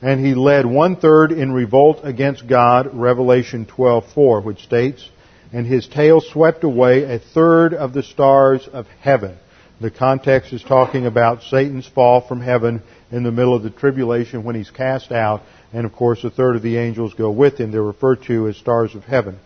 and 0.00 0.24
he 0.24 0.34
led 0.34 0.64
one 0.64 0.96
third 0.96 1.30
in 1.30 1.52
revolt 1.52 2.00
against 2.02 2.46
God, 2.46 2.88
Revelation 2.94 3.66
12:4, 3.66 4.42
which 4.42 4.62
states, 4.62 5.08
"And 5.52 5.66
his 5.66 5.86
tail 5.86 6.20
swept 6.20 6.64
away 6.64 7.04
a 7.04 7.18
third 7.18 7.72
of 7.72 7.92
the 7.92 8.02
stars 8.02 8.68
of 8.72 8.86
heaven." 9.00 9.36
The 9.80 9.90
context 9.90 10.52
is 10.52 10.62
talking 10.62 11.06
about 11.06 11.42
Satan's 11.44 11.86
fall 11.86 12.20
from 12.20 12.40
heaven 12.40 12.82
in 13.12 13.22
the 13.22 13.30
middle 13.30 13.54
of 13.54 13.62
the 13.62 13.70
tribulation 13.70 14.42
when 14.44 14.56
he's 14.56 14.70
cast 14.70 15.12
out 15.12 15.42
and 15.72 15.84
of 15.86 15.92
course 15.92 16.24
a 16.24 16.30
third 16.30 16.56
of 16.56 16.62
the 16.62 16.76
angels 16.76 17.14
go 17.14 17.30
with 17.30 17.58
him. 17.58 17.70
They're 17.70 17.82
referred 17.82 18.22
to 18.24 18.48
as 18.48 18.56
stars 18.56 18.94
of 18.94 19.04
heaven. 19.04 19.38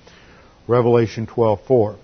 Revelation 0.66 1.26
12:4. 1.26 1.96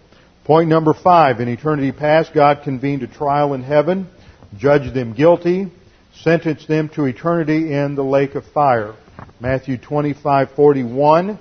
Point 0.45 0.69
number 0.69 0.93
5, 0.93 1.41
in 1.41 1.49
eternity 1.49 1.93
past 1.93 2.33
God 2.33 2.63
convened 2.63 3.03
a 3.03 3.07
trial 3.07 3.55
in 3.55 3.63
heaven, 3.63 4.09
judged 4.57 4.95
them 4.95 5.13
guilty, 5.13 5.69
sentenced 6.15 6.69
them 6.69 6.89
to 6.91 7.05
eternity 7.07 7.73
in 7.73 7.95
the 7.95 8.05
lake 8.05 8.35
of 8.35 8.45
fire. 8.45 8.93
Matthew 9.41 9.77
25:41 9.77 11.39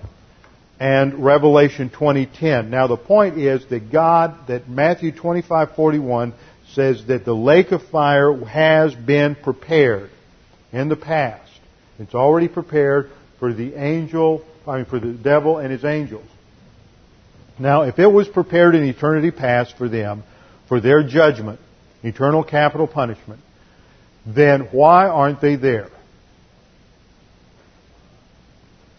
and 0.80 1.24
Revelation 1.24 1.90
20:10. 1.90 2.70
Now 2.70 2.88
the 2.88 2.98
point 2.98 3.38
is 3.38 3.66
that 3.68 3.92
God 3.92 4.48
that 4.48 4.70
Matthew 4.70 5.12
25:41 5.12 6.34
says 6.74 7.06
that 7.08 7.26
the 7.26 7.34
lake 7.34 7.72
of 7.72 7.82
fire 7.84 8.34
has 8.46 8.94
been 8.94 9.36
prepared 9.36 10.10
in 10.72 10.90
the 10.90 10.96
past. 10.96 11.52
It's 12.00 12.14
already 12.14 12.48
prepared 12.48 13.10
for 13.40 13.54
the 13.54 13.76
angel, 13.76 14.44
I 14.68 14.78
mean, 14.78 14.86
for 14.86 15.00
the 15.00 15.14
devil 15.14 15.58
and 15.58 15.72
his 15.72 15.84
angels. 15.84 16.26
Now, 17.60 17.84
if 17.84 17.98
it 17.98 18.06
was 18.06 18.28
prepared 18.28 18.76
in 18.76 18.84
eternity 18.84 19.32
past 19.32 19.76
for 19.78 19.90
them, 19.90 20.24
for 20.68 20.80
their 20.80 21.02
judgment, 21.02 21.60
eternal 22.04 22.44
capital 22.44 22.86
punishment, 22.86 23.40
then 24.28 24.68
why 24.72 25.08
aren't 25.08 25.42
they 25.42 25.56
there? 25.56 25.90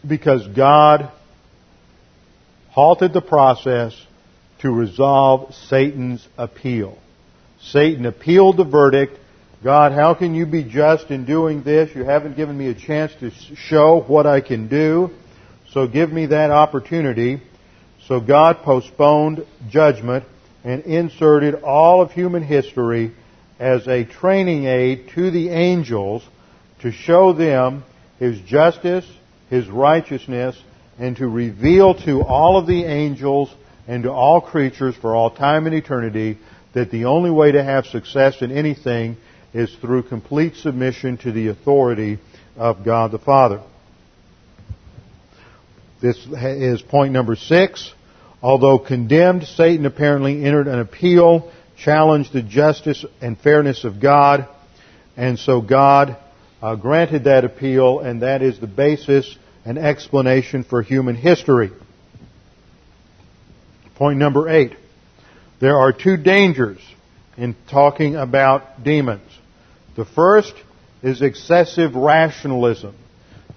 Because 0.07 0.47
God 0.49 1.11
halted 2.79 3.13
the 3.13 3.21
process 3.21 3.93
to 4.61 4.71
resolve 4.71 5.53
Satan's 5.53 6.25
appeal. 6.37 6.97
Satan 7.61 8.07
appealed 8.07 8.57
the 8.57 8.63
verdict 8.63 9.19
God, 9.65 9.91
how 9.91 10.15
can 10.15 10.37
you 10.37 10.47
be 10.47 10.63
just 10.63 11.11
in 11.11 11.25
doing 11.25 11.65
this? 11.65 11.93
You 11.93 12.05
haven't 12.05 12.37
given 12.37 12.57
me 12.57 12.69
a 12.69 12.75
chance 12.75 13.13
to 13.19 13.33
show 13.57 14.01
what 14.01 14.25
I 14.25 14.41
can 14.41 14.69
do. 14.69 15.11
So 15.73 15.89
give 15.89 16.13
me 16.13 16.27
that 16.27 16.53
opportunity. 16.53 17.43
So 18.07 18.21
God 18.21 18.59
postponed 18.59 19.45
judgment 19.69 20.25
and 20.63 20.85
inserted 20.85 21.57
all 21.65 22.01
of 22.01 22.13
human 22.13 22.45
history 22.45 23.13
as 23.59 23.89
a 23.89 24.05
training 24.05 24.67
aid 24.67 25.09
to 25.17 25.33
the 25.33 25.49
angels 25.49 26.23
to 26.83 26.93
show 26.93 27.33
them 27.33 27.83
His 28.21 28.41
justice, 28.43 29.05
His 29.51 29.67
righteousness, 29.67 30.57
and 30.99 31.17
to 31.17 31.29
reveal 31.29 31.95
to 31.95 32.23
all 32.23 32.59
of 32.59 32.67
the 32.67 32.85
angels 32.85 33.55
and 33.87 34.03
to 34.03 34.11
all 34.13 34.41
creatures 34.41 34.95
for 34.97 35.15
all 35.15 35.31
time 35.31 35.67
and 35.67 35.75
eternity 35.75 36.39
that 36.75 36.91
the 36.91 37.07
only 37.07 37.31
way 37.31 37.53
to 37.53 37.63
have 37.63 37.87
success 37.87 38.43
in 38.43 38.51
anything 38.51 39.17
is 39.55 39.75
through 39.81 40.03
complete 40.03 40.55
submission 40.57 41.17
to 41.19 41.33
the 41.33 41.49
authority 41.49 42.19
of 42.57 42.85
God 42.85 43.13
the 43.13 43.19
Father. 43.19 43.63
This 46.01 46.19
is 46.31 46.83
point 46.83 47.13
number 47.13 47.35
six. 47.35 47.93
Although 48.41 48.79
condemned, 48.79 49.45
Satan 49.45 49.85
apparently 49.85 50.45
entered 50.45 50.69
an 50.69 50.79
appeal, 50.79 51.51
challenged 51.77 52.33
the 52.33 52.43
justice 52.43 53.05
and 53.21 53.37
fairness 53.39 53.85
of 53.85 54.01
God, 54.01 54.47
and 55.17 55.39
so 55.39 55.61
God 55.61 56.17
uh, 56.63 56.77
granted 56.77 57.25
that 57.25 57.45
appeal, 57.45 57.99
and 57.99 58.23
that 58.23 58.43
is 58.43 58.61
the 58.61 58.69
basis 58.69 59.37
and 59.65 59.79
explanation 59.79 60.65
for 60.65 60.83
human 60.83 61.17
history. 61.17 61.71
Point 63.97 64.19
number 64.19 64.49
eight. 64.49 64.77
There 65.61 65.77
are 65.77 65.93
two 65.93 66.17
dangers 66.17 66.79
in 67.37 67.57
talking 67.71 68.17
about 68.17 68.85
demons. 68.85 69.31
The 69.97 70.05
first 70.05 70.55
is 71.03 71.23
excessive 71.23 71.95
rationalism. 71.97 72.95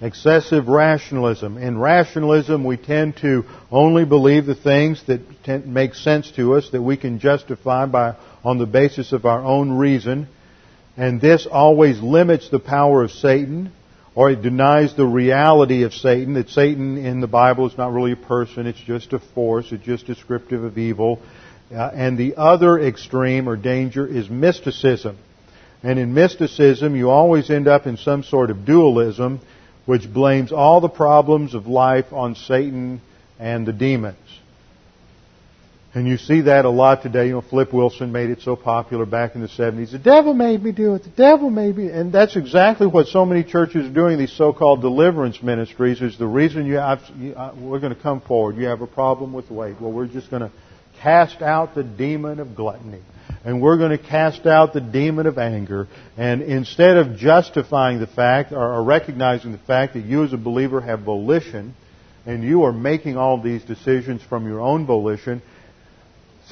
Excessive 0.00 0.66
rationalism. 0.66 1.58
In 1.58 1.78
rationalism, 1.78 2.64
we 2.64 2.76
tend 2.76 3.18
to 3.18 3.44
only 3.70 4.04
believe 4.04 4.46
the 4.46 4.56
things 4.56 5.00
that 5.06 5.64
make 5.64 5.94
sense 5.94 6.32
to 6.32 6.54
us, 6.54 6.68
that 6.70 6.82
we 6.82 6.96
can 6.96 7.20
justify 7.20 7.86
by, 7.86 8.16
on 8.42 8.58
the 8.58 8.66
basis 8.66 9.12
of 9.12 9.24
our 9.24 9.40
own 9.40 9.70
reason. 9.70 10.26
And 10.96 11.20
this 11.20 11.46
always 11.46 12.00
limits 12.00 12.48
the 12.48 12.58
power 12.58 13.04
of 13.04 13.12
Satan, 13.12 13.70
or 14.14 14.30
it 14.30 14.42
denies 14.42 14.94
the 14.94 15.06
reality 15.06 15.84
of 15.84 15.94
Satan, 15.94 16.34
that 16.34 16.50
Satan 16.50 16.98
in 16.98 17.20
the 17.20 17.26
Bible 17.26 17.66
is 17.66 17.78
not 17.78 17.92
really 17.92 18.12
a 18.12 18.16
person, 18.16 18.66
it's 18.66 18.80
just 18.80 19.12
a 19.12 19.18
force, 19.18 19.72
it's 19.72 19.84
just 19.84 20.06
descriptive 20.06 20.64
of 20.64 20.76
evil. 20.76 21.18
Uh, 21.74 21.90
and 21.94 22.18
the 22.18 22.36
other 22.36 22.78
extreme 22.78 23.48
or 23.48 23.56
danger 23.56 24.06
is 24.06 24.28
mysticism. 24.28 25.16
And 25.82 25.98
in 25.98 26.12
mysticism, 26.12 26.94
you 26.94 27.10
always 27.10 27.50
end 27.50 27.66
up 27.66 27.86
in 27.86 27.96
some 27.96 28.22
sort 28.22 28.50
of 28.50 28.66
dualism, 28.66 29.40
which 29.86 30.12
blames 30.12 30.52
all 30.52 30.80
the 30.80 30.88
problems 30.88 31.54
of 31.54 31.66
life 31.66 32.12
on 32.12 32.34
Satan 32.34 33.00
and 33.38 33.66
the 33.66 33.72
demons. 33.72 34.18
And 35.94 36.08
you 36.08 36.16
see 36.16 36.42
that 36.42 36.64
a 36.64 36.70
lot 36.70 37.02
today. 37.02 37.26
You 37.26 37.34
know, 37.34 37.40
Flip 37.42 37.70
Wilson 37.72 38.12
made 38.12 38.30
it 38.30 38.40
so 38.40 38.56
popular 38.56 39.04
back 39.04 39.34
in 39.34 39.42
the 39.42 39.48
70s. 39.48 39.92
The 39.92 39.98
devil 39.98 40.32
made 40.32 40.62
me 40.62 40.72
do 40.72 40.94
it. 40.94 41.04
The 41.04 41.10
devil 41.10 41.50
made 41.50 41.76
me. 41.76 41.88
And 41.88 42.10
that's 42.10 42.34
exactly 42.34 42.86
what 42.86 43.08
so 43.08 43.26
many 43.26 43.44
churches 43.44 43.86
are 43.86 43.92
doing, 43.92 44.18
these 44.18 44.32
so-called 44.32 44.80
deliverance 44.80 45.42
ministries, 45.42 46.00
is 46.00 46.16
the 46.16 46.26
reason 46.26 46.64
you 46.64 46.76
have, 46.76 47.02
you, 47.18 47.34
uh, 47.34 47.54
we're 47.58 47.80
going 47.80 47.94
to 47.94 48.00
come 48.00 48.22
forward. 48.22 48.56
You 48.56 48.66
have 48.66 48.80
a 48.80 48.86
problem 48.86 49.34
with 49.34 49.50
weight. 49.50 49.80
Well, 49.80 49.92
we're 49.92 50.06
just 50.06 50.30
going 50.30 50.42
to 50.42 50.52
cast 51.02 51.42
out 51.42 51.74
the 51.74 51.82
demon 51.82 52.40
of 52.40 52.54
gluttony 52.54 53.02
and 53.44 53.60
we're 53.60 53.76
going 53.76 53.90
to 53.90 53.98
cast 53.98 54.46
out 54.46 54.72
the 54.72 54.80
demon 54.80 55.26
of 55.26 55.38
anger. 55.38 55.88
And 56.16 56.42
instead 56.42 56.96
of 56.96 57.16
justifying 57.16 57.98
the 57.98 58.06
fact 58.06 58.52
or 58.52 58.82
recognizing 58.82 59.52
the 59.52 59.58
fact 59.58 59.94
that 59.94 60.04
you 60.04 60.24
as 60.24 60.32
a 60.32 60.36
believer 60.36 60.80
have 60.80 61.00
volition 61.00 61.74
and 62.24 62.44
you 62.44 62.62
are 62.64 62.72
making 62.72 63.16
all 63.16 63.40
these 63.42 63.64
decisions 63.64 64.22
from 64.22 64.46
your 64.46 64.60
own 64.60 64.86
volition, 64.86 65.42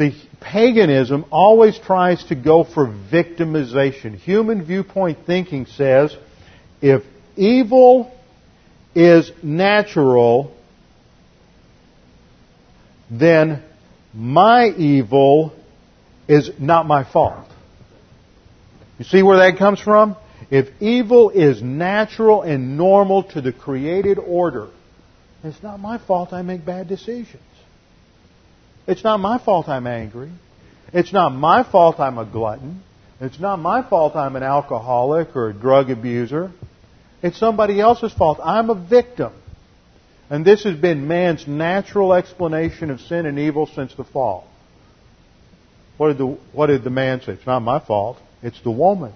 see, 0.00 0.28
paganism 0.40 1.26
always 1.30 1.78
tries 1.78 2.24
to 2.24 2.34
go 2.34 2.64
for 2.64 2.86
victimization. 2.86 4.14
Human 4.16 4.64
viewpoint 4.64 5.18
thinking 5.26 5.66
says 5.66 6.16
if 6.80 7.02
evil 7.36 8.12
is 8.94 9.30
natural, 9.42 10.56
then 13.10 13.62
my 14.14 14.68
evil 14.68 15.52
is 16.28 16.50
not 16.58 16.86
my 16.86 17.04
fault. 17.04 17.46
You 18.98 19.04
see 19.04 19.22
where 19.22 19.38
that 19.38 19.58
comes 19.58 19.80
from? 19.80 20.16
If 20.50 20.68
evil 20.80 21.30
is 21.30 21.62
natural 21.62 22.42
and 22.42 22.76
normal 22.76 23.24
to 23.34 23.40
the 23.40 23.52
created 23.52 24.18
order, 24.18 24.68
it's 25.44 25.62
not 25.62 25.80
my 25.80 25.98
fault 25.98 26.32
I 26.32 26.42
make 26.42 26.64
bad 26.64 26.88
decisions. 26.88 27.42
It's 28.90 29.04
not 29.04 29.20
my 29.20 29.38
fault 29.38 29.68
I'm 29.68 29.86
angry. 29.86 30.32
It's 30.92 31.12
not 31.12 31.28
my 31.28 31.62
fault 31.62 32.00
I'm 32.00 32.18
a 32.18 32.24
glutton. 32.24 32.82
It's 33.20 33.38
not 33.38 33.60
my 33.60 33.88
fault 33.88 34.16
I'm 34.16 34.34
an 34.34 34.42
alcoholic 34.42 35.36
or 35.36 35.50
a 35.50 35.52
drug 35.54 35.90
abuser. 35.90 36.50
It's 37.22 37.38
somebody 37.38 37.80
else's 37.80 38.12
fault. 38.12 38.40
I'm 38.42 38.68
a 38.68 38.74
victim. 38.74 39.32
And 40.28 40.44
this 40.44 40.64
has 40.64 40.76
been 40.76 41.06
man's 41.06 41.46
natural 41.46 42.12
explanation 42.14 42.90
of 42.90 43.00
sin 43.00 43.26
and 43.26 43.38
evil 43.38 43.66
since 43.66 43.94
the 43.94 44.02
fall. 44.02 44.48
What 45.96 46.08
did 46.08 46.18
the, 46.18 46.38
what 46.52 46.66
did 46.66 46.82
the 46.82 46.90
man 46.90 47.20
say? 47.20 47.34
It's 47.34 47.46
not 47.46 47.60
my 47.60 47.78
fault. 47.78 48.16
It's 48.42 48.60
the 48.62 48.72
woman. 48.72 49.12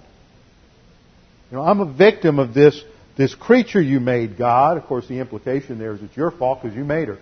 You 1.51 1.57
know, 1.57 1.65
I'm 1.65 1.81
a 1.81 1.93
victim 1.93 2.39
of 2.39 2.55
this, 2.55 2.81
this 3.19 3.35
creature 3.35 3.83
you 3.83 3.99
made, 3.99 4.39
God. 4.39 4.77
Of 4.77 4.85
course, 4.85 5.09
the 5.09 5.19
implication 5.19 5.81
there 5.81 5.95
is 5.95 6.03
it's 6.03 6.17
your 6.17 6.31
fault 6.31 6.63
because 6.63 6.77
you 6.77 6.85
made 6.85 7.09
her. 7.09 7.19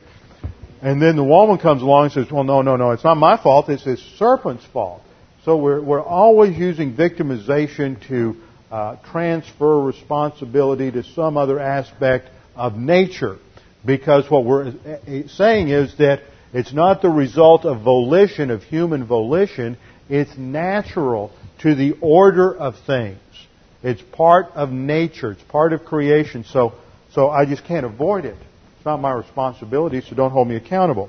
And 0.83 1.01
then 1.01 1.14
the 1.14 1.24
woman 1.24 1.59
comes 1.59 1.80
along 1.80 2.07
and 2.07 2.12
says, 2.12 2.30
well, 2.30 2.43
no, 2.43 2.61
no, 2.61 2.74
no, 2.74 2.91
it's 2.91 3.05
not 3.05 3.16
my 3.16 3.41
fault. 3.41 3.68
It's 3.68 3.85
this 3.85 4.03
serpent's 4.18 4.64
fault. 4.72 5.01
So 5.45 5.57
we're, 5.57 5.80
we're 5.80 6.03
always 6.03 6.59
using 6.59 6.97
victimization 6.97 8.05
to 8.09 8.37
uh, 8.70 8.97
transfer 9.12 9.80
responsibility 9.80 10.91
to 10.91 11.05
some 11.05 11.37
other 11.37 11.61
aspect 11.61 12.30
of 12.57 12.76
nature. 12.76 13.39
Because 13.87 14.28
what 14.28 14.45
we're 14.45 14.68
uh, 14.68 15.28
saying 15.28 15.68
is 15.68 15.97
that 15.99 16.22
it's 16.53 16.72
not 16.72 17.01
the 17.01 17.11
result 17.11 17.64
of 17.64 17.83
volition, 17.83 18.51
of 18.51 18.62
human 18.64 19.07
volition. 19.07 19.78
It's 20.09 20.37
natural 20.37 21.33
to 21.61 21.76
the 21.76 21.97
order 22.01 22.55
of 22.55 22.74
things. 22.87 23.20
It's 23.85 24.03
part 24.12 24.47
of 24.55 24.70
nature. 24.70 25.33
It's 25.33 25.43
part 25.45 25.72
of 25.72 25.85
creation. 25.85 26.45
So, 26.45 26.74
so 27.12 27.30
I 27.30 27.47
just 27.47 27.64
can't 27.64 27.87
avoid 27.87 28.24
it. 28.24 28.37
It's 28.83 28.87
not 28.87 29.01
my 29.01 29.12
responsibility, 29.12 30.01
so 30.01 30.16
don't 30.16 30.33
hold 30.33 30.49
me 30.49 30.57
accountable. 30.57 31.09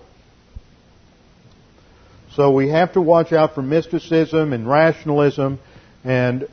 So 2.35 2.51
we 2.51 2.69
have 2.69 2.93
to 2.93 3.01
watch 3.01 3.33
out 3.33 3.55
for 3.55 3.63
mysticism 3.63 4.53
and 4.53 4.69
rationalism 4.69 5.57
and 6.03 6.47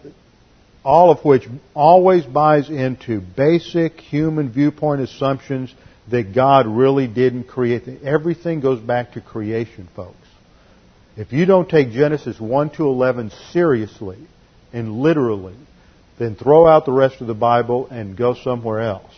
all 0.83 1.11
of 1.11 1.23
which 1.23 1.47
always 1.75 2.25
buys 2.25 2.71
into 2.71 3.21
basic 3.21 4.01
human 4.01 4.51
viewpoint 4.51 5.03
assumptions 5.03 5.75
that 6.11 6.35
God 6.35 6.67
really 6.67 7.07
didn't 7.07 7.45
create. 7.45 7.87
Everything 8.03 8.61
goes 8.61 8.81
back 8.81 9.13
to 9.13 9.21
creation, 9.21 9.91
folks. 9.95 10.17
If 11.19 11.35
you 11.35 11.45
don't 11.45 11.69
take 11.69 11.91
Genesis 11.91 12.41
1 12.41 12.71
to 12.77 12.87
11 12.87 13.31
seriously 13.53 14.17
and 14.73 15.03
literally, 15.03 15.57
then 16.19 16.35
throw 16.35 16.67
out 16.67 16.87
the 16.87 16.93
rest 16.93 17.21
of 17.21 17.27
the 17.27 17.35
Bible 17.35 17.89
and 17.89 18.17
go 18.17 18.33
somewhere 18.33 18.81
else. 18.81 19.10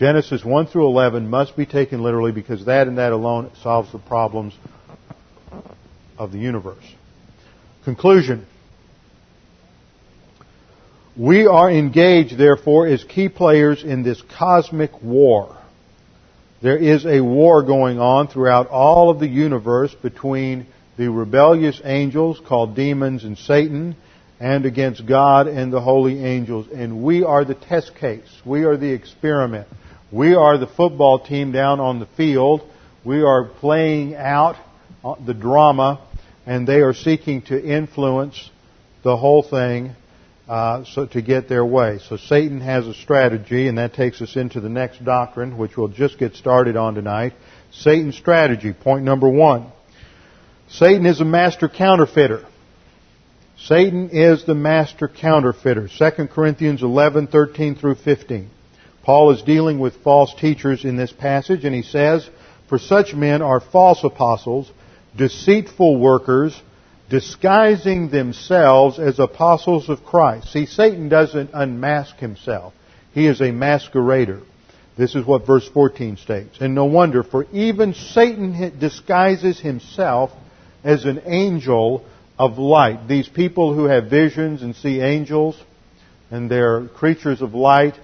Genesis 0.00 0.42
1 0.42 0.68
through 0.68 0.86
11 0.86 1.28
must 1.28 1.58
be 1.58 1.66
taken 1.66 2.02
literally 2.02 2.32
because 2.32 2.64
that 2.64 2.88
and 2.88 2.96
that 2.96 3.12
alone 3.12 3.50
solves 3.62 3.92
the 3.92 3.98
problems 3.98 4.54
of 6.16 6.32
the 6.32 6.38
universe. 6.38 6.82
Conclusion. 7.84 8.46
We 11.18 11.46
are 11.46 11.70
engaged, 11.70 12.38
therefore, 12.38 12.86
as 12.86 13.04
key 13.04 13.28
players 13.28 13.84
in 13.84 14.02
this 14.02 14.22
cosmic 14.38 15.02
war. 15.02 15.58
There 16.62 16.78
is 16.78 17.04
a 17.04 17.20
war 17.20 17.62
going 17.62 18.00
on 18.00 18.28
throughout 18.28 18.68
all 18.68 19.10
of 19.10 19.20
the 19.20 19.28
universe 19.28 19.94
between 20.02 20.66
the 20.96 21.10
rebellious 21.10 21.78
angels 21.84 22.40
called 22.48 22.74
demons 22.74 23.24
and 23.24 23.36
Satan 23.36 23.96
and 24.40 24.64
against 24.64 25.04
God 25.04 25.46
and 25.46 25.70
the 25.70 25.82
holy 25.82 26.24
angels. 26.24 26.68
And 26.72 27.02
we 27.02 27.22
are 27.22 27.44
the 27.44 27.54
test 27.54 27.94
case. 27.96 28.30
We 28.46 28.64
are 28.64 28.78
the 28.78 28.92
experiment. 28.94 29.68
We 30.12 30.34
are 30.34 30.58
the 30.58 30.66
football 30.66 31.24
team 31.24 31.52
down 31.52 31.80
on 31.80 32.00
the 32.00 32.06
field. 32.16 32.62
We 33.04 33.22
are 33.22 33.44
playing 33.44 34.16
out 34.16 34.56
the 35.24 35.34
drama 35.34 36.06
and 36.46 36.66
they 36.66 36.80
are 36.80 36.94
seeking 36.94 37.42
to 37.42 37.62
influence 37.62 38.50
the 39.02 39.16
whole 39.16 39.42
thing 39.42 39.94
uh, 40.48 40.84
so 40.84 41.06
to 41.06 41.22
get 41.22 41.48
their 41.48 41.64
way. 41.64 42.00
So 42.08 42.16
Satan 42.16 42.60
has 42.60 42.84
a 42.88 42.94
strategy, 42.94 43.68
and 43.68 43.78
that 43.78 43.94
takes 43.94 44.20
us 44.20 44.34
into 44.34 44.60
the 44.60 44.68
next 44.68 45.04
doctrine, 45.04 45.56
which 45.56 45.76
we'll 45.76 45.88
just 45.88 46.18
get 46.18 46.34
started 46.34 46.76
on 46.76 46.94
tonight. 46.94 47.34
Satan's 47.70 48.16
strategy, 48.16 48.72
point 48.72 49.04
number 49.04 49.28
one. 49.28 49.70
Satan 50.68 51.06
is 51.06 51.20
a 51.20 51.24
master 51.24 51.68
counterfeiter. 51.68 52.44
Satan 53.58 54.10
is 54.10 54.44
the 54.44 54.56
master 54.56 55.06
counterfeiter. 55.06 55.88
2 55.88 56.26
Corinthians 56.26 56.82
11, 56.82 57.28
13 57.28 57.76
through 57.76 57.94
15. 57.94 58.50
Paul 59.02 59.32
is 59.32 59.42
dealing 59.42 59.78
with 59.78 60.02
false 60.02 60.34
teachers 60.34 60.84
in 60.84 60.96
this 60.96 61.12
passage, 61.12 61.64
and 61.64 61.74
he 61.74 61.82
says, 61.82 62.28
For 62.68 62.78
such 62.78 63.14
men 63.14 63.42
are 63.42 63.60
false 63.60 64.04
apostles, 64.04 64.70
deceitful 65.16 65.98
workers, 65.98 66.60
disguising 67.08 68.10
themselves 68.10 68.98
as 68.98 69.18
apostles 69.18 69.88
of 69.88 70.04
Christ. 70.04 70.52
See, 70.52 70.66
Satan 70.66 71.08
doesn't 71.08 71.50
unmask 71.52 72.16
himself. 72.18 72.72
He 73.12 73.26
is 73.26 73.40
a 73.40 73.50
masquerader. 73.50 74.42
This 74.96 75.14
is 75.14 75.24
what 75.24 75.46
verse 75.46 75.68
14 75.68 76.18
states. 76.18 76.58
And 76.60 76.74
no 76.74 76.84
wonder, 76.84 77.22
for 77.22 77.46
even 77.52 77.94
Satan 77.94 78.78
disguises 78.78 79.58
himself 79.58 80.30
as 80.84 81.04
an 81.04 81.22
angel 81.24 82.04
of 82.38 82.58
light. 82.58 83.08
These 83.08 83.28
people 83.28 83.74
who 83.74 83.84
have 83.84 84.10
visions 84.10 84.62
and 84.62 84.76
see 84.76 85.00
angels 85.00 85.60
and 86.30 86.50
they're 86.50 86.86
creatures 86.88 87.42
of 87.42 87.54
light, 87.54 87.98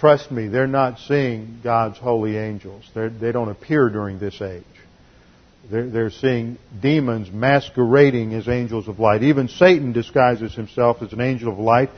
trust 0.00 0.30
me, 0.30 0.48
they're 0.48 0.66
not 0.66 0.98
seeing 0.98 1.60
God's 1.62 1.98
holy 1.98 2.38
angels. 2.38 2.90
They're, 2.94 3.10
they 3.10 3.32
do 3.32 3.40
not 3.40 3.50
appear 3.50 3.90
during 3.90 4.18
this 4.18 4.40
age. 4.40 4.64
They're, 5.70 5.88
they're 5.88 6.10
seeing 6.10 6.58
demons 6.80 7.30
masquerading 7.30 8.32
as 8.32 8.48
angels 8.48 8.88
of 8.88 8.98
light. 8.98 9.22
Even 9.22 9.48
Satan 9.48 9.92
disguises 9.92 10.54
himself 10.54 11.02
as 11.02 11.12
an 11.12 11.20
angel 11.20 11.52
of 11.52 11.58
light. 11.58 11.90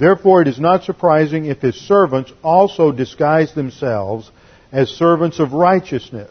Therefore, 0.00 0.40
it 0.40 0.48
is 0.48 0.58
not 0.58 0.84
surprising 0.84 1.44
if 1.44 1.60
his 1.60 1.76
servants 1.76 2.32
also 2.42 2.90
disguise 2.90 3.54
themselves 3.54 4.30
as 4.72 4.88
servants 4.88 5.38
of 5.38 5.52
righteousness. 5.52 6.30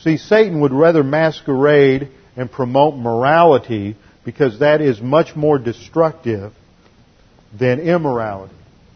See, 0.00 0.16
Satan 0.16 0.60
would 0.60 0.72
rather 0.72 1.04
masquerade 1.04 2.08
and 2.36 2.50
promote 2.50 2.96
morality 2.96 3.96
because 4.24 4.58
that 4.58 4.80
is 4.80 5.00
much 5.00 5.36
more 5.36 5.58
destructive 5.58 6.52
than 7.56 7.78
immorality. 7.78 8.54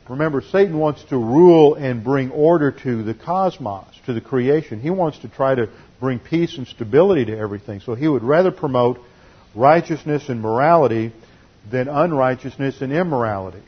Remember, 0.09 0.43
Satan 0.43 0.79
wants 0.79 1.03
to 1.05 1.17
rule 1.17 1.75
and 1.77 2.05
bring 2.05 2.31
order 2.31 2.71
to 2.71 3.03
the 3.03 3.15
cosmos, 3.15 3.87
to 4.05 4.13
the 4.13 4.21
creation. 4.21 4.81
He 4.81 4.91
wants 4.91 5.19
to 5.21 5.29
try 5.29 5.55
to 5.55 5.71
bring 5.99 6.19
peace 6.19 6.59
and 6.59 6.67
stability 6.67 7.25
to 7.27 7.39
everything. 7.39 7.81
So 7.81 7.95
he 7.95 8.07
would 8.07 8.23
rather 8.23 8.51
promote 8.51 8.99
righteousness 9.55 10.29
and 10.29 10.43
morality 10.43 11.13
than 11.71 11.89
unrighteousness 11.89 12.83
and 12.83 12.93
immorality. 12.93 13.63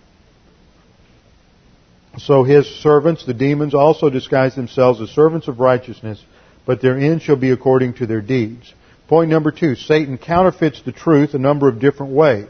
So 2.18 2.44
his 2.44 2.66
servants, 2.82 3.24
the 3.24 3.34
demons, 3.34 3.74
also 3.74 4.10
disguise 4.10 4.54
themselves 4.54 5.00
as 5.00 5.10
servants 5.10 5.48
of 5.48 5.60
righteousness, 5.60 6.22
but 6.66 6.82
their 6.82 6.98
end 6.98 7.22
shall 7.22 7.36
be 7.36 7.50
according 7.50 7.94
to 7.94 8.06
their 8.06 8.20
deeds. 8.22 8.72
Point 9.08 9.30
number 9.30 9.52
two, 9.52 9.74
Satan 9.74 10.18
counterfeits 10.18 10.82
the 10.82 10.92
truth 10.92 11.34
a 11.34 11.38
number 11.38 11.68
of 11.68 11.80
different 11.80 12.12
ways. 12.12 12.48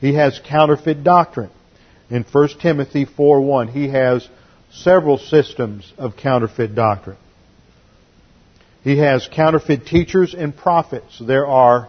He 0.00 0.14
has 0.14 0.40
counterfeit 0.44 1.04
doctrine. 1.04 1.50
In 2.12 2.26
1 2.30 2.48
Timothy 2.60 3.06
4.1, 3.06 3.70
he 3.70 3.88
has 3.88 4.28
several 4.70 5.16
systems 5.16 5.90
of 5.96 6.14
counterfeit 6.14 6.74
doctrine. 6.74 7.16
He 8.84 8.98
has 8.98 9.26
counterfeit 9.32 9.86
teachers 9.86 10.34
and 10.34 10.54
prophets. 10.54 11.18
There 11.26 11.46
are 11.46 11.88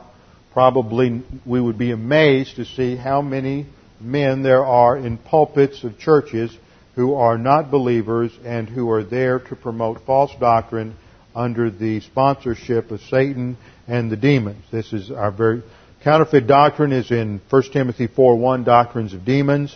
probably, 0.54 1.24
we 1.46 1.60
would 1.60 1.78
be 1.78 1.92
amazed 1.92 2.56
to 2.56 2.64
see 2.64 2.96
how 2.96 3.22
many 3.22 3.66
men 4.00 4.44
there 4.44 4.66
are 4.66 4.96
in 4.96 5.18
pulpits 5.18 5.84
of 5.84 6.00
churches 6.00 6.58
who 6.96 7.16
are 7.16 7.38
not 7.38 7.70
believers 7.70 8.32
and 8.46 8.70
who 8.70 8.90
are 8.92 9.04
there 9.04 9.40
to 9.40 9.58
promote 9.58 10.06
false 10.06 10.32
doctrine 10.40 10.96
under 11.36 11.70
the 11.70 12.00
sponsorship 12.00 12.92
of 12.92 13.02
Satan 13.02 13.58
and 13.90 14.10
the 14.10 14.16
demons. 14.16 14.64
This 14.72 14.94
is 14.94 15.12
our 15.12 15.32
very 15.32 15.64
counterfeit 16.02 16.48
doctrine 16.48 16.94
is 16.94 17.12
in 17.12 17.42
1 17.50 17.64
Timothy 17.74 18.08
4:1 18.08 18.64
doctrines 18.64 19.14
of 19.14 19.26
demons, 19.26 19.76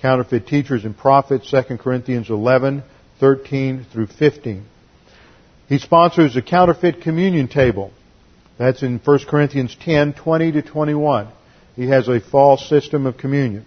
counterfeit 0.00 0.46
teachers 0.46 0.84
and 0.84 0.96
prophets 0.96 1.50
2 1.50 1.78
Corinthians 1.78 2.28
11:13 2.28 3.84
through 3.92 4.06
15. 4.06 4.64
He 5.68 5.78
sponsors 5.78 6.36
a 6.36 6.42
counterfeit 6.42 7.00
communion 7.00 7.48
table. 7.48 7.90
That's 8.58 8.82
in 8.82 8.98
1 8.98 9.18
Corinthians 9.26 9.76
10:20 9.76 10.52
to 10.52 10.62
21. 10.62 11.28
He 11.74 11.88
has 11.88 12.08
a 12.08 12.20
false 12.20 12.68
system 12.68 13.06
of 13.06 13.18
communion. 13.18 13.66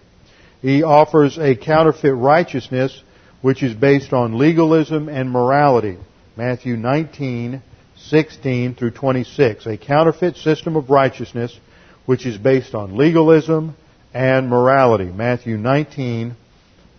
He 0.62 0.82
offers 0.82 1.38
a 1.38 1.54
counterfeit 1.56 2.14
righteousness 2.14 3.02
which 3.40 3.62
is 3.62 3.72
based 3.72 4.12
on 4.12 4.38
legalism 4.38 5.08
and 5.08 5.30
morality. 5.30 5.96
Matthew 6.36 6.76
19, 6.76 7.62
16 7.96 8.74
through 8.74 8.90
26. 8.90 9.66
A 9.66 9.76
counterfeit 9.76 10.36
system 10.36 10.76
of 10.76 10.90
righteousness 10.90 11.58
which 12.06 12.26
is 12.26 12.36
based 12.36 12.74
on 12.74 12.96
legalism 12.96 13.74
and 14.12 14.48
morality. 14.48 15.04
Matthew 15.04 15.56
19, 15.56 16.34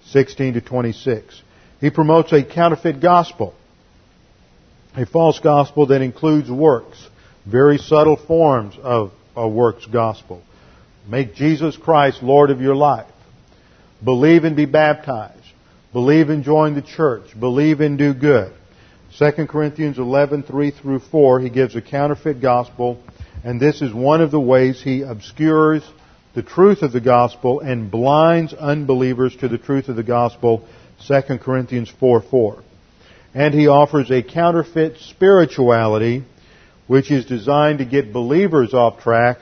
16 0.08 0.54
to 0.54 0.62
26. 0.62 1.42
He 1.80 1.90
promotes 1.90 2.32
a 2.32 2.44
counterfeit 2.44 3.02
gospel. 3.02 3.54
A 4.96 5.06
false 5.06 5.40
gospel 5.40 5.88
that 5.88 6.02
includes 6.02 6.50
works. 6.50 7.08
Very 7.46 7.78
subtle 7.78 8.18
forms 8.18 8.76
of 8.82 9.12
a 9.36 9.48
works 9.48 9.86
gospel. 9.86 10.42
Make 11.08 11.34
Jesus 11.36 11.76
Christ 11.78 12.22
Lord 12.22 12.52
of 12.52 12.62
your 12.62 12.76
life. 12.76 13.08
Believe 14.04 14.44
and 14.44 14.56
be 14.56 14.66
baptized. 14.66 15.38
Believe 15.94 16.30
and 16.30 16.44
join 16.44 16.76
the 16.76 16.82
church. 16.82 17.38
Believe 17.38 17.82
and 17.82 17.98
do 17.98 18.14
good. 18.14 18.54
2 19.18 19.48
Corinthians 19.48 19.98
11, 19.98 20.44
3 20.44 20.72
through 20.72 21.00
4, 21.00 21.40
he 21.42 21.50
gives 21.50 21.76
a 21.76 21.82
counterfeit 21.82 22.42
gospel, 22.42 23.02
and 23.44 23.60
this 23.60 23.82
is 23.82 23.94
one 23.94 24.22
of 24.22 24.32
the 24.32 24.40
ways 24.40 24.82
he 24.82 25.02
obscures 25.02 25.84
the 26.34 26.44
truth 26.44 26.82
of 26.82 26.94
the 26.94 27.02
gospel 27.02 27.60
and 27.60 27.92
blinds 27.92 28.54
unbelievers 28.54 29.36
to 29.38 29.48
the 29.48 29.58
truth 29.58 29.90
of 29.90 29.96
the 29.96 30.04
gospel, 30.04 30.66
2 31.08 31.22
Corinthians 31.40 31.92
4, 32.00 32.22
4. 32.22 32.64
And 33.34 33.54
he 33.54 33.68
offers 33.68 34.10
a 34.12 34.24
counterfeit 34.24 34.98
spirituality, 35.00 36.24
which 36.88 37.12
is 37.12 37.26
designed 37.26 37.80
to 37.80 37.86
get 37.86 38.14
believers 38.14 38.74
off 38.74 39.02
track, 39.02 39.40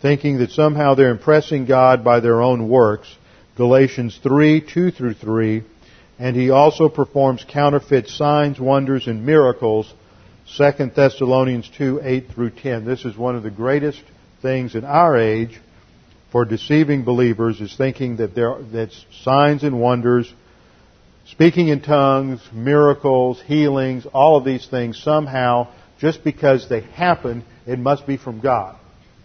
thinking 0.00 0.38
that 0.38 0.50
somehow 0.50 0.94
they're 0.94 1.10
impressing 1.10 1.66
God 1.66 2.04
by 2.04 2.20
their 2.20 2.40
own 2.40 2.68
works, 2.68 3.12
Galatians 3.56 4.18
3, 4.22 4.60
2 4.60 4.90
through 4.92 5.14
3, 5.14 5.64
and 6.20 6.36
he 6.36 6.50
also 6.50 6.88
performs 6.88 7.44
counterfeit 7.48 8.08
signs, 8.08 8.60
wonders, 8.60 9.08
and 9.08 9.26
miracles, 9.26 9.92
2 10.56 10.90
Thessalonians 10.94 11.68
2, 11.76 12.00
8 12.02 12.28
through 12.28 12.50
10. 12.50 12.84
This 12.84 13.04
is 13.04 13.16
one 13.16 13.34
of 13.34 13.42
the 13.42 13.50
greatest 13.50 14.02
things 14.40 14.76
in 14.76 14.84
our 14.84 15.16
age 15.16 15.60
for 16.30 16.44
deceiving 16.44 17.04
believers 17.04 17.60
is 17.60 17.74
thinking 17.76 18.16
that 18.16 18.34
there 18.34 18.58
that 18.72 18.90
signs 19.22 19.62
and 19.62 19.80
wonders, 19.80 20.32
speaking 21.30 21.68
in 21.68 21.80
tongues, 21.80 22.40
miracles, 22.52 23.40
healings, 23.46 24.06
all 24.12 24.36
of 24.36 24.44
these 24.44 24.66
things 24.66 25.00
somehow, 25.02 25.68
just 25.98 26.22
because 26.24 26.68
they 26.68 26.80
happen, 26.80 27.44
it 27.66 27.78
must 27.78 28.06
be 28.06 28.16
from 28.16 28.40
God. 28.40 28.76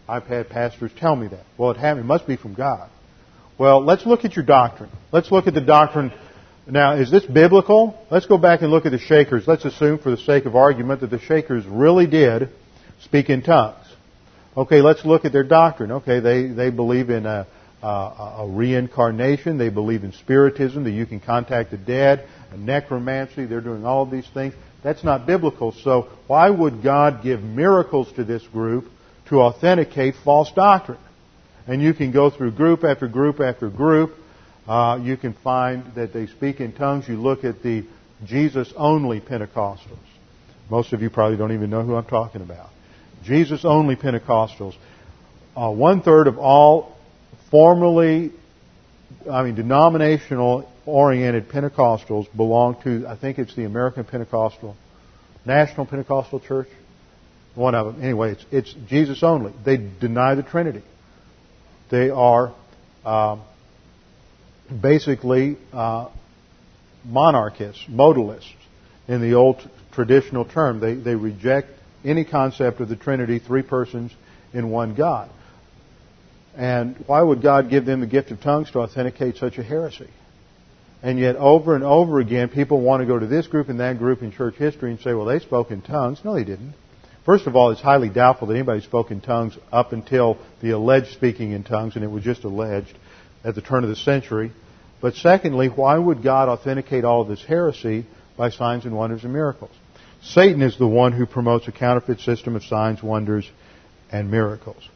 I've 0.08 0.26
had 0.26 0.49
pastors 0.49 0.91
tell 0.97 1.16
me 1.16 1.28
that. 1.28 1.45
Well, 1.58 1.72
it 1.72 1.78
happened. 1.78 2.06
It 2.06 2.08
must 2.08 2.28
be 2.28 2.36
from 2.36 2.54
God. 2.54 2.89
Well, 3.58 3.84
let's 3.84 4.06
look 4.06 4.26
at 4.26 4.36
your 4.36 4.45
doctrine. 4.45 4.89
Let's 5.12 5.32
look 5.32 5.47
at 5.47 5.54
the 5.54 5.62
doctrine. 5.62 6.12
Now, 6.68 6.95
is 6.95 7.12
this 7.12 7.26
biblical? 7.26 7.97
Let's 8.10 8.26
go 8.26 8.38
back 8.38 8.62
and 8.62 8.72
look 8.72 8.86
at 8.86 8.91
the 8.91 8.99
Shakers. 8.99 9.43
Let's 9.47 9.66
assume, 9.66 9.99
for 9.99 10.12
the 10.12 10.18
sake 10.18 10.45
of 10.45 10.56
argument, 10.56 11.01
that 11.01 11.10
the 11.10 11.20
Shakers 11.20 11.66
really 11.66 12.08
did 12.08 12.49
speak 13.01 13.30
in 13.30 13.43
tongues. 13.43 13.82
Okay, 14.56 14.82
let's 14.82 15.04
look 15.04 15.26
at 15.26 15.32
their 15.32 15.43
doctrine. 15.43 15.91
Okay, 15.91 16.20
they, 16.20 16.47
they 16.47 16.70
believe 16.70 17.10
in 17.10 17.26
a, 17.26 17.47
a, 17.82 17.88
a 17.88 18.47
reincarnation. 18.47 19.58
They 19.58 19.70
believe 19.70 20.04
in 20.04 20.12
spiritism, 20.12 20.84
that 20.84 20.91
you 20.91 21.06
can 21.08 21.20
contact 21.20 21.72
the 21.72 21.78
dead, 21.78 22.28
necromancy. 22.56 23.45
They're 23.45 23.62
doing 23.62 23.86
all 23.86 24.04
of 24.04 24.12
these 24.12 24.28
things. 24.34 24.54
That's 24.84 25.04
not 25.04 25.26
biblical. 25.26 25.72
So 25.72 26.10
why 26.28 26.49
would 26.49 26.84
God 26.84 27.24
give 27.24 27.41
miracles 27.41 28.12
to 28.14 28.24
this 28.24 28.45
group 28.47 28.86
to 29.30 29.41
authenticate 29.41 30.16
false 30.24 30.51
doctrine? 30.51 30.99
And 31.66 31.82
you 31.82 31.93
can 31.93 32.12
go 32.12 32.30
through 32.30 32.51
group 32.51 32.84
after 32.84 33.08
group 33.08 33.39
after 33.39 33.70
group. 33.70 34.14
Uh, 34.68 34.99
you 35.01 35.18
can 35.18 35.34
find 35.34 35.95
that 35.95 36.14
they 36.14 36.28
speak 36.28 36.60
in 36.60 36.74
tongues. 36.74 37.08
You 37.08 37.16
look 37.16 37.43
at 37.43 37.64
the 37.64 37.86
Jesus 38.26 38.72
only 38.76 39.20
Pentecostals. 39.20 39.97
Most 40.70 40.93
of 40.93 41.01
you 41.01 41.10
probably 41.10 41.38
don't 41.38 41.54
even 41.54 41.70
know 41.70 41.84
who 41.84 41.95
I'm 41.95 42.06
talking 42.06 42.41
about. 42.41 42.72
Jesus 43.24 43.65
only 43.65 43.95
Pentecostals. 43.95 44.76
Uh, 45.55 45.69
one 45.69 46.01
third 46.01 46.28
of 46.28 46.38
all 46.38 46.95
formerly, 47.51 48.32
I 49.30 49.43
mean, 49.43 49.55
denominational 49.55 50.69
oriented 50.86 51.49
Pentecostals 51.49 52.28
belong 52.36 52.82
to, 52.84 53.07
I 53.07 53.15
think 53.15 53.39
it's 53.39 53.55
the 53.55 53.65
American 53.65 54.03
Pentecostal, 54.03 54.76
National 55.45 55.86
Pentecostal 55.86 56.39
Church. 56.39 56.67
One 57.55 57.76
of 57.76 57.86
them. 57.86 58.03
Anyway, 58.03 58.32
it's, 58.32 58.45
it's 58.51 58.76
Jesus 58.88 59.21
only. 59.21 59.53
They 59.63 59.78
deny 59.78 60.34
the 60.34 60.41
Trinity. 60.41 60.82
They 61.91 62.09
are 62.09 62.51
uh, 63.05 63.38
basically 64.82 65.57
uh, 65.71 66.09
monarchists, 67.05 67.84
modalists, 67.88 68.51
in 69.07 69.21
the 69.21 69.36
old 69.36 69.69
traditional 69.91 70.45
term. 70.45 70.80
They, 70.80 70.95
they 70.95 71.13
reject 71.13 71.67
any 72.04 72.26
concept 72.26 72.80
of 72.80 72.89
the 72.89 72.95
Trinity, 72.95 73.39
three 73.39 73.62
persons 73.62 74.12
in 74.54 74.70
one 74.70 74.95
God. 74.95 75.30
And 76.56 76.95
why 77.08 77.22
would 77.22 77.41
God 77.41 77.70
give 77.70 77.86
them 77.86 78.01
the 78.01 78.08
gift 78.08 78.32
of 78.32 78.41
tongues 78.41 78.70
to 78.72 78.80
authenticate 78.80 79.38
such 79.38 79.58
a 79.58 79.64
heresy? 79.64 80.10
And 81.01 81.20
yet, 81.20 81.36
over 81.36 81.76
and 81.76 81.84
over 81.84 82.20
again, 82.20 82.47
people 82.49 82.80
want 82.80 83.01
to 83.01 83.06
go 83.06 83.20
to 83.20 83.28
this 83.28 83.47
group 83.47 83.68
and 83.68 83.80
that 83.80 83.97
group 83.97 84.22
in 84.22 84.32
church 84.32 84.56
history 84.56 84.91
and 84.91 84.99
say, 85.01 85.14
well, 85.14 85.26
they 85.26 85.39
spoke 85.39 85.72
in 85.72 85.82
tongues. 85.82 86.22
No, 86.24 86.34
they 86.34 86.45
didn't. 86.45 86.76
First 87.26 87.47
of 87.47 87.56
all, 87.56 87.72
it's 87.72 87.82
highly 87.82 88.10
doubtful 88.10 88.47
that 88.47 88.54
anybody 88.54 88.82
spoke 88.82 89.12
in 89.12 89.20
tongues 89.20 89.58
up 89.72 89.93
until 89.93 90.38
the 90.62 90.72
alleged 90.72 91.14
speaking 91.14 91.51
in 91.51 91.64
tongues, 91.64 91.95
and 91.95 92.04
it 92.04 92.12
was 92.12 92.24
just 92.24 92.43
alleged 92.43 92.97
at 93.43 93.56
the 93.56 93.62
turn 93.62 93.84
of 93.84 93.89
the 93.89 93.95
century. 93.95 94.51
But 95.01 95.16
secondly, 95.16 95.68
why 95.68 95.97
would 95.97 96.24
God 96.24 96.47
authenticate 96.47 97.04
all 97.04 97.22
of 97.22 97.28
this 97.28 97.43
heresy 97.43 98.06
by 98.38 98.49
signs 98.49 98.86
and 98.86 98.95
wonders 98.95 99.24
and 99.24 99.34
miracles? 99.34 99.72
Satan 100.24 100.61
is 100.61 100.78
the 100.78 100.88
one 100.88 101.11
who 101.11 101.26
promotes 101.26 101.67
a 101.67 101.71
counterfeit 101.71 102.19
system 102.21 102.55
of 102.55 102.63
signs, 102.63 103.03
wonders, 103.03 103.49
and 104.11 104.32
miracles. 104.32 104.88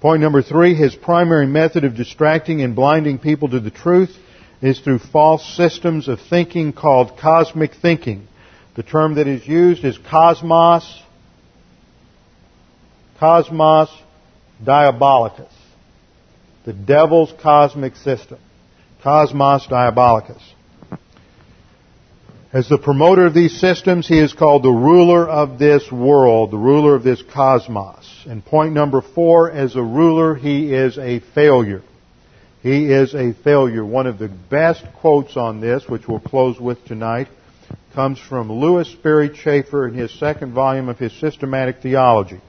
Point 0.00 0.20
number 0.20 0.42
three, 0.42 0.74
his 0.74 0.94
primary 0.94 1.46
method 1.46 1.84
of 1.84 1.94
distracting 1.94 2.62
and 2.62 2.74
blinding 2.74 3.18
people 3.18 3.48
to 3.48 3.60
the 3.60 3.70
truth 3.70 4.14
is 4.60 4.80
through 4.80 4.98
false 4.98 5.56
systems 5.56 6.08
of 6.08 6.18
thinking 6.28 6.72
called 6.72 7.18
cosmic 7.18 7.74
thinking. 7.74 8.26
The 8.74 8.82
term 8.82 9.14
that 9.14 9.26
is 9.26 9.46
used 9.46 9.84
is 9.84 9.96
cosmos, 9.98 11.02
cosmos 13.18 13.88
diabolicus. 14.62 15.52
The 16.64 16.72
devil's 16.72 17.32
cosmic 17.40 17.96
system. 17.96 18.38
Cosmos 19.02 19.66
diabolicus. 19.68 20.42
As 22.52 22.68
the 22.68 22.78
promoter 22.78 23.26
of 23.26 23.34
these 23.34 23.58
systems, 23.58 24.06
he 24.06 24.20
is 24.20 24.32
called 24.32 24.62
the 24.62 24.70
ruler 24.70 25.28
of 25.28 25.58
this 25.58 25.90
world, 25.90 26.52
the 26.52 26.56
ruler 26.56 26.94
of 26.94 27.02
this 27.02 27.20
cosmos. 27.20 28.24
And 28.28 28.44
point 28.44 28.72
number 28.72 29.02
four, 29.02 29.50
as 29.50 29.74
a 29.74 29.82
ruler, 29.82 30.36
he 30.36 30.72
is 30.72 30.96
a 30.96 31.18
failure. 31.34 31.82
He 32.62 32.86
is 32.86 33.14
a 33.14 33.32
failure. 33.32 33.84
One 33.84 34.06
of 34.06 34.20
the 34.20 34.28
best 34.28 34.84
quotes 35.00 35.36
on 35.36 35.60
this, 35.60 35.88
which 35.88 36.06
we'll 36.06 36.20
close 36.20 36.58
with 36.60 36.84
tonight, 36.84 37.26
comes 37.94 38.20
from 38.20 38.50
Lewis 38.52 38.88
Sperry 38.92 39.28
Chafer 39.28 39.88
in 39.88 39.94
his 39.94 40.16
second 40.16 40.52
volume 40.52 40.88
of 40.88 40.98
his 40.98 41.12
Systematic 41.18 41.82
Theology. 41.82 42.40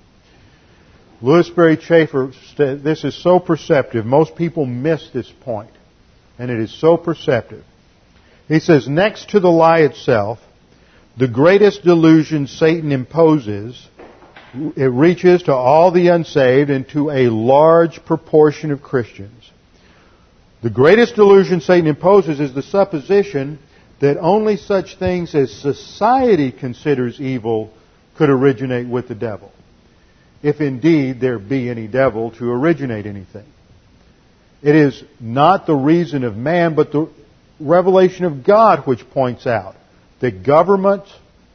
Lewis 1.24 1.48
Sperry 1.48 1.76
Chafer, 1.76 2.32
this 2.58 3.04
is 3.04 3.16
so 3.24 3.39
perceptive. 3.39 4.06
Most 4.06 4.36
people 4.36 4.68
miss 4.68 5.10
this 5.12 5.32
point, 5.41 5.72
and 6.38 6.52
it 6.52 6.60
is 6.60 6.80
so 6.80 6.98
perceptive. 6.98 7.64
He 8.48 8.60
says, 8.60 8.88
next 8.88 9.30
to 9.32 9.39
the 9.39 9.52
lie 9.52 9.80
itself, 9.80 10.39
the 11.18 11.28
greatest 11.28 11.84
delusion 11.84 12.48
Satan 12.48 12.91
imposes 12.91 13.88
it 14.76 14.86
reaches 14.86 15.43
to 15.43 15.54
all 15.54 15.91
the 15.91 16.08
unsaved 16.08 16.70
and 16.70 16.88
to 16.89 17.12
a 17.12 17.30
large 17.30 18.04
proportion 18.06 18.72
of 18.72 18.82
Christians. 18.82 19.52
The 20.64 20.70
greatest 20.70 21.16
delusion 21.16 21.62
Satan 21.62 21.88
imposes 21.88 22.39
is 22.39 22.54
the 22.54 22.64
supposition 22.64 23.60
that 24.00 24.18
only 24.18 24.58
such 24.58 24.98
things 24.98 25.36
as 25.36 25.52
society 25.52 26.52
considers 26.52 27.20
evil 27.20 27.72
could 28.16 28.30
originate 28.30 28.88
with 28.88 29.08
the 29.08 29.16
devil. 29.16 29.52
If 30.41 30.62
indeed 30.62 31.20
there 31.20 31.39
be 31.39 31.70
any 31.70 31.88
devil 31.88 32.32
to 32.32 32.52
originate 32.52 33.06
anything. 33.06 33.45
It 34.62 34.76
is 34.76 35.04
not 35.20 35.68
the 35.68 35.76
reason 35.76 36.24
of 36.24 36.36
man, 36.36 36.76
but 36.76 36.91
the 36.91 37.10
revelation 37.60 38.26
of 38.26 38.43
God 38.43 38.86
which 38.86 39.10
points 39.12 39.47
out 39.47 39.76
that 40.20 40.43
government, 40.43 41.03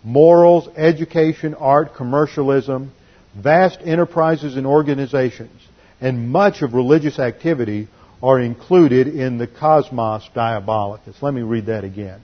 morals, 0.04 0.68
education, 0.76 1.54
art, 1.54 1.94
commercialism, 1.94 2.92
vast 3.36 3.78
enterprises 3.82 4.56
and 4.56 4.66
organizations, 4.66 5.60
and 6.00 6.28
much 6.30 6.62
of 6.62 6.74
religious 6.74 7.18
activity 7.18 7.88
are 8.22 8.40
included 8.40 9.08
in 9.08 9.38
the 9.38 9.46
cosmos 9.46 10.28
diabolicus. 10.34 11.20
Let 11.22 11.34
me 11.34 11.42
read 11.42 11.66
that 11.66 11.84
again. 11.84 12.20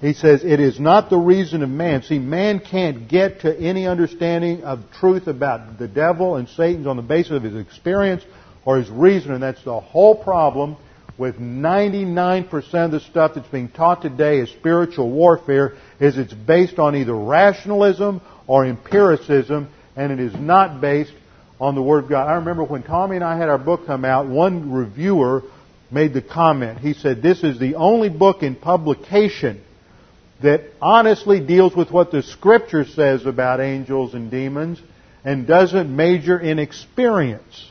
He 0.00 0.14
says, 0.14 0.42
it 0.42 0.58
is 0.58 0.80
not 0.80 1.10
the 1.10 1.18
reason 1.18 1.62
of 1.62 1.68
man. 1.68 2.02
See, 2.02 2.18
man 2.18 2.58
can't 2.58 3.08
get 3.08 3.42
to 3.42 3.56
any 3.56 3.86
understanding 3.86 4.64
of 4.64 4.80
truth 4.98 5.28
about 5.28 5.78
the 5.78 5.86
devil 5.86 6.36
and 6.36 6.48
Satan 6.48 6.86
on 6.88 6.96
the 6.96 7.02
basis 7.02 7.32
of 7.32 7.44
his 7.44 7.54
experience 7.54 8.24
or 8.64 8.78
his 8.78 8.90
reason, 8.90 9.32
and 9.32 9.42
that's 9.42 9.62
the 9.62 9.78
whole 9.78 10.16
problem 10.16 10.76
with 11.22 11.38
99% 11.38 12.84
of 12.84 12.90
the 12.90 12.98
stuff 12.98 13.34
that's 13.36 13.46
being 13.46 13.68
taught 13.68 14.02
today 14.02 14.40
as 14.40 14.50
spiritual 14.50 15.08
warfare 15.08 15.76
is 16.00 16.18
it's 16.18 16.34
based 16.34 16.80
on 16.80 16.96
either 16.96 17.14
rationalism 17.14 18.20
or 18.48 18.66
empiricism, 18.66 19.68
and 19.94 20.10
it 20.10 20.18
is 20.18 20.34
not 20.34 20.80
based 20.80 21.12
on 21.60 21.76
the 21.76 21.80
Word 21.80 22.02
of 22.02 22.10
God. 22.10 22.26
I 22.26 22.34
remember 22.34 22.64
when 22.64 22.82
Tommy 22.82 23.14
and 23.14 23.24
I 23.24 23.38
had 23.38 23.48
our 23.48 23.56
book 23.56 23.86
come 23.86 24.04
out, 24.04 24.26
one 24.26 24.72
reviewer 24.72 25.44
made 25.92 26.12
the 26.12 26.22
comment. 26.22 26.80
He 26.80 26.92
said, 26.92 27.22
This 27.22 27.44
is 27.44 27.56
the 27.60 27.76
only 27.76 28.08
book 28.08 28.42
in 28.42 28.56
publication 28.56 29.62
that 30.42 30.62
honestly 30.80 31.38
deals 31.38 31.76
with 31.76 31.92
what 31.92 32.10
the 32.10 32.24
Scripture 32.24 32.84
says 32.84 33.26
about 33.26 33.60
angels 33.60 34.14
and 34.14 34.28
demons 34.28 34.82
and 35.24 35.46
doesn't 35.46 35.94
major 35.94 36.36
in 36.36 36.58
experience. 36.58 37.70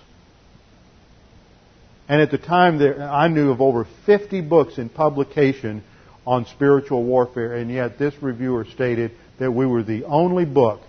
And 2.12 2.20
at 2.20 2.30
the 2.30 2.38
time, 2.38 2.78
there, 2.78 3.02
I 3.02 3.30
knew 3.30 3.52
of 3.52 3.62
over 3.62 3.88
50 4.06 4.42
books 4.42 4.78
in 4.78 4.90
publication 4.90 5.82
on 6.28 6.46
spiritual 6.46 7.06
warfare, 7.06 7.56
and 7.56 7.72
yet 7.72 7.98
this 7.98 8.14
reviewer 8.22 8.66
stated 8.66 9.12
that 9.40 9.54
we 9.54 9.66
were 9.66 9.82
the 9.82 10.04
only 10.04 10.44
book 10.44 10.82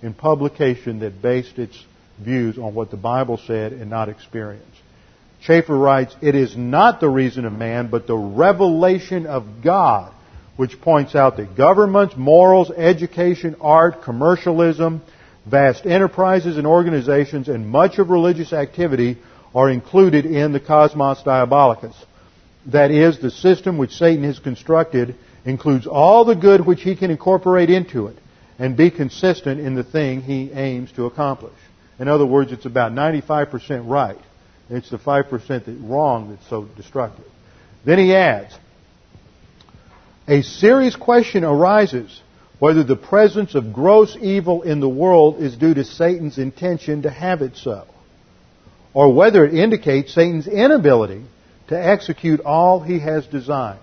in 0.00 0.14
publication 0.14 1.00
that 1.00 1.20
based 1.20 1.58
its 1.58 1.78
views 2.18 2.56
on 2.56 2.74
what 2.74 2.90
the 2.90 2.96
Bible 2.96 3.38
said 3.46 3.74
and 3.74 3.90
not 3.90 4.08
experience. 4.08 4.64
Chafer 5.42 5.76
writes, 5.76 6.16
It 6.22 6.34
is 6.34 6.56
not 6.56 6.98
the 6.98 7.10
reason 7.10 7.44
of 7.44 7.52
man, 7.52 7.88
but 7.90 8.06
the 8.06 8.16
revelation 8.16 9.26
of 9.26 9.62
God, 9.62 10.14
which 10.56 10.80
points 10.80 11.14
out 11.14 11.36
that 11.36 11.58
governments, 11.58 12.14
morals, 12.16 12.70
education, 12.70 13.54
art, 13.60 14.00
commercialism, 14.02 15.02
vast 15.44 15.84
enterprises 15.84 16.56
and 16.56 16.66
organizations, 16.66 17.48
and 17.48 17.68
much 17.68 17.98
of 17.98 18.08
religious 18.08 18.54
activity 18.54 19.18
are 19.58 19.68
included 19.68 20.24
in 20.24 20.52
the 20.52 20.60
cosmos 20.60 21.20
diabolicus. 21.24 21.96
That 22.66 22.92
is, 22.92 23.18
the 23.18 23.32
system 23.32 23.76
which 23.76 23.90
Satan 23.90 24.22
has 24.22 24.38
constructed 24.38 25.16
includes 25.44 25.84
all 25.84 26.24
the 26.24 26.36
good 26.36 26.64
which 26.64 26.82
he 26.82 26.94
can 26.94 27.10
incorporate 27.10 27.68
into 27.68 28.06
it 28.06 28.16
and 28.56 28.76
be 28.76 28.92
consistent 28.92 29.58
in 29.58 29.74
the 29.74 29.82
thing 29.82 30.20
he 30.20 30.52
aims 30.52 30.92
to 30.92 31.06
accomplish. 31.06 31.58
In 31.98 32.06
other 32.06 32.24
words, 32.24 32.52
it's 32.52 32.66
about 32.66 32.92
95% 32.92 33.88
right. 33.90 34.18
It's 34.70 34.90
the 34.90 34.98
5% 34.98 35.48
that's 35.48 35.68
wrong 35.68 36.30
that's 36.30 36.48
so 36.48 36.66
destructive. 36.76 37.26
Then 37.84 37.98
he 37.98 38.14
adds, 38.14 38.56
a 40.28 40.42
serious 40.42 40.94
question 40.94 41.42
arises 41.42 42.20
whether 42.60 42.84
the 42.84 42.94
presence 42.94 43.56
of 43.56 43.72
gross 43.72 44.16
evil 44.20 44.62
in 44.62 44.78
the 44.78 44.88
world 44.88 45.42
is 45.42 45.56
due 45.56 45.74
to 45.74 45.82
Satan's 45.82 46.38
intention 46.38 47.02
to 47.02 47.10
have 47.10 47.42
it 47.42 47.56
so, 47.56 47.88
or 48.98 49.14
whether 49.14 49.44
it 49.44 49.54
indicates 49.54 50.12
Satan's 50.12 50.48
inability 50.48 51.22
to 51.68 51.76
execute 51.80 52.40
all 52.40 52.80
he 52.80 52.98
has 52.98 53.24
designed. 53.28 53.78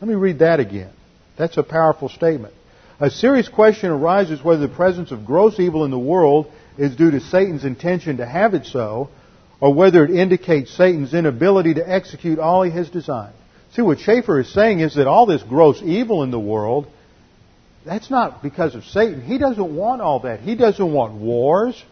Let 0.00 0.06
me 0.06 0.14
read 0.14 0.38
that 0.38 0.60
again. 0.60 0.92
That's 1.36 1.56
a 1.56 1.64
powerful 1.64 2.08
statement. 2.08 2.54
A 3.00 3.10
serious 3.10 3.48
question 3.48 3.90
arises 3.90 4.40
whether 4.40 4.64
the 4.64 4.72
presence 4.72 5.10
of 5.10 5.26
gross 5.26 5.58
evil 5.58 5.84
in 5.84 5.90
the 5.90 5.98
world 5.98 6.46
is 6.78 6.94
due 6.94 7.10
to 7.10 7.18
Satan's 7.18 7.64
intention 7.64 8.18
to 8.18 8.24
have 8.24 8.54
it 8.54 8.66
so, 8.66 9.08
or 9.60 9.74
whether 9.74 10.04
it 10.04 10.12
indicates 10.12 10.70
Satan's 10.76 11.12
inability 11.12 11.74
to 11.74 11.90
execute 11.92 12.38
all 12.38 12.62
he 12.62 12.70
has 12.70 12.88
designed. 12.88 13.34
See, 13.74 13.82
what 13.82 13.98
Chafer 13.98 14.38
is 14.38 14.54
saying 14.54 14.78
is 14.78 14.94
that 14.94 15.08
all 15.08 15.26
this 15.26 15.42
gross 15.42 15.82
evil 15.82 16.22
in 16.22 16.30
the 16.30 16.38
world, 16.38 16.86
that's 17.84 18.10
not 18.12 18.44
because 18.44 18.76
of 18.76 18.84
Satan. 18.84 19.22
He 19.22 19.38
doesn't 19.38 19.74
want 19.74 20.02
all 20.02 20.20
that. 20.20 20.38
He 20.38 20.54
doesn't 20.54 20.92
want 20.92 21.14
wars. 21.14 21.82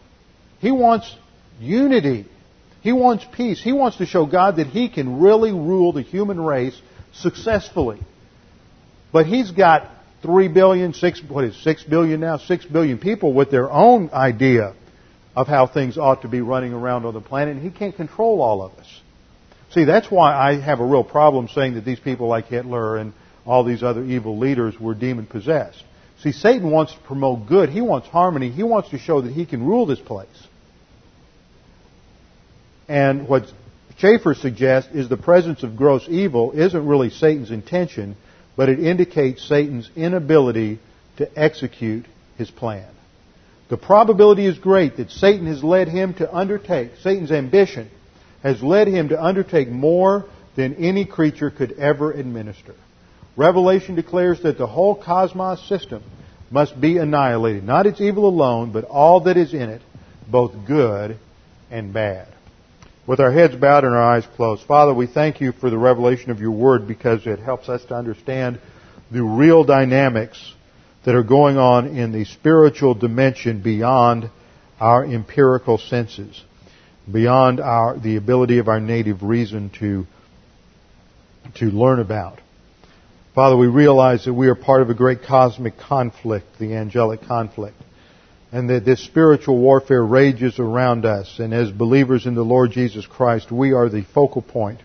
He 0.59 0.71
wants 0.71 1.13
unity. 1.59 2.27
He 2.81 2.91
wants 2.91 3.25
peace. 3.31 3.61
He 3.61 3.73
wants 3.73 3.97
to 3.97 4.05
show 4.05 4.25
God 4.25 4.57
that 4.57 4.67
he 4.67 4.89
can 4.89 5.19
really 5.19 5.51
rule 5.51 5.93
the 5.93 6.01
human 6.01 6.39
race 6.39 6.79
successfully. 7.13 7.99
But 9.11 9.27
he's 9.27 9.51
got 9.51 9.89
three 10.21 10.47
billion, 10.47 10.93
six, 10.93 11.21
what 11.27 11.43
is 11.43 11.61
six 11.63 11.83
billion 11.83 12.19
now? 12.19 12.37
Six 12.37 12.65
billion 12.65 12.97
people 12.97 13.33
with 13.33 13.51
their 13.51 13.69
own 13.71 14.09
idea 14.11 14.73
of 15.35 15.47
how 15.47 15.67
things 15.67 15.97
ought 15.97 16.23
to 16.23 16.27
be 16.27 16.41
running 16.41 16.73
around 16.73 17.05
on 17.05 17.13
the 17.13 17.21
planet, 17.21 17.55
and 17.55 17.63
he 17.63 17.71
can't 17.71 17.95
control 17.95 18.41
all 18.41 18.61
of 18.61 18.73
us. 18.73 19.01
See, 19.71 19.85
that's 19.85 20.11
why 20.11 20.33
I 20.33 20.59
have 20.59 20.79
a 20.79 20.85
real 20.85 21.03
problem 21.03 21.47
saying 21.47 21.75
that 21.75 21.85
these 21.85 21.99
people 21.99 22.27
like 22.27 22.47
Hitler 22.47 22.97
and 22.97 23.13
all 23.45 23.63
these 23.63 23.83
other 23.83 24.03
evil 24.03 24.37
leaders 24.37 24.77
were 24.79 24.93
demon 24.93 25.25
possessed. 25.25 25.83
See, 26.19 26.31
Satan 26.31 26.69
wants 26.69 26.93
to 26.93 26.99
promote 26.99 27.47
good. 27.47 27.69
He 27.69 27.81
wants 27.81 28.07
harmony. 28.07 28.51
He 28.51 28.63
wants 28.63 28.89
to 28.89 28.99
show 28.99 29.21
that 29.21 29.31
he 29.31 29.45
can 29.45 29.65
rule 29.65 29.85
this 29.85 29.99
place. 29.99 30.27
And 32.91 33.29
what 33.29 33.45
Chafer 33.99 34.33
suggests 34.33 34.93
is 34.93 35.07
the 35.07 35.15
presence 35.15 35.63
of 35.63 35.77
gross 35.77 36.05
evil 36.09 36.51
isn't 36.51 36.85
really 36.85 37.09
Satan's 37.09 37.49
intention 37.49 38.17
but 38.57 38.67
it 38.67 38.79
indicates 38.79 39.47
Satan's 39.47 39.89
inability 39.95 40.77
to 41.17 41.39
execute 41.39 42.05
his 42.37 42.51
plan. 42.51 42.87
The 43.69 43.77
probability 43.77 44.45
is 44.45 44.59
great 44.59 44.97
that 44.97 45.09
Satan 45.09 45.47
has 45.47 45.63
led 45.63 45.87
him 45.87 46.13
to 46.15 46.35
undertake, 46.35 46.91
Satan's 47.01 47.31
ambition 47.31 47.89
has 48.43 48.61
led 48.61 48.89
him 48.89 49.07
to 49.09 49.23
undertake 49.23 49.69
more 49.69 50.25
than 50.57 50.75
any 50.75 51.05
creature 51.05 51.49
could 51.49 51.71
ever 51.79 52.11
administer. 52.11 52.75
Revelation 53.37 53.95
declares 53.95 54.41
that 54.43 54.57
the 54.57 54.67
whole 54.67 54.95
cosmos 54.95 55.65
system 55.69 56.03
must 56.49 56.79
be 56.81 56.97
annihilated, 56.97 57.63
not 57.63 57.85
its 57.85 58.01
evil 58.01 58.27
alone, 58.27 58.73
but 58.73 58.83
all 58.83 59.21
that 59.21 59.37
is 59.37 59.53
in 59.53 59.69
it, 59.69 59.81
both 60.29 60.67
good 60.67 61.17
and 61.69 61.93
bad 61.93 62.27
with 63.11 63.19
our 63.19 63.29
heads 63.33 63.53
bowed 63.57 63.83
and 63.83 63.93
our 63.93 64.15
eyes 64.15 64.25
closed. 64.37 64.63
Father, 64.63 64.93
we 64.93 65.05
thank 65.05 65.41
you 65.41 65.51
for 65.51 65.69
the 65.69 65.77
revelation 65.77 66.31
of 66.31 66.39
your 66.39 66.51
word 66.51 66.87
because 66.87 67.27
it 67.27 67.39
helps 67.39 67.67
us 67.67 67.83
to 67.83 67.93
understand 67.93 68.57
the 69.11 69.21
real 69.21 69.65
dynamics 69.65 70.53
that 71.03 71.13
are 71.13 71.21
going 71.21 71.57
on 71.57 71.87
in 71.87 72.13
the 72.13 72.23
spiritual 72.23 72.93
dimension 72.93 73.61
beyond 73.61 74.29
our 74.79 75.03
empirical 75.03 75.77
senses. 75.77 76.41
beyond 77.11 77.59
our, 77.59 77.99
the 77.99 78.15
ability 78.15 78.59
of 78.59 78.69
our 78.69 78.79
native 78.79 79.23
reason 79.23 79.69
to, 79.77 80.05
to 81.55 81.65
learn 81.65 81.99
about. 81.99 82.39
Father, 83.35 83.57
we 83.57 83.67
realize 83.67 84.23
that 84.23 84.33
we 84.33 84.47
are 84.47 84.55
part 84.55 84.81
of 84.81 84.89
a 84.89 84.93
great 84.93 85.23
cosmic 85.23 85.77
conflict, 85.77 86.45
the 86.59 86.75
angelic 86.77 87.23
conflict, 87.23 87.75
and 88.51 88.69
that 88.69 88.83
this 88.85 89.03
spiritual 89.03 89.57
warfare 89.57 90.03
rages 90.03 90.59
around 90.59 91.05
us. 91.05 91.39
And 91.39 91.53
as 91.53 91.71
believers 91.71 92.25
in 92.25 92.35
the 92.35 92.43
Lord 92.43 92.71
Jesus 92.71 93.05
Christ, 93.05 93.51
we 93.51 93.73
are 93.73 93.89
the 93.89 94.03
focal 94.13 94.41
point. 94.41 94.81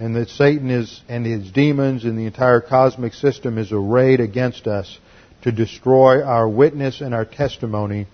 and 0.00 0.14
that 0.14 0.28
Satan 0.28 0.70
is 0.70 1.00
and 1.08 1.26
his 1.26 1.50
demons 1.50 2.04
and 2.04 2.16
the 2.16 2.26
entire 2.26 2.60
cosmic 2.60 3.14
system 3.14 3.58
is 3.58 3.72
arrayed 3.72 4.20
against 4.20 4.68
us 4.68 4.96
to 5.42 5.50
destroy 5.50 6.22
our 6.22 6.48
witness 6.48 7.00
and 7.00 7.12
our 7.12 7.24
testimony 7.24 8.06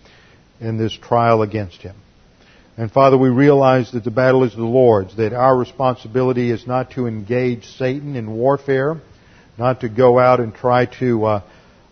in 0.61 0.79
this 0.79 0.97
trial 0.97 1.43
against 1.43 1.83
him. 1.83 1.95
And 2.79 2.91
Father, 2.91 3.19
we 3.19 3.29
realize 3.29 3.93
that 3.93 4.03
the 4.03 4.11
battle 4.11 4.45
is 4.45 4.55
the 4.55 4.63
Lord's, 4.63 5.17
that 5.17 5.35
our 5.35 5.55
responsibility 5.57 6.51
is 6.51 6.67
not 6.67 6.93
to 6.93 7.07
engage 7.07 7.67
Satan 7.67 8.17
in 8.17 8.31
warfare 8.31 9.01
not 9.59 9.81
to 9.81 9.89
go 9.89 10.19
out 10.19 10.41
and 10.41 10.55
try 10.55 10.87
to 10.87 11.25
uh, 11.25 11.43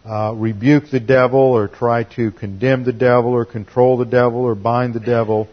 uh, 0.05 0.33
rebuke 0.35 0.91
the 0.91 1.01
devil 1.01 1.41
or 1.41 1.69
try 1.69 2.03
to 2.03 2.33
condemn 2.33 2.85
the 2.85 2.93
devil 2.93 3.33
or 3.33 3.45
control 3.45 3.97
the 3.97 4.05
devil 4.05 4.41
or 4.41 4.55
bind 4.55 4.95
the 4.95 5.01
devil. 5.01 5.49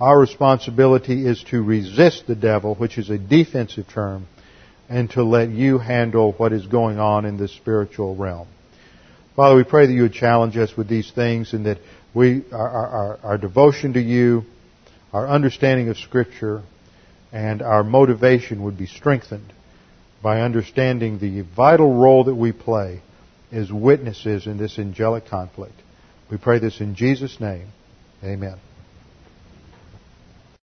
Our 0.00 0.18
responsibility 0.18 1.26
is 1.26 1.42
to 1.44 1.62
resist 1.62 2.26
the 2.26 2.34
devil, 2.34 2.74
which 2.74 2.98
is 2.98 3.08
a 3.08 3.16
defensive 3.16 3.88
term, 3.88 4.26
and 4.88 5.08
to 5.12 5.22
let 5.22 5.48
you 5.48 5.78
handle 5.78 6.32
what 6.32 6.52
is 6.52 6.66
going 6.66 6.98
on 6.98 7.24
in 7.24 7.38
the 7.38 7.48
spiritual 7.48 8.14
realm. 8.14 8.48
Father, 9.36 9.56
we 9.56 9.64
pray 9.64 9.86
that 9.86 9.92
you 9.92 10.02
would 10.02 10.12
challenge 10.12 10.56
us 10.56 10.76
with 10.76 10.88
these 10.88 11.10
things 11.10 11.54
and 11.54 11.66
that 11.66 11.78
we, 12.12 12.44
our, 12.52 12.68
our, 12.68 13.18
our 13.22 13.38
devotion 13.38 13.94
to 13.94 14.00
you, 14.00 14.44
our 15.12 15.26
understanding 15.26 15.88
of 15.88 15.96
Scripture, 15.96 16.62
and 17.32 17.62
our 17.62 17.82
motivation 17.82 18.62
would 18.64 18.76
be 18.78 18.86
strengthened 18.86 19.52
by 20.22 20.42
understanding 20.42 21.18
the 21.18 21.40
vital 21.56 21.94
role 21.94 22.24
that 22.24 22.34
we 22.34 22.52
play 22.52 23.00
as 23.52 23.72
witnesses 23.72 24.46
in 24.46 24.58
this 24.58 24.78
angelic 24.78 25.26
conflict. 25.26 25.74
We 26.30 26.38
pray 26.38 26.58
this 26.58 26.80
in 26.80 26.94
Jesus' 26.94 27.40
name. 27.40 27.68
Amen. 28.22 28.58